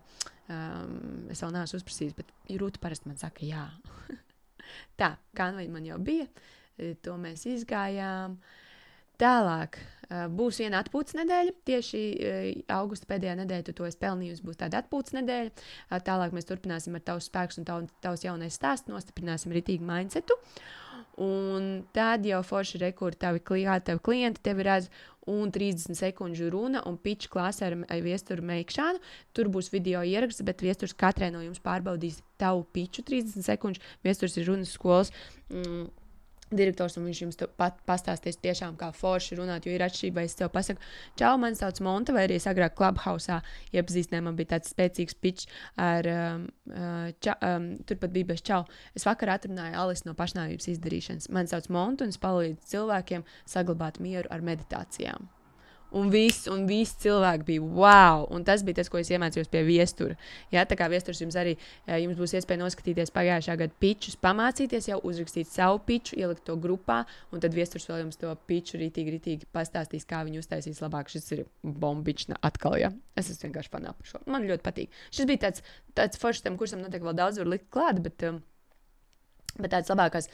Um, 0.46 1.26
es 1.32 1.42
vēl 1.42 1.56
neesmu 1.56 1.80
uzprasījis, 1.80 2.14
bet 2.18 2.30
Rūta 2.60 2.82
parasti 2.82 3.10
man 3.10 3.18
saka, 3.20 3.46
jā. 3.46 3.66
Tā, 5.00 5.16
kā 5.36 5.50
nu 5.54 5.64
man 5.72 5.86
jau 5.86 5.98
bija, 6.02 6.28
to 7.02 7.16
mēs 7.20 7.46
izgājām. 7.48 8.36
Tālāk 9.20 9.78
uh, 9.80 10.26
būs 10.28 10.60
viena 10.60 10.82
atpūtas 10.84 11.16
nedēļa. 11.16 11.54
Tieši 11.68 12.00
uh, 12.12 12.48
augusta 12.76 13.08
pēdējā 13.08 13.36
nedēļa, 13.42 13.66
tu 13.68 13.76
to 13.78 13.88
esi 13.88 14.00
pelnījusi, 14.02 14.44
būs 14.44 14.60
tāda 14.60 14.82
atpūtas 14.82 15.16
nedēļa. 15.16 15.52
Uh, 15.52 16.00
tālāk 16.04 16.36
mēs 16.36 16.48
turpināsim 16.48 16.98
ar 16.98 17.04
tavs 17.06 17.30
spēks 17.30 17.60
un 17.62 17.68
tavu, 17.68 17.88
tavs 18.04 18.26
jaunais 18.26 18.58
stāsts, 18.58 18.90
nostiprināsim 18.92 19.54
ritīgu 19.56 19.86
mindsetu. 19.88 20.36
Un 21.16 21.86
tad 21.96 22.26
jau 22.28 22.42
forši 22.44 22.82
rekurbi 22.82 23.16
tavi 23.22 23.40
klienti, 23.40 23.86
tevi 23.88 24.02
klienti 24.04 24.42
tevi 24.44 24.66
redz, 24.66 24.90
un 25.32 25.50
30 25.50 25.96
sekundžu 25.96 26.50
runa 26.52 26.82
un 26.86 26.98
pitch 27.00 27.30
klasē 27.32 27.70
ar 27.72 28.02
viesturu 28.04 28.44
meikšanu. 28.46 29.00
Tur 29.34 29.48
būs 29.52 29.72
video 29.72 30.04
ieraksts, 30.06 30.44
bet 30.46 30.62
viesturs 30.62 30.94
katrai 30.94 31.32
no 31.34 31.40
jums 31.42 31.62
pārbaudīs 31.64 32.20
tavu 32.38 32.66
pitchu 32.76 33.02
30 33.08 33.48
sekundžu. 33.48 33.82
Viesturs 34.04 34.36
ir 34.36 34.52
runas 34.52 34.76
skolas. 34.76 35.14
Mm 35.48 35.88
direktors, 36.54 36.96
un 36.98 37.06
viņš 37.08 37.20
jums 37.24 37.40
pat 37.58 37.78
pastāstīs 37.88 38.38
tiešām, 38.42 38.76
kā 38.78 38.92
forši 38.94 39.38
runāt. 39.40 39.66
Jo 39.66 39.74
ir 39.74 39.84
atšķirība, 39.86 40.20
vai 40.20 40.26
es 40.28 40.36
tev 40.38 40.50
pasaku, 40.54 40.82
čau, 41.18 41.34
man 41.42 41.58
sauc 41.58 41.80
Monta, 41.84 42.14
vai 42.16 42.26
arī 42.28 42.38
es 42.40 42.46
agrāk 42.50 42.76
Clubhouse 42.78 43.40
iepazīstināju, 43.74 44.26
man 44.28 44.38
bija 44.38 44.54
tāds 44.54 44.72
spēcīgs 44.74 45.18
pitch 45.20 45.50
ar, 45.82 46.10
um, 46.12 46.48
uh, 46.70 47.08
ča, 47.24 47.36
um, 47.50 47.72
turpat 47.88 48.14
bija 48.14 48.32
bez 48.32 48.44
čau. 48.46 48.62
Es 48.96 49.06
vakar 49.08 49.34
atrunāju 49.36 49.80
Alisu 49.82 50.10
no 50.10 50.16
pašnāvības 50.18 50.70
izdarīšanas. 50.76 51.30
Man 51.34 51.50
sauc 51.50 51.70
Monta, 51.74 52.06
un 52.06 52.14
es 52.14 52.22
palīdzu 52.22 52.76
cilvēkiem 52.76 53.26
saglabāt 53.48 54.00
mieru 54.02 54.30
ar 54.30 54.44
meditācijām. 54.46 55.35
Un 55.94 56.10
viss, 56.10 56.48
un 56.50 56.64
viss 56.66 56.96
cilvēki 57.02 57.46
bija 57.46 57.62
wow! 57.62 58.24
Un 58.34 58.44
tas 58.46 58.64
bija 58.66 58.80
tas, 58.80 58.90
ko 58.90 58.98
es 58.98 59.10
iemācījos 59.12 59.50
pie 59.52 59.62
viestura. 59.66 60.16
Jā, 60.52 60.64
tā 60.66 60.78
kā 60.78 60.88
viesturs 60.90 61.20
jums 61.22 61.36
arī 61.38 61.54
jums 62.02 62.18
būs 62.18 62.34
iespēja 62.38 62.60
noskatīties 62.64 63.14
pagājušā 63.14 63.54
gada 63.60 63.78
pičus, 63.82 64.18
pamācīties 64.18 64.90
jau 64.90 64.98
uzrakstīt 65.06 65.50
savu 65.50 65.78
piču, 65.86 66.18
ielikt 66.18 66.42
to 66.48 66.56
grupā, 66.58 67.04
un 67.30 67.44
tad 67.44 67.54
viesturs 67.54 67.86
vēl 67.90 68.02
jums 68.02 68.18
to 68.20 68.34
piču 68.50 68.80
rītīgi, 68.82 69.14
rītīgi 69.14 69.50
pastāstīs, 69.54 70.08
kā 70.08 70.24
viņi 70.26 70.42
uztaisīs 70.42 70.82
labāk. 70.82 71.12
Šis 71.12 71.30
ir 71.36 71.46
bombičs 71.62 72.32
atkal, 72.40 72.76
jā. 72.80 72.90
Es 73.16 73.30
esmu 73.30 73.48
vienkārši 73.48 73.72
fanā 73.72 73.94
par 73.94 74.10
šo. 74.10 74.20
Man 74.26 74.48
ļoti 74.50 74.66
patīk. 74.66 75.00
Šis 75.14 75.30
bija 75.30 75.46
tāds, 75.46 75.64
tāds 75.96 76.20
foršs 76.20 76.44
tam 76.44 76.58
kursam, 76.60 76.82
noteikti 76.82 77.06
vēl 77.06 77.18
daudz 77.22 77.40
var 77.40 77.54
likt 77.54 77.70
klāt, 77.70 78.02
bet. 78.04 78.26
Um, 78.26 78.42
Bet 79.56 79.72
tāds 79.72 79.88
labākais, 79.88 80.26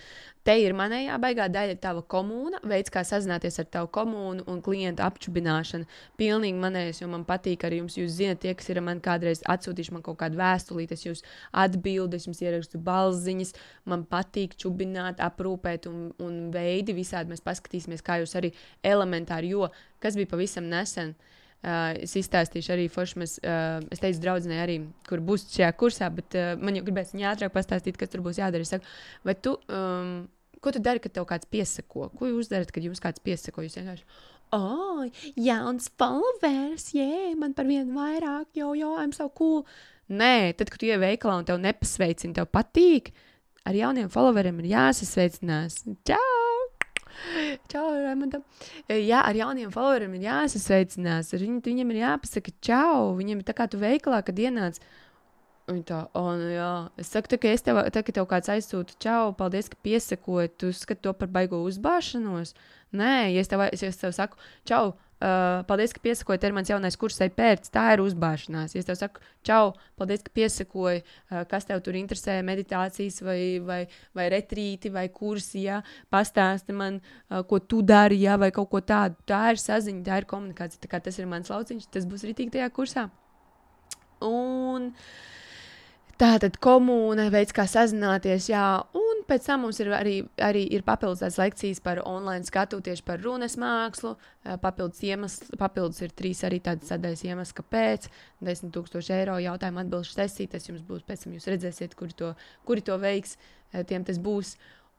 te 0.47 0.55
ir 0.59 0.75
manējā 0.75 1.15
baigā 1.23 1.47
daļa, 1.53 1.77
tava 1.83 2.03
komūna, 2.15 2.59
veids, 2.67 2.91
kā 2.91 3.05
sazināties 3.07 3.61
ar 3.63 3.69
tavu 3.71 3.91
komūnu 3.95 4.47
un 4.51 4.63
klientu 4.65 5.05
apčubināšana. 5.07 5.87
Pilnīgi 6.19 6.59
manējais, 6.63 7.03
jo 7.05 7.11
man 7.13 7.27
patīk 7.29 7.67
arī 7.69 7.79
jums, 7.83 7.99
jūs 8.01 8.17
zinat, 8.17 8.43
tie, 8.43 8.55
kas 8.59 8.73
ir 8.73 8.83
man 8.83 9.03
kādreiz 9.05 9.45
atsūtījuši 9.55 9.95
man 9.95 10.07
kaut 10.07 10.19
kādu 10.25 10.41
vēstulīti, 10.41 10.99
es 10.99 11.07
jūs 11.07 11.23
atbildu, 11.65 12.19
es 12.19 12.27
jums 12.27 12.43
ierakstu 12.43 12.81
balziņas, 12.83 13.55
man 13.93 14.03
patīk 14.11 14.57
čubināt, 14.59 15.23
aprūpēt 15.23 15.87
un, 15.91 16.09
un 16.23 16.41
veidi 16.55 16.97
visādi 16.99 17.31
mēs 17.31 17.47
paskatīsimies, 17.47 18.03
kā 18.03 18.19
jūs 18.23 18.35
arī 18.41 18.51
elementāri, 18.83 19.55
jo 19.55 19.71
kas 20.03 20.19
bija 20.19 20.35
pavisam 20.35 20.67
nesen. 20.73 21.15
Uh, 21.15 21.39
Uh, 21.63 21.93
es 22.03 22.17
izstāstīšu 22.19 22.73
arī 22.75 22.89
Foršmas. 22.91 23.37
Uh, 23.39 23.85
es 23.95 24.03
teicu, 24.03 24.19
draudzenei 24.25 24.59
arī, 24.59 24.77
kur 25.07 25.21
būs 25.23 25.47
šajā 25.53 25.69
kursā, 25.79 26.09
bet 26.11 26.35
uh, 26.35 26.57
man 26.59 26.75
jau 26.75 26.83
gribēs 26.89 27.13
viņa 27.15 27.29
ātrāk 27.37 27.55
pastāstīt, 27.55 27.99
kas 28.01 28.11
tur 28.11 28.25
būs 28.25 28.41
jādara. 28.43 28.67
Es 28.67 28.73
saku, 28.75 28.89
vai 29.23 29.37
tu, 29.39 29.55
um, 29.71 30.25
ko 30.59 30.75
tu 30.75 30.83
dari, 30.83 30.99
kad 31.05 31.15
tev 31.15 31.29
kāds 31.31 31.47
piesako? 31.47 32.09
Ko 32.19 32.33
jūs 32.33 32.51
darat, 32.51 32.75
kad 32.75 32.83
jums 32.83 33.03
kāds 33.05 33.23
piesako? 33.23 33.63
Jūs 33.63 33.79
vienkārši, 33.79 34.03
oh, 34.59 35.07
jauns 35.39 35.87
followers, 36.03 36.91
jē, 36.97 37.07
yeah, 37.07 37.39
man 37.39 37.55
par 37.55 37.71
vienu 37.71 37.95
vairāk, 37.95 38.51
jo, 38.59 38.75
jo, 38.79 38.97
I'm 38.99 39.15
so 39.15 39.31
cool. 39.31 39.63
Nē, 40.11 40.53
tad, 40.59 40.67
kad 40.67 40.83
tu 40.83 40.91
ej 40.91 40.99
veikalā 41.01 41.39
un 41.41 41.47
tev 41.49 41.63
nepasveicina, 41.63 42.41
tev 42.41 42.51
patīk, 42.51 43.15
ar 43.63 43.79
jauniem 43.79 44.11
followeriem 44.13 44.59
ir 44.65 44.73
jāsasveicinās. 44.75 45.85
Čau! 46.11 46.32
Čau, 47.73 47.85
Raimonda. 47.95 48.41
Jā, 48.89 49.23
ar 49.23 49.37
jauniem 49.37 49.73
followeriem 49.75 50.17
ir 50.19 50.27
jāsasveicinās. 50.29 51.33
Ar 51.35 51.45
viņu, 51.45 51.63
viņam 51.67 51.95
ir 51.95 52.01
jāpasaka, 52.03 52.55
čau. 52.65 53.13
Viņam 53.19 53.43
ir 53.43 53.49
tā 53.49 53.57
kā 53.57 53.69
tu 53.71 53.81
veikalā, 53.83 54.23
kad 54.27 54.39
ienāc. 54.39 54.81
Viņa 55.71 55.85
tā, 55.89 56.01
oh, 56.19 56.33
nu 56.39 56.51
jā. 56.51 56.71
Es 57.01 57.13
saku, 57.15 57.31
tā, 57.31 57.39
ka 57.41 57.53
es 57.55 57.63
tev, 57.65 57.79
tā, 57.95 58.03
ka 58.03 58.15
tev 58.17 58.27
kāds 58.31 58.51
aizsūta, 58.53 58.97
čau, 59.03 59.31
paldies, 59.39 59.71
ka 59.73 59.79
piesakoji. 59.87 60.53
Tu 60.59 60.73
skati 60.77 61.05
to 61.07 61.15
par 61.17 61.31
baigo 61.33 61.63
uzbāšanos. 61.69 62.57
Nē, 62.99 63.15
ja 63.33 63.45
es 63.45 63.51
tev, 63.51 63.65
es 63.71 64.03
tev 64.03 64.15
saku, 64.17 64.41
čau, 64.69 64.97
Uh, 65.23 65.61
paldies, 65.69 65.93
ka 65.95 66.01
piesakoji, 66.03 66.41
te 66.43 66.49
ir 66.51 66.55
mans 66.57 66.67
jaunais 66.67 66.97
kurs, 66.99 67.21
ai 67.23 67.29
pēc, 67.31 67.69
tā 67.71 67.85
ir 67.95 68.01
uzbāšanās. 68.03 68.73
Ja 68.75 68.81
es 68.81 68.89
tev 68.89 68.97
saku, 68.99 69.21
čau, 69.47 69.69
paldies, 70.01 70.25
ka 70.27 70.33
piesakoji, 70.35 71.05
uh, 71.05 71.45
kas 71.47 71.69
tev 71.69 71.79
tur 71.87 71.95
interesē, 72.01 72.41
meditācijas 72.43 73.21
vai, 73.23 73.37
vai, 73.63 73.79
vai 74.19 74.27
retrīti 74.35 74.91
vai 74.91 75.05
kursi, 75.15 75.69
ja 75.69 75.79
pastāsti 76.11 76.75
man, 76.75 76.99
uh, 77.31 77.45
ko 77.47 77.61
tu 77.63 77.85
dari, 77.87 78.19
ja, 78.25 78.35
vai 78.41 78.51
kaut 78.57 78.73
ko 78.73 78.83
tādu. 78.83 79.15
Tā 79.31 79.45
ir 79.53 79.63
saziņa, 79.63 80.03
tā 80.09 80.19
ir 80.25 80.27
komunikācija, 80.33 80.83
tā 80.89 80.99
tas 81.07 81.21
ir 81.23 81.31
mans 81.31 81.55
lauciņš, 81.55 81.87
tas 81.95 82.09
būs 82.11 82.27
ritīgi 82.27 82.57
tajā 82.57 82.73
kursā. 82.75 83.07
Un 84.27 84.91
tā 86.19 86.33
tad 86.43 86.59
komūna, 86.63 87.29
veids, 87.31 87.55
kā 87.55 87.69
sazināties, 87.71 88.51
jā, 88.51 88.67
un 88.99 89.02
pēc 89.29 89.47
tam 89.49 89.65
mums 89.67 89.79
ir 89.83 89.91
arī, 89.95 90.15
arī 90.43 90.63
ir 90.77 90.85
papildus 90.87 91.23
tādas 91.23 91.39
lekcijas 91.41 91.81
par 91.85 92.01
online 92.09 92.47
skatu, 92.49 92.81
tieši 92.85 93.05
par 93.07 93.21
runas 93.25 93.57
mākslu. 93.61 94.15
Papildus 94.63 95.03
iemesls, 95.07 95.53
papildus 95.61 96.03
ir 96.05 96.15
trīs 96.17 96.43
arī 96.47 96.61
tādas 96.65 96.91
sadaļas 96.93 97.25
iemesls, 97.29 97.55
kāpēc. 97.59 98.09
10 98.45 98.73
tūkstoši 98.75 99.15
eiro 99.17 99.37
jautājumu 99.43 99.83
atbildšu 99.85 100.17
sesija, 100.17 100.55
tas 100.55 100.69
jums 100.69 100.83
būs, 100.87 101.05
pēc 101.09 101.25
tam 101.25 101.37
jūs 101.37 101.49
redzēsiet, 101.53 101.95
kuri 101.99 102.17
to, 102.19 102.33
kuri 102.69 102.85
to 102.87 102.99
veiks, 103.03 103.37
tiem 103.91 104.07
tas 104.09 104.19
būs. 104.23 104.57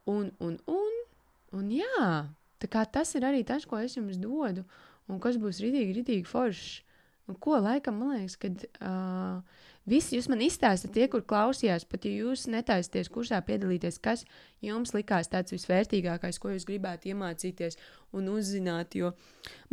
Un, 0.09 0.31
un, 0.43 0.57
un, 0.71 1.03
un 1.59 1.73
jā, 1.73 2.07
tā 2.63 2.71
kā 2.71 2.85
tas 2.85 3.13
ir 3.19 3.27
arī 3.27 3.43
tas, 3.47 3.67
ko 3.67 3.79
es 3.79 3.97
jums 3.99 4.19
dodu, 4.21 4.65
un 5.11 5.19
kas 5.23 5.39
būs 5.41 5.61
ritīgi, 5.63 5.99
ritīgi 5.99 6.27
foršs. 6.29 6.81
Un 7.31 7.37
ko 7.39 7.55
laikam 7.55 8.01
man 8.01 8.17
liekas, 8.17 8.35
kad. 8.39 8.65
Uh, 8.83 9.69
Visi 9.89 10.15
jūs 10.15 10.29
man 10.31 10.39
izstāstāt, 10.45 10.93
tie, 10.95 11.09
kur 11.11 11.25
klausījās, 11.27 11.83
pat 11.91 12.05
ja 12.07 12.13
jūs 12.15 12.45
netaisties 12.47 13.09
kursā 13.11 13.41
piedalīties, 13.43 13.99
kas 13.99 14.23
jums 14.63 14.93
likās 14.95 15.27
tāds 15.27 15.51
visvērtīgākais, 15.51 16.39
ko 16.39 16.53
jūs 16.53 16.67
gribētu 16.69 17.11
iemācīties 17.11 17.75
un 18.13 18.29
uzzināt. 18.33 18.95
Jo 18.97 19.11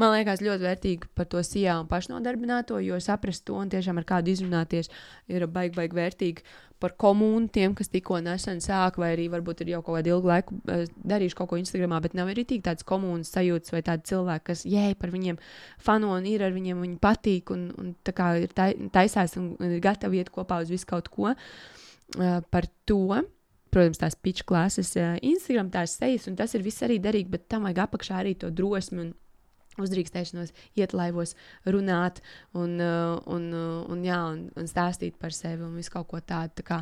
man 0.01 0.15
liekas 0.15 0.43
ļoti 0.45 0.67
vērtīgi 0.67 1.13
par 1.15 1.29
to 1.31 1.43
sijā 1.47 1.77
un 1.81 1.89
pašnodarbināto, 1.91 2.81
jo 2.83 2.99
saprast 3.03 3.45
to 3.47 3.59
un 3.61 3.71
tiešām 3.73 4.01
ar 4.01 4.09
kādu 4.09 4.33
izrunāties 4.33 4.91
ir 5.31 5.47
baigi, 5.47 5.77
baigi 5.77 5.99
vērtīgi 5.99 6.45
par 6.81 6.95
komunu, 6.97 7.49
tiem, 7.53 7.75
kas 7.77 7.91
tikko 7.93 8.23
nesen 8.25 8.63
sāk, 8.65 8.97
vai 9.01 9.13
arī 9.13 9.27
varbūt 9.33 9.61
ir 9.63 9.75
jau 9.75 9.83
kaut 9.85 9.99
kādu 9.99 10.15
ilgu 10.15 10.31
laiku 10.31 10.57
uh, 10.57 10.87
darījuši 11.13 11.37
kaut 11.37 11.51
ko 11.51 11.59
Instagramā, 11.61 11.99
bet 12.01 12.17
nav 12.17 12.31
arī 12.33 12.47
tik 12.49 12.65
tāds 12.65 12.87
komunas 12.89 13.33
sajūtas 13.35 13.75
vai 13.75 13.83
tādi 13.85 14.09
cilvēki, 14.09 14.47
kas, 14.49 14.65
jē, 14.65 14.87
par 15.01 15.13
viņiem 15.13 15.37
fano 15.85 16.15
un 16.17 16.29
ir 16.29 16.47
ar 16.47 16.57
viņiem, 16.57 16.81
viņi 16.87 16.97
patīk 17.05 17.53
un, 17.53 17.69
un 17.77 17.93
tā 18.07 18.17
kā 18.17 18.31
ir 18.47 18.57
taisās 18.57 19.37
un 19.37 19.53
ir 19.69 19.77
gatavi 19.85 20.23
iet 20.23 20.33
kopā 20.33 20.63
uz 20.65 20.73
visu 20.73 20.89
kaut 20.89 21.13
ko 21.13 21.35
uh, 21.35 22.41
par 22.49 22.71
to. 22.89 23.21
Protams, 23.71 24.01
tās 24.03 24.17
pitch 24.19 24.47
klases, 24.49 24.93
uh, 24.99 25.15
Instagram, 25.23 25.71
tās 25.71 25.95
sejas, 25.99 26.27
un 26.31 26.37
tas 26.39 26.55
ir 26.57 26.65
viss 26.67 26.83
arī 26.87 26.99
derīgi, 27.03 27.31
bet 27.31 27.47
tam 27.53 27.69
vajag 27.69 27.85
apakšā 27.87 28.21
arī 28.21 28.35
to 28.39 28.51
drosmi 28.51 29.05
un 29.05 29.15
uzdrīkstēšanos, 29.81 30.53
iet 30.77 30.95
laivos, 30.97 31.37
runāt 31.71 32.21
un, 32.53 32.77
uh, 32.83 33.17
un, 33.31 33.49
uh, 33.55 33.81
un, 33.91 34.05
jā, 34.05 34.21
un, 34.35 34.45
un 34.59 34.71
stāstīt 34.71 35.19
par 35.21 35.35
sevi 35.37 35.65
un 35.67 35.79
visu 35.79 35.95
kaut 35.95 36.11
ko 36.11 36.21
tādu. 36.21 36.59
Tā 36.61 36.67
kā, 36.67 36.81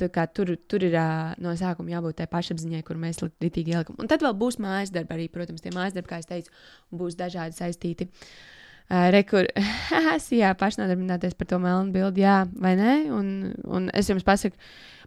tā 0.00 0.10
kā 0.12 0.26
tur, 0.32 0.56
tur 0.68 0.88
ir 0.88 0.96
no 1.44 1.54
sākuma 1.56 1.92
jābūt 1.92 2.22
tai 2.22 2.30
pašapziņai, 2.32 2.82
kur 2.88 2.98
mēs 3.00 3.22
litīgi 3.22 3.76
ielikam. 3.76 4.00
Un 4.00 4.10
tad 4.10 4.24
vēl 4.24 4.34
būs 4.40 4.60
mājas 4.62 4.92
darbi 4.94 5.18
arī, 5.18 5.30
protams, 5.32 5.64
tie 5.64 5.74
mājas 5.76 5.96
darbi, 5.96 6.10
kā 6.14 6.20
es 6.24 6.32
teicu, 6.32 6.52
būs 6.96 7.20
dažādi 7.20 7.60
saistīti. 7.60 8.08
Uh, 8.08 8.56
Rekur, 8.88 9.48
jā, 10.40 10.52
pašnodarbināties 10.58 11.34
par 11.34 11.48
to 11.50 11.58
melnu 11.62 11.94
bildi, 11.94 12.22
jā, 12.22 12.44
vai 12.54 12.76
nē? 12.78 12.92
Un, 13.10 13.30
un 13.66 13.88
es 13.96 14.10
jums 14.12 14.26
pasaku, 14.26 14.58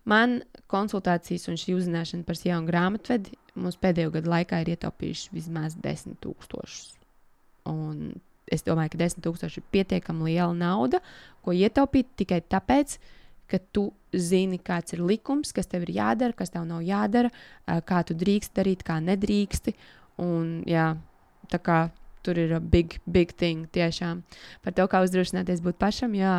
man 0.10 0.42
konsultācijas 0.72 1.48
un 1.52 1.60
šī 1.60 1.78
uzzināšana 1.78 2.28
par 2.28 2.40
jaunu 2.44 2.68
grāmatvedi 2.68 3.38
mums 3.60 3.80
pēdējo 3.80 4.14
gadu 4.18 4.32
laikā 4.32 4.62
ir 4.64 4.74
ietaupījuši 4.76 5.36
vismaz 5.36 5.76
10 5.80 6.20
tūkstošus 6.24 7.00
Un 7.70 8.14
es 8.50 8.64
domāju, 8.66 8.96
ka 8.96 9.02
10,000 9.04 9.60
ir 9.60 9.66
pietiekami 9.74 10.32
liela 10.32 10.54
nauda, 10.58 11.02
ko 11.46 11.54
ietaupīt 11.54 12.16
tikai 12.18 12.40
tāpēc, 12.50 12.98
ka 13.50 13.60
tu 13.74 13.90
zini, 14.14 14.58
kāds 14.62 14.96
ir 14.96 15.04
likums, 15.06 15.54
kas 15.54 15.70
tev 15.70 15.86
ir 15.86 15.94
jādara, 16.00 16.36
kas 16.38 16.54
tev 16.54 16.66
nav 16.70 16.82
jādara, 16.86 17.30
kā 17.86 18.02
tu 18.06 18.18
drīkst 18.18 18.56
darīt, 18.58 18.86
kā 18.86 18.98
nedrīksti. 19.04 19.76
Un, 20.26 20.60
jā, 20.70 20.92
tā 21.50 21.62
kā 21.62 21.80
tur 22.26 22.40
ir 22.42 22.56
big, 22.60 22.98
big 23.08 23.34
thing 23.40 23.68
tiešām 23.76 24.24
par 24.66 24.76
to, 24.78 24.86
kā 24.92 25.02
uzdrošināties 25.06 25.64
būt 25.66 25.80
pašam. 25.82 26.16
Jā. 26.18 26.34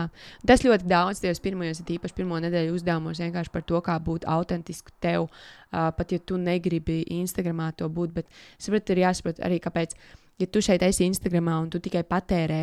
Tas 0.47 0.65
ļoti 0.67 0.89
daudz, 0.91 1.23
tajos 1.23 1.43
pirmajos, 1.45 1.83
īpaši 1.85 2.17
pirmo 2.17 2.41
nedēļu 2.45 2.77
uzdevumos, 2.77 3.23
vienkārši 3.23 3.55
par 3.55 3.65
to, 3.67 3.81
kā 3.85 3.97
būt 4.05 4.29
autentisku 4.29 4.95
tev, 5.01 5.29
uh, 5.29 5.89
pat 5.97 6.13
ja 6.13 6.21
tu 6.21 6.41
negribi 6.41 7.03
Instagramā 7.21 7.73
to 7.77 7.89
būt. 7.89 8.15
Bet 8.21 8.29
es 8.31 8.69
saprotu, 8.69 8.97
ir 8.97 9.05
jāsaprot 9.07 9.43
arī, 9.47 9.61
kāpēc 9.63 9.97
ja 10.41 10.49
tu 10.49 10.63
šeit 10.65 10.85
esi 10.87 11.09
Instagramā 11.09 11.59
un 11.65 11.73
tu 11.73 11.81
tikai 11.83 12.05
patērē, 12.09 12.63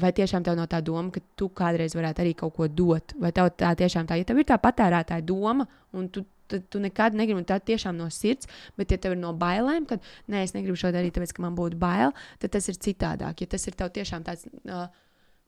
vai 0.00 0.12
tiešām 0.16 0.44
tev 0.44 0.56
nav 0.56 0.70
tā 0.72 0.80
doma, 0.84 1.10
ka 1.12 1.20
tu 1.36 1.50
kādreiz 1.52 1.96
varētu 1.96 2.24
arī 2.24 2.32
kaut 2.36 2.54
ko 2.56 2.68
dot, 2.68 3.12
vai 3.20 3.32
tev 3.36 3.50
tā 3.60 3.74
tiešām 3.76 4.08
tā, 4.08 4.16
ja 4.20 4.28
tev 4.28 4.40
ir 4.40 4.48
tā 4.48 4.56
patērētāja 4.60 5.24
doma, 5.28 5.66
un 5.92 6.08
tu, 6.08 6.24
tu, 6.52 6.60
tu 6.74 6.82
nekad 6.82 7.16
negribi, 7.18 7.44
tā 7.48 7.58
tiešām 7.72 7.98
no 7.98 8.08
sirds, 8.12 8.50
bet 8.78 8.94
ja 8.94 9.00
tev 9.00 9.16
ir 9.16 9.22
no 9.22 9.32
bailēm, 9.38 9.88
kad 9.90 10.04
nē, 10.32 10.44
es 10.46 10.54
negribu 10.56 10.78
šo 10.78 10.92
darīt, 10.94 11.16
tāpēc, 11.16 11.34
ka 11.36 11.44
man 11.44 11.56
būtu 11.58 11.80
bail, 11.80 12.14
tad 12.42 12.54
tas 12.56 12.68
ir 12.70 12.80
citādāk. 12.82 13.44
Ja 13.44 13.54
tas 13.56 13.66
ir 13.68 13.78
tev 13.78 13.94
tiešām 13.96 14.28
tāds. 14.28 14.48
Uh, 14.66 14.88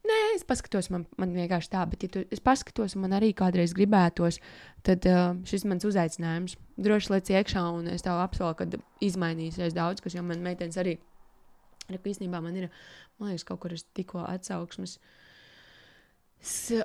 Nē, 0.05 0.15
es 0.35 0.43
paskatos, 0.45 0.91
man, 0.93 1.07
man 1.17 1.31
vienkārši 1.33 1.71
tā, 1.73 1.79
bet, 1.89 2.03
ja 2.05 2.11
tu, 2.13 2.21
es 2.29 2.37
paskatos, 2.37 2.93
un 2.93 3.01
man 3.07 3.15
arī 3.17 3.31
kādreiz 3.33 3.71
gribētos, 3.73 4.37
tad 4.85 5.07
uh, 5.09 5.31
šis 5.49 5.65
ir 5.65 5.71
mans 5.71 5.87
uzaicinājums. 5.89 6.53
Droši 6.77 7.09
liec 7.15 7.31
iekšā, 7.33 7.63
un 7.73 7.89
es 7.89 8.05
tev 8.05 8.21
apsolu, 8.21 8.53
ka 8.59 8.67
izmainīsies 9.01 9.73
daudz, 9.73 10.05
kas 10.05 10.13
jau 10.13 10.21
man 10.21 10.45
meitenes 10.45 10.77
arī 10.77 10.99
Ja, 11.85 11.99
īstenībā 12.01 12.41
man 12.41 12.55
ir, 12.57 12.71
man 13.19 13.29
liekas, 13.29 13.45
kaut 13.45 13.61
kur 13.61 13.75
es 13.75 13.85
tikko 13.97 14.23
atsauksmes. 14.25 14.97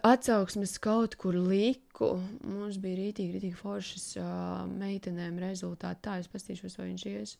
Atsauksmes 0.03 0.79
kaut 0.81 1.18
kur 1.20 1.37
liku. 1.37 2.14
Mums 2.49 2.81
bija 2.81 2.96
rītīgi, 2.96 3.37
rītīgi 3.37 3.59
foršas 3.59 4.07
uh, 4.16 4.64
meitenēm 4.70 5.37
rezultāti. 5.42 6.05
Tā 6.07 6.16
es 6.23 6.31
paskatīšos, 6.33 6.79
vai 6.81 6.90
viņš 6.92 7.07
ies. 7.11 7.37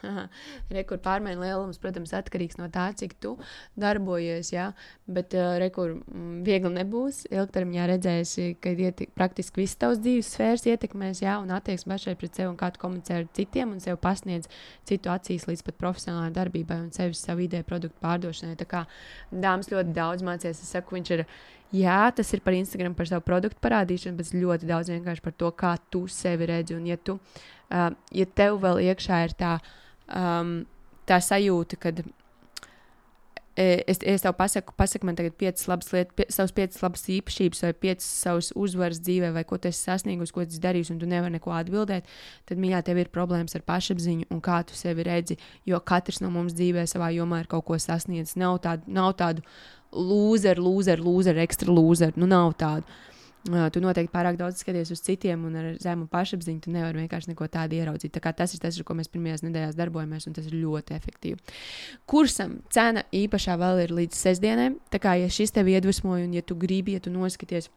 Rekur 0.76 0.98
pārmaiņu 1.04 1.42
lielums, 1.44 1.78
protams, 1.78 2.14
atkarīgs 2.16 2.58
no 2.58 2.66
tā, 2.72 2.88
cik 2.96 3.14
tu 3.22 3.34
darbojies. 3.78 4.50
Jā, 4.54 4.70
bet 5.10 5.36
uh, 5.38 5.52
rekur 5.62 5.94
mm, 5.98 6.40
viegli 6.46 6.72
nebūs. 6.74 7.22
Ilgtermiņā 7.30 7.86
redzēsi, 7.92 8.48
ka 8.62 8.72
ietik, 8.74 9.14
praktiski 9.18 9.62
viss 9.62 9.78
tavs 9.78 10.02
dzīves 10.02 10.32
sfēras 10.34 10.66
ietekmēs, 10.72 11.22
jā, 11.22 11.36
un 11.42 11.54
attieksme 11.54 11.94
pašai 11.94 12.16
pret 12.18 12.40
sevi 12.40 12.50
un 12.50 12.58
kā 12.60 12.72
tu 12.74 12.82
komunicē 12.82 13.20
ar 13.20 13.30
citiem 13.36 13.76
un 13.76 13.84
sev 13.84 14.00
pasniedz 14.02 14.50
citu 14.88 15.12
acīs 15.12 15.46
līdz 15.50 15.64
pat 15.68 15.78
profesionālajai 15.84 16.34
darbībai 16.40 16.82
un 16.86 16.90
sevis 16.96 17.22
savu 17.26 17.46
ideju 17.46 17.68
produktu 17.68 18.02
pārdošanai. 18.02 18.58
Tā 18.58 18.68
kā 18.74 18.84
dāmas 19.30 19.70
ļoti 19.70 19.96
daudz 19.96 20.26
mācījās, 20.26 20.64
es 20.64 20.76
saku, 20.78 20.98
viņš 20.98 21.16
ir. 21.18 21.26
Jā, 21.70 22.10
tas 22.10 22.32
ir 22.34 22.42
par 22.42 22.56
Instagram, 22.58 22.96
par 22.98 23.06
savu 23.06 23.22
produktu 23.22 23.60
parādīšanu, 23.62 24.18
bet 24.18 24.32
ļoti 24.34 24.66
daudz 24.66 24.90
vienkārši 24.90 25.22
par 25.22 25.34
to, 25.38 25.50
kā 25.54 25.76
tu 25.90 26.06
sevi 26.10 26.48
redzi. 26.50 26.74
Un, 26.74 26.88
ja, 26.90 26.98
tu, 26.98 27.14
uh, 27.70 27.92
ja 28.10 28.26
tev 28.26 28.58
vēl 28.64 28.82
iekšā 28.88 29.20
ir 29.28 29.36
tā, 29.38 29.52
um, 30.10 30.56
tā 31.06 31.20
sajūta, 31.22 31.78
ka 31.78 31.94
e, 33.54 33.84
es, 33.86 34.02
es 34.02 34.26
tev 34.26 34.34
pasaku, 34.38 34.74
pasaku 34.78 35.06
man 35.06 35.18
tagad 35.18 35.38
piecas 35.38 35.66
labas 35.70 35.92
lietas, 35.94 36.14
pie, 36.18 36.26
savas 36.34 36.54
piecas 36.58 36.82
labas 36.82 37.06
īpašības, 37.06 37.62
vai 37.66 37.72
piecas 37.86 38.10
savas 38.18 38.50
uzvaras 38.58 38.98
dzīvē, 39.06 39.30
vai 39.38 39.46
ko 39.46 39.58
tu 39.60 39.70
esi 39.70 39.84
sasniegusi, 39.86 40.34
ko 40.34 40.42
tu 40.42 40.54
esi 40.54 40.62
darījusi, 40.66 40.96
un 40.96 41.02
tu 41.02 41.08
nevari 41.10 41.38
neko 41.38 41.54
atbildēt, 41.54 42.08
tad, 42.50 42.60
mīļā, 42.62 42.82
tev 42.86 43.02
ir 43.02 43.14
problēmas 43.14 43.54
ar 43.58 43.66
pašapziņu 43.66 44.30
un 44.34 44.42
kā 44.42 44.62
tu 44.66 44.78
sevi 44.78 45.06
redzi. 45.06 45.38
Jo 45.70 45.78
katrs 45.86 46.22
no 46.24 46.34
mums 46.34 46.56
dzīvē 46.58 46.86
savā 46.90 47.14
jomā 47.14 47.44
ir 47.44 47.50
kaut 47.52 47.68
ko 47.68 47.78
sasniedzis. 47.78 48.38
Nav 48.40 48.58
tādu, 48.64 48.90
nav 48.90 49.14
tādu 49.20 49.46
lūzeru, 49.92 50.64
lūzeru, 50.64 51.04
lūzeru, 51.06 51.42
ekstra 51.44 51.72
lūzeru. 51.74 52.20
Nu, 52.20 52.28
nav 52.30 52.54
tādu. 52.60 52.86
Tu 53.40 53.80
noteikti 53.80 54.12
pārāk 54.12 54.36
daudz 54.36 54.60
skaties 54.60 54.90
uz 54.92 55.00
citiem, 55.00 55.46
un 55.48 55.54
ar 55.56 55.68
zemu 55.80 56.04
pašapziņu 56.12 56.60
tu 56.66 56.72
nevari 56.74 57.00
vienkārši 57.00 57.30
neko 57.30 57.46
tādu 57.48 57.78
ieraudzīt. 57.78 58.12
Tā 58.12 58.32
tas 58.36 58.52
ir 58.52 58.60
tas, 58.60 58.76
ar 58.76 58.84
ko 58.84 58.96
mēs 58.98 59.08
pirmajās 59.08 59.40
nedēļās 59.46 59.78
darbojamies, 59.78 60.26
un 60.28 60.36
tas 60.36 60.48
ir 60.50 60.58
ļoti 60.60 60.96
efektīvi. 60.98 61.56
Kursam 62.10 62.58
cena 62.68 63.06
īpašā 63.16 63.56
vēl 63.62 63.86
ir 63.86 63.94
līdz 63.96 64.18
sestdienai. 64.18 64.74
Tā 64.92 65.00
kā 65.00 65.16
ja 65.22 65.30
šis 65.32 65.56
tev 65.56 65.72
iedvesmoja, 65.72 66.26
un 66.28 66.36
ja 66.36 66.44
tu 66.44 66.58
gribi, 66.60 66.98
ja 66.98 67.04
tu 67.04 67.12
noskaties. 67.14 67.70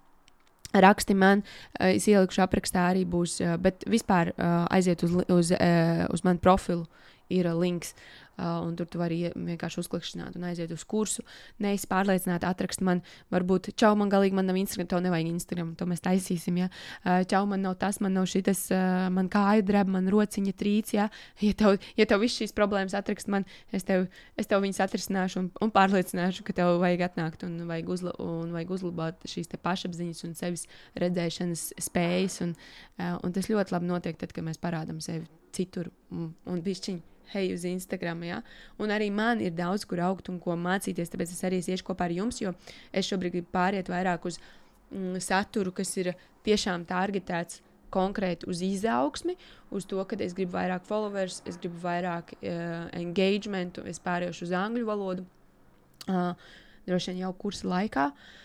Raksti 0.74 1.16
man, 1.16 1.46
es 1.86 2.10
ielikšu 2.10 2.44
aprakstā 2.44 2.90
arī 2.90 3.06
būs, 3.08 3.38
bet 3.62 3.86
vispār 3.88 4.34
aiziet 4.74 5.06
uz, 5.06 5.16
uz, 5.32 5.54
uz 5.54 6.24
manu 6.26 6.44
profilu, 6.44 6.88
ir 7.32 7.48
links. 7.56 7.94
Uh, 7.94 8.23
un 8.38 8.74
tur 8.78 8.88
tu 8.90 9.00
vari 9.02 9.20
vienkārši 9.34 9.82
uzklikšķināt 9.84 10.38
un 10.38 10.46
aiziet 10.50 10.72
uz 10.74 10.84
kursu. 10.90 11.24
Neesi 11.62 11.88
pārliecināta, 11.90 12.50
atrakst 12.50 12.82
man, 12.86 13.04
varbūt, 13.34 13.72
čau, 13.80 13.94
man 14.00 14.10
galīgi 14.12 14.38
man 14.38 14.48
nav 14.50 14.58
Instagram, 14.58 14.90
tev 14.90 15.04
nevajag 15.06 15.30
Instagram, 15.30 15.74
to 15.78 15.88
mēs 15.90 16.02
taisīsim. 16.04 16.58
Ja? 16.64 16.70
Uh, 17.04 17.22
čau, 17.30 17.44
man 17.50 17.62
nav 17.66 17.78
tas, 17.82 18.00
man 18.04 18.16
nav 18.18 18.26
šis, 18.32 18.66
uh, 18.74 19.08
man 19.14 19.30
kāja 19.34 19.66
drēb, 19.68 19.92
man 19.94 20.10
rociņa 20.14 20.56
trīc. 20.60 20.96
Ja, 20.98 21.10
ja 21.44 21.54
tev, 21.60 21.78
ja 22.00 22.08
tev 22.10 22.24
viss 22.26 22.40
šīs 22.42 22.56
problēmas 22.58 22.98
atrakst 22.98 23.30
man, 23.32 23.46
es 23.74 23.86
tev, 23.88 24.08
es 24.40 24.50
tev 24.50 24.64
viņas 24.66 24.82
atrisināšu 24.88 25.44
un, 25.44 25.52
un 25.62 25.74
pārliecināšu, 25.76 26.48
ka 26.48 26.58
tev 26.58 26.80
vajag 26.84 27.06
atnākt 27.10 27.46
un 27.48 27.62
vajag, 27.70 27.94
uzla, 27.94 28.16
un 28.24 28.54
vajag 28.56 28.76
uzlabot 28.80 29.30
šīs 29.30 29.54
pašapziņas 29.54 30.26
un 30.28 30.36
sevis 30.40 30.68
redzēšanas 31.00 31.70
spējas. 31.86 32.42
Un, 32.48 32.58
uh, 32.98 33.16
un 33.22 33.36
tas 33.36 33.50
ļoti 33.52 33.78
labi 33.78 33.94
notiek 33.94 34.20
tad, 34.20 34.34
kad 34.34 34.46
mēs 34.46 34.62
parādām 34.62 35.02
sevi 35.04 35.30
citur 35.54 35.94
un, 36.10 36.32
un 36.50 36.62
bišķiņu 36.66 37.13
hei, 37.32 37.54
uz 37.56 37.66
Instagram. 37.68 38.24
Ja? 38.28 38.42
Un 38.82 38.94
arī 38.94 39.10
man 39.14 39.42
ir 39.44 39.54
daudz, 39.56 39.86
kur 39.90 40.02
augt 40.04 40.30
un 40.32 40.40
ko 40.44 40.58
mācīties. 40.60 41.12
Tāpēc 41.14 41.34
es 41.36 41.44
arī 41.48 41.62
iešu 41.62 41.88
kopā 41.88 42.10
ar 42.10 42.16
jums, 42.16 42.42
jo 42.44 42.54
es 42.92 43.10
šobrīd 43.10 43.38
gribu 43.38 43.54
pāriet 43.56 43.92
vairāk 43.92 44.28
uz 44.30 44.40
mm, 44.92 45.22
saturu, 45.24 45.74
kas 45.76 45.96
ir 46.02 46.14
tiešām 46.48 46.88
targetēts 46.90 47.62
konkrēti 47.94 48.48
uz 48.50 48.64
izaugsmi, 48.66 49.36
uz 49.70 49.86
to, 49.86 50.02
ka 50.10 50.18
es 50.26 50.34
gribu 50.34 50.58
vairāk 50.58 50.86
followers, 50.90 51.44
es 51.46 51.60
gribu 51.62 51.78
vairāk 51.84 52.34
uh, 52.40 52.88
engagementu, 52.98 53.86
es 53.86 54.02
pāriešu 54.02 54.48
uz 54.48 54.56
angļu 54.58 54.88
valodu. 54.90 55.28
Uh, 56.10 56.34
droši 56.88 57.14
vien 57.14 57.22
jau 57.22 57.36
kursa 57.38 57.70
laikā. 57.70 58.08
Uh, 58.10 58.40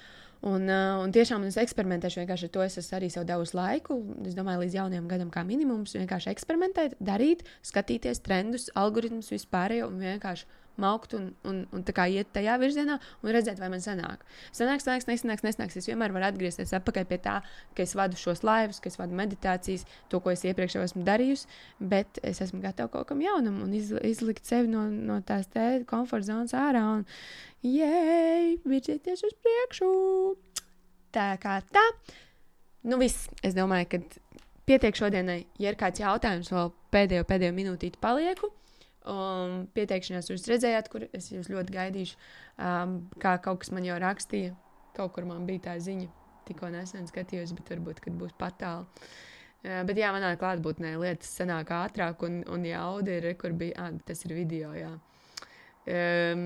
Un, 0.46 0.68
uh, 0.70 1.00
un 1.02 1.10
tiešām 1.10 1.42
es 1.48 1.56
eksperimentēšu 1.58 2.20
vienkārši 2.20 2.46
ar 2.46 2.52
to. 2.54 2.62
Es 2.62 2.78
esmu 2.78 2.98
arī 3.00 3.08
sev 3.10 3.24
devusi 3.26 3.56
laiku. 3.58 3.96
Es 4.28 4.36
domāju, 4.38 4.62
līdz 4.62 4.76
jaunajam 4.78 5.08
gadam, 5.10 5.32
kā 5.34 5.42
minimums, 5.46 5.96
vienkārši 5.98 6.30
eksperimentēt, 6.30 6.94
darīt, 7.02 7.42
skatīties 7.66 8.22
trendus, 8.22 8.68
algoritmus, 8.78 9.32
vispārējo 9.34 9.90
un 9.90 9.98
vienkārši 10.04 10.46
maukt 10.80 11.14
un, 11.18 11.30
un, 11.48 11.60
un 11.74 11.84
iet 12.08 12.30
tajā 12.34 12.56
virzienā 12.60 12.98
un 13.22 13.32
redzēt, 13.34 13.58
vai 13.60 13.70
man 13.72 13.82
sanāk. 13.84 14.24
Sanāks, 14.56 14.86
sanāks, 14.86 15.08
nesanāks, 15.10 15.44
nesanāks. 15.46 15.78
Es 15.80 15.88
vienmēr 15.90 16.14
varu 16.14 16.28
atgriezties 16.28 16.74
atpakaļ 16.78 17.08
pie 17.10 17.18
tā, 17.24 17.36
ka 17.74 17.84
es 17.84 17.94
vadu 17.98 18.18
šos 18.20 18.44
laivus, 18.46 18.80
ka 18.80 18.92
es 18.92 18.98
vadu 19.00 19.18
meditācijas, 19.18 19.86
to, 20.08 20.22
ko 20.24 20.32
es 20.34 20.44
iepriekš 20.46 20.78
jau 20.78 20.86
esmu 20.86 21.04
darījusi, 21.06 21.50
bet 21.92 22.22
es 22.22 22.42
esmu 22.44 22.62
gatava 22.64 22.92
kaut 22.92 23.10
kam 23.10 23.22
jaunam 23.24 23.62
un 23.64 23.74
iz, 23.76 23.92
izlikt 24.06 24.48
sevi 24.48 24.70
no, 24.72 24.86
no 24.88 25.20
tās 25.26 25.50
komforta 25.88 26.30
zonas 26.32 26.56
ārā. 26.56 26.84
Un, 26.98 27.06
Jēj, 27.66 28.60
virzieties 28.70 29.24
uz 29.26 29.34
priekšu! 29.42 29.88
Tā 31.14 31.32
kā 31.42 31.58
tā. 31.74 31.82
Nu, 32.86 33.00
viss. 33.00 33.26
Es 33.42 33.56
domāju, 33.56 33.88
ka 33.90 34.38
pietiek 34.68 34.96
šodienai. 34.96 35.40
Ja 35.58 35.72
ir 35.72 35.78
kāds 35.80 36.02
jautājums, 36.02 36.52
vēl 36.52 36.70
pēdējo, 36.94 37.26
pēdējo 37.28 37.56
minūtīti 37.56 38.00
palieku. 38.02 38.52
Um, 39.08 39.62
pieteikšanās 39.72 40.28
jūs 40.28 40.46
redzējāt, 40.50 40.90
kur 40.92 41.06
es 41.16 41.30
jūs 41.32 41.48
ļoti 41.48 41.74
gaidīšu. 41.74 42.18
Um, 42.60 42.98
kā 43.22 43.38
kaut 43.44 43.62
kas 43.62 43.72
man 43.72 43.86
jau 43.86 43.96
rakstīja, 44.02 44.52
kaut 44.96 45.14
kur 45.16 45.28
man 45.28 45.46
bija 45.48 45.70
tā 45.70 45.78
ziņa. 45.80 46.10
Tikko 46.48 46.70
nesen 46.72 47.08
skatījos, 47.08 47.54
bet 47.56 47.72
varbūt, 47.72 48.02
kad 48.04 48.16
būs 48.20 48.36
patāli. 48.40 48.86
Uh, 49.64 49.82
bet 49.88 49.98
jā, 50.00 50.12
manā 50.14 50.34
klātbūtnē 50.40 50.94
lietas 51.00 51.32
sanāk 51.40 51.72
ātrāk, 51.74 52.24
un, 52.28 52.42
un 52.52 52.68
jauda 52.68 53.16
ir, 53.16 53.30
kur 53.40 53.56
bija, 53.56 53.88
ah, 53.88 53.96
tas 54.08 54.24
ir 54.28 54.36
video, 54.36 54.74
jā 54.76 54.92
um, 55.86 56.42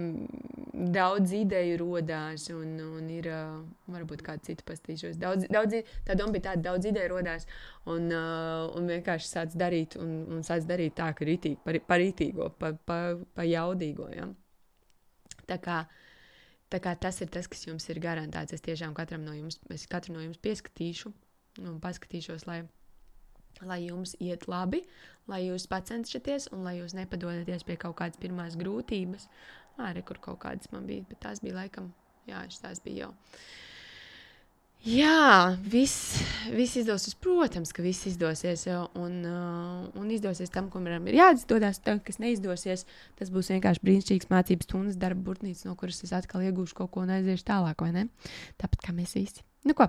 daudz 0.95 1.33
ideju 1.37 1.79
radās, 1.81 2.49
un, 2.55 2.75
un 2.99 3.09
ir 3.13 3.29
uh, 3.31 3.63
varbūt 3.93 4.25
kāda 4.27 4.45
cita 4.49 4.67
pastīšos. 4.69 5.19
Daudz, 5.21 5.49
daudz, 5.53 5.81
tā 6.07 6.17
doma 6.19 6.37
bija 6.37 6.51
tāda, 6.51 6.65
daudz 6.71 6.91
ideju 6.91 7.15
radās, 7.15 7.49
un, 7.87 8.11
uh, 8.11 8.69
un 8.79 8.91
vienkārši 8.91 9.31
sāc 9.31 9.57
darīt, 9.59 9.97
un, 10.01 10.15
un 10.33 10.47
sāc 10.47 10.67
darīt 10.69 10.97
tā, 11.01 11.11
ka 11.17 11.29
ritīgi, 11.29 11.61
par, 11.65 11.81
par 11.89 12.03
rītīgo, 12.03 12.51
pa, 12.59 12.75
pa, 12.89 13.01
pa 13.37 13.49
jaudīgo. 13.49 14.11
Ja? 14.17 14.29
Tā 15.49 15.59
kā, 15.63 15.83
tā 16.73 16.83
kā 16.83 16.95
tas 17.01 17.21
ir 17.25 17.33
tas, 17.33 17.49
kas 17.51 17.67
jums 17.67 17.89
ir 17.93 18.03
garantēts. 18.03 18.57
Es 18.57 18.65
tiešām 18.65 18.95
katram 18.99 19.27
no 19.27 19.35
jums, 19.37 19.61
es 19.73 19.89
katru 19.91 20.17
no 20.17 20.25
jums 20.25 20.41
pieskatīšu 20.43 21.13
un 21.63 21.81
paskatīšos, 21.83 22.47
lai 22.49 22.63
lai 23.67 23.81
jums 23.85 24.15
iet 24.21 24.47
labi, 24.51 24.83
lai 25.31 25.45
jūs 25.47 25.69
pacenšaties 25.71 26.51
un 26.53 26.65
lai 26.67 26.79
jūs 26.81 26.97
nepadodaties 26.99 27.67
pie 27.69 27.79
kaut 27.81 27.99
kādas 28.01 28.21
pirmās 28.23 28.59
grūtības. 28.61 29.29
Arī 29.83 30.03
kur 30.05 30.21
kaut 30.21 30.43
kādas 30.43 30.71
man 30.73 30.87
bija, 30.89 31.05
bet 31.09 31.23
tās 31.25 31.41
bija 31.45 31.63
laikam, 31.63 31.93
jā, 32.29 32.43
tās 32.63 32.83
bija 32.85 33.07
jau. 33.07 33.13
Jā, 34.83 35.55
viss, 35.63 36.17
viss 36.51 36.75
izdosies. 36.81 37.15
Protams, 37.23 37.71
ka 37.71 37.85
viss 37.85 38.09
izdosies. 38.11 38.65
Un, 38.99 39.21
uh, 39.23 39.85
un 39.95 40.11
izdosies 40.11 40.51
tam, 40.51 40.73
kuram 40.75 41.07
ir 41.07 41.21
jāizdodas. 41.21 41.79
Tam, 41.87 42.01
kas 42.03 42.19
neizdosies, 42.19 42.83
tas 43.21 43.31
būs 43.31 43.53
vienkārši 43.55 43.85
brīnišķīgs 43.87 44.31
mācības 44.33 44.67
stundas, 44.67 44.99
darba 44.99 45.23
burtnīca, 45.29 45.69
no 45.69 45.77
kuras 45.79 46.03
es 46.03 46.11
atkal 46.19 46.43
iegūšu 46.49 46.81
kaut 46.81 46.91
ko 46.97 47.07
un 47.07 47.15
aiziešu 47.15 47.47
tālāk, 47.47 47.79
vai 47.79 47.93
ne? 47.95 48.09
Tāpat 48.59 48.83
kā 48.89 48.97
mēs 48.97 49.15
visi. 49.15 49.47
Nu, 49.63 49.79
ko? 49.79 49.87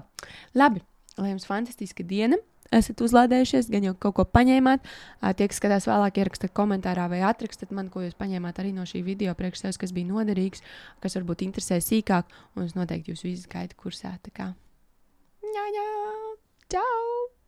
Labi, 0.54 0.86
lai 1.18 1.34
jums 1.34 1.50
fantastiska 1.50 2.06
diena! 2.06 2.38
Esat 2.78 3.04
uzlādējušies, 3.06 3.70
gan 3.74 3.88
jau 3.90 3.94
kaut 4.06 4.18
ko 4.20 4.26
paņēmāt. 4.30 4.88
Tie, 5.38 5.50
kas 5.50 5.62
skatās 5.62 5.88
vēlāk, 5.90 6.20
ierakstiet 6.22 6.56
komentārā 6.58 7.08
vai 7.12 7.22
atrakstat 7.28 7.74
man, 7.76 7.92
ko 7.94 8.06
jūs 8.06 8.18
paņēmāt 8.20 8.64
arī 8.64 8.74
no 8.76 8.88
šī 8.90 9.04
video 9.06 9.36
priekš 9.38 9.66
sevis, 9.66 9.82
kas 9.82 9.96
bija 9.96 10.12
noderīgs, 10.12 10.66
kas 11.04 11.20
varbūt 11.20 11.46
interesē 11.48 11.80
sīkāk, 11.84 12.34
un 12.58 12.68
es 12.68 12.76
noteikti 12.78 13.14
jūs 13.14 13.26
visus 13.28 13.48
gaidu 13.52 13.78
kursā. 13.80 14.16
Tā 14.26 14.34
kā, 14.36 14.52
jā, 15.54 15.70
jā, 15.78 15.88
čau! 16.76 17.43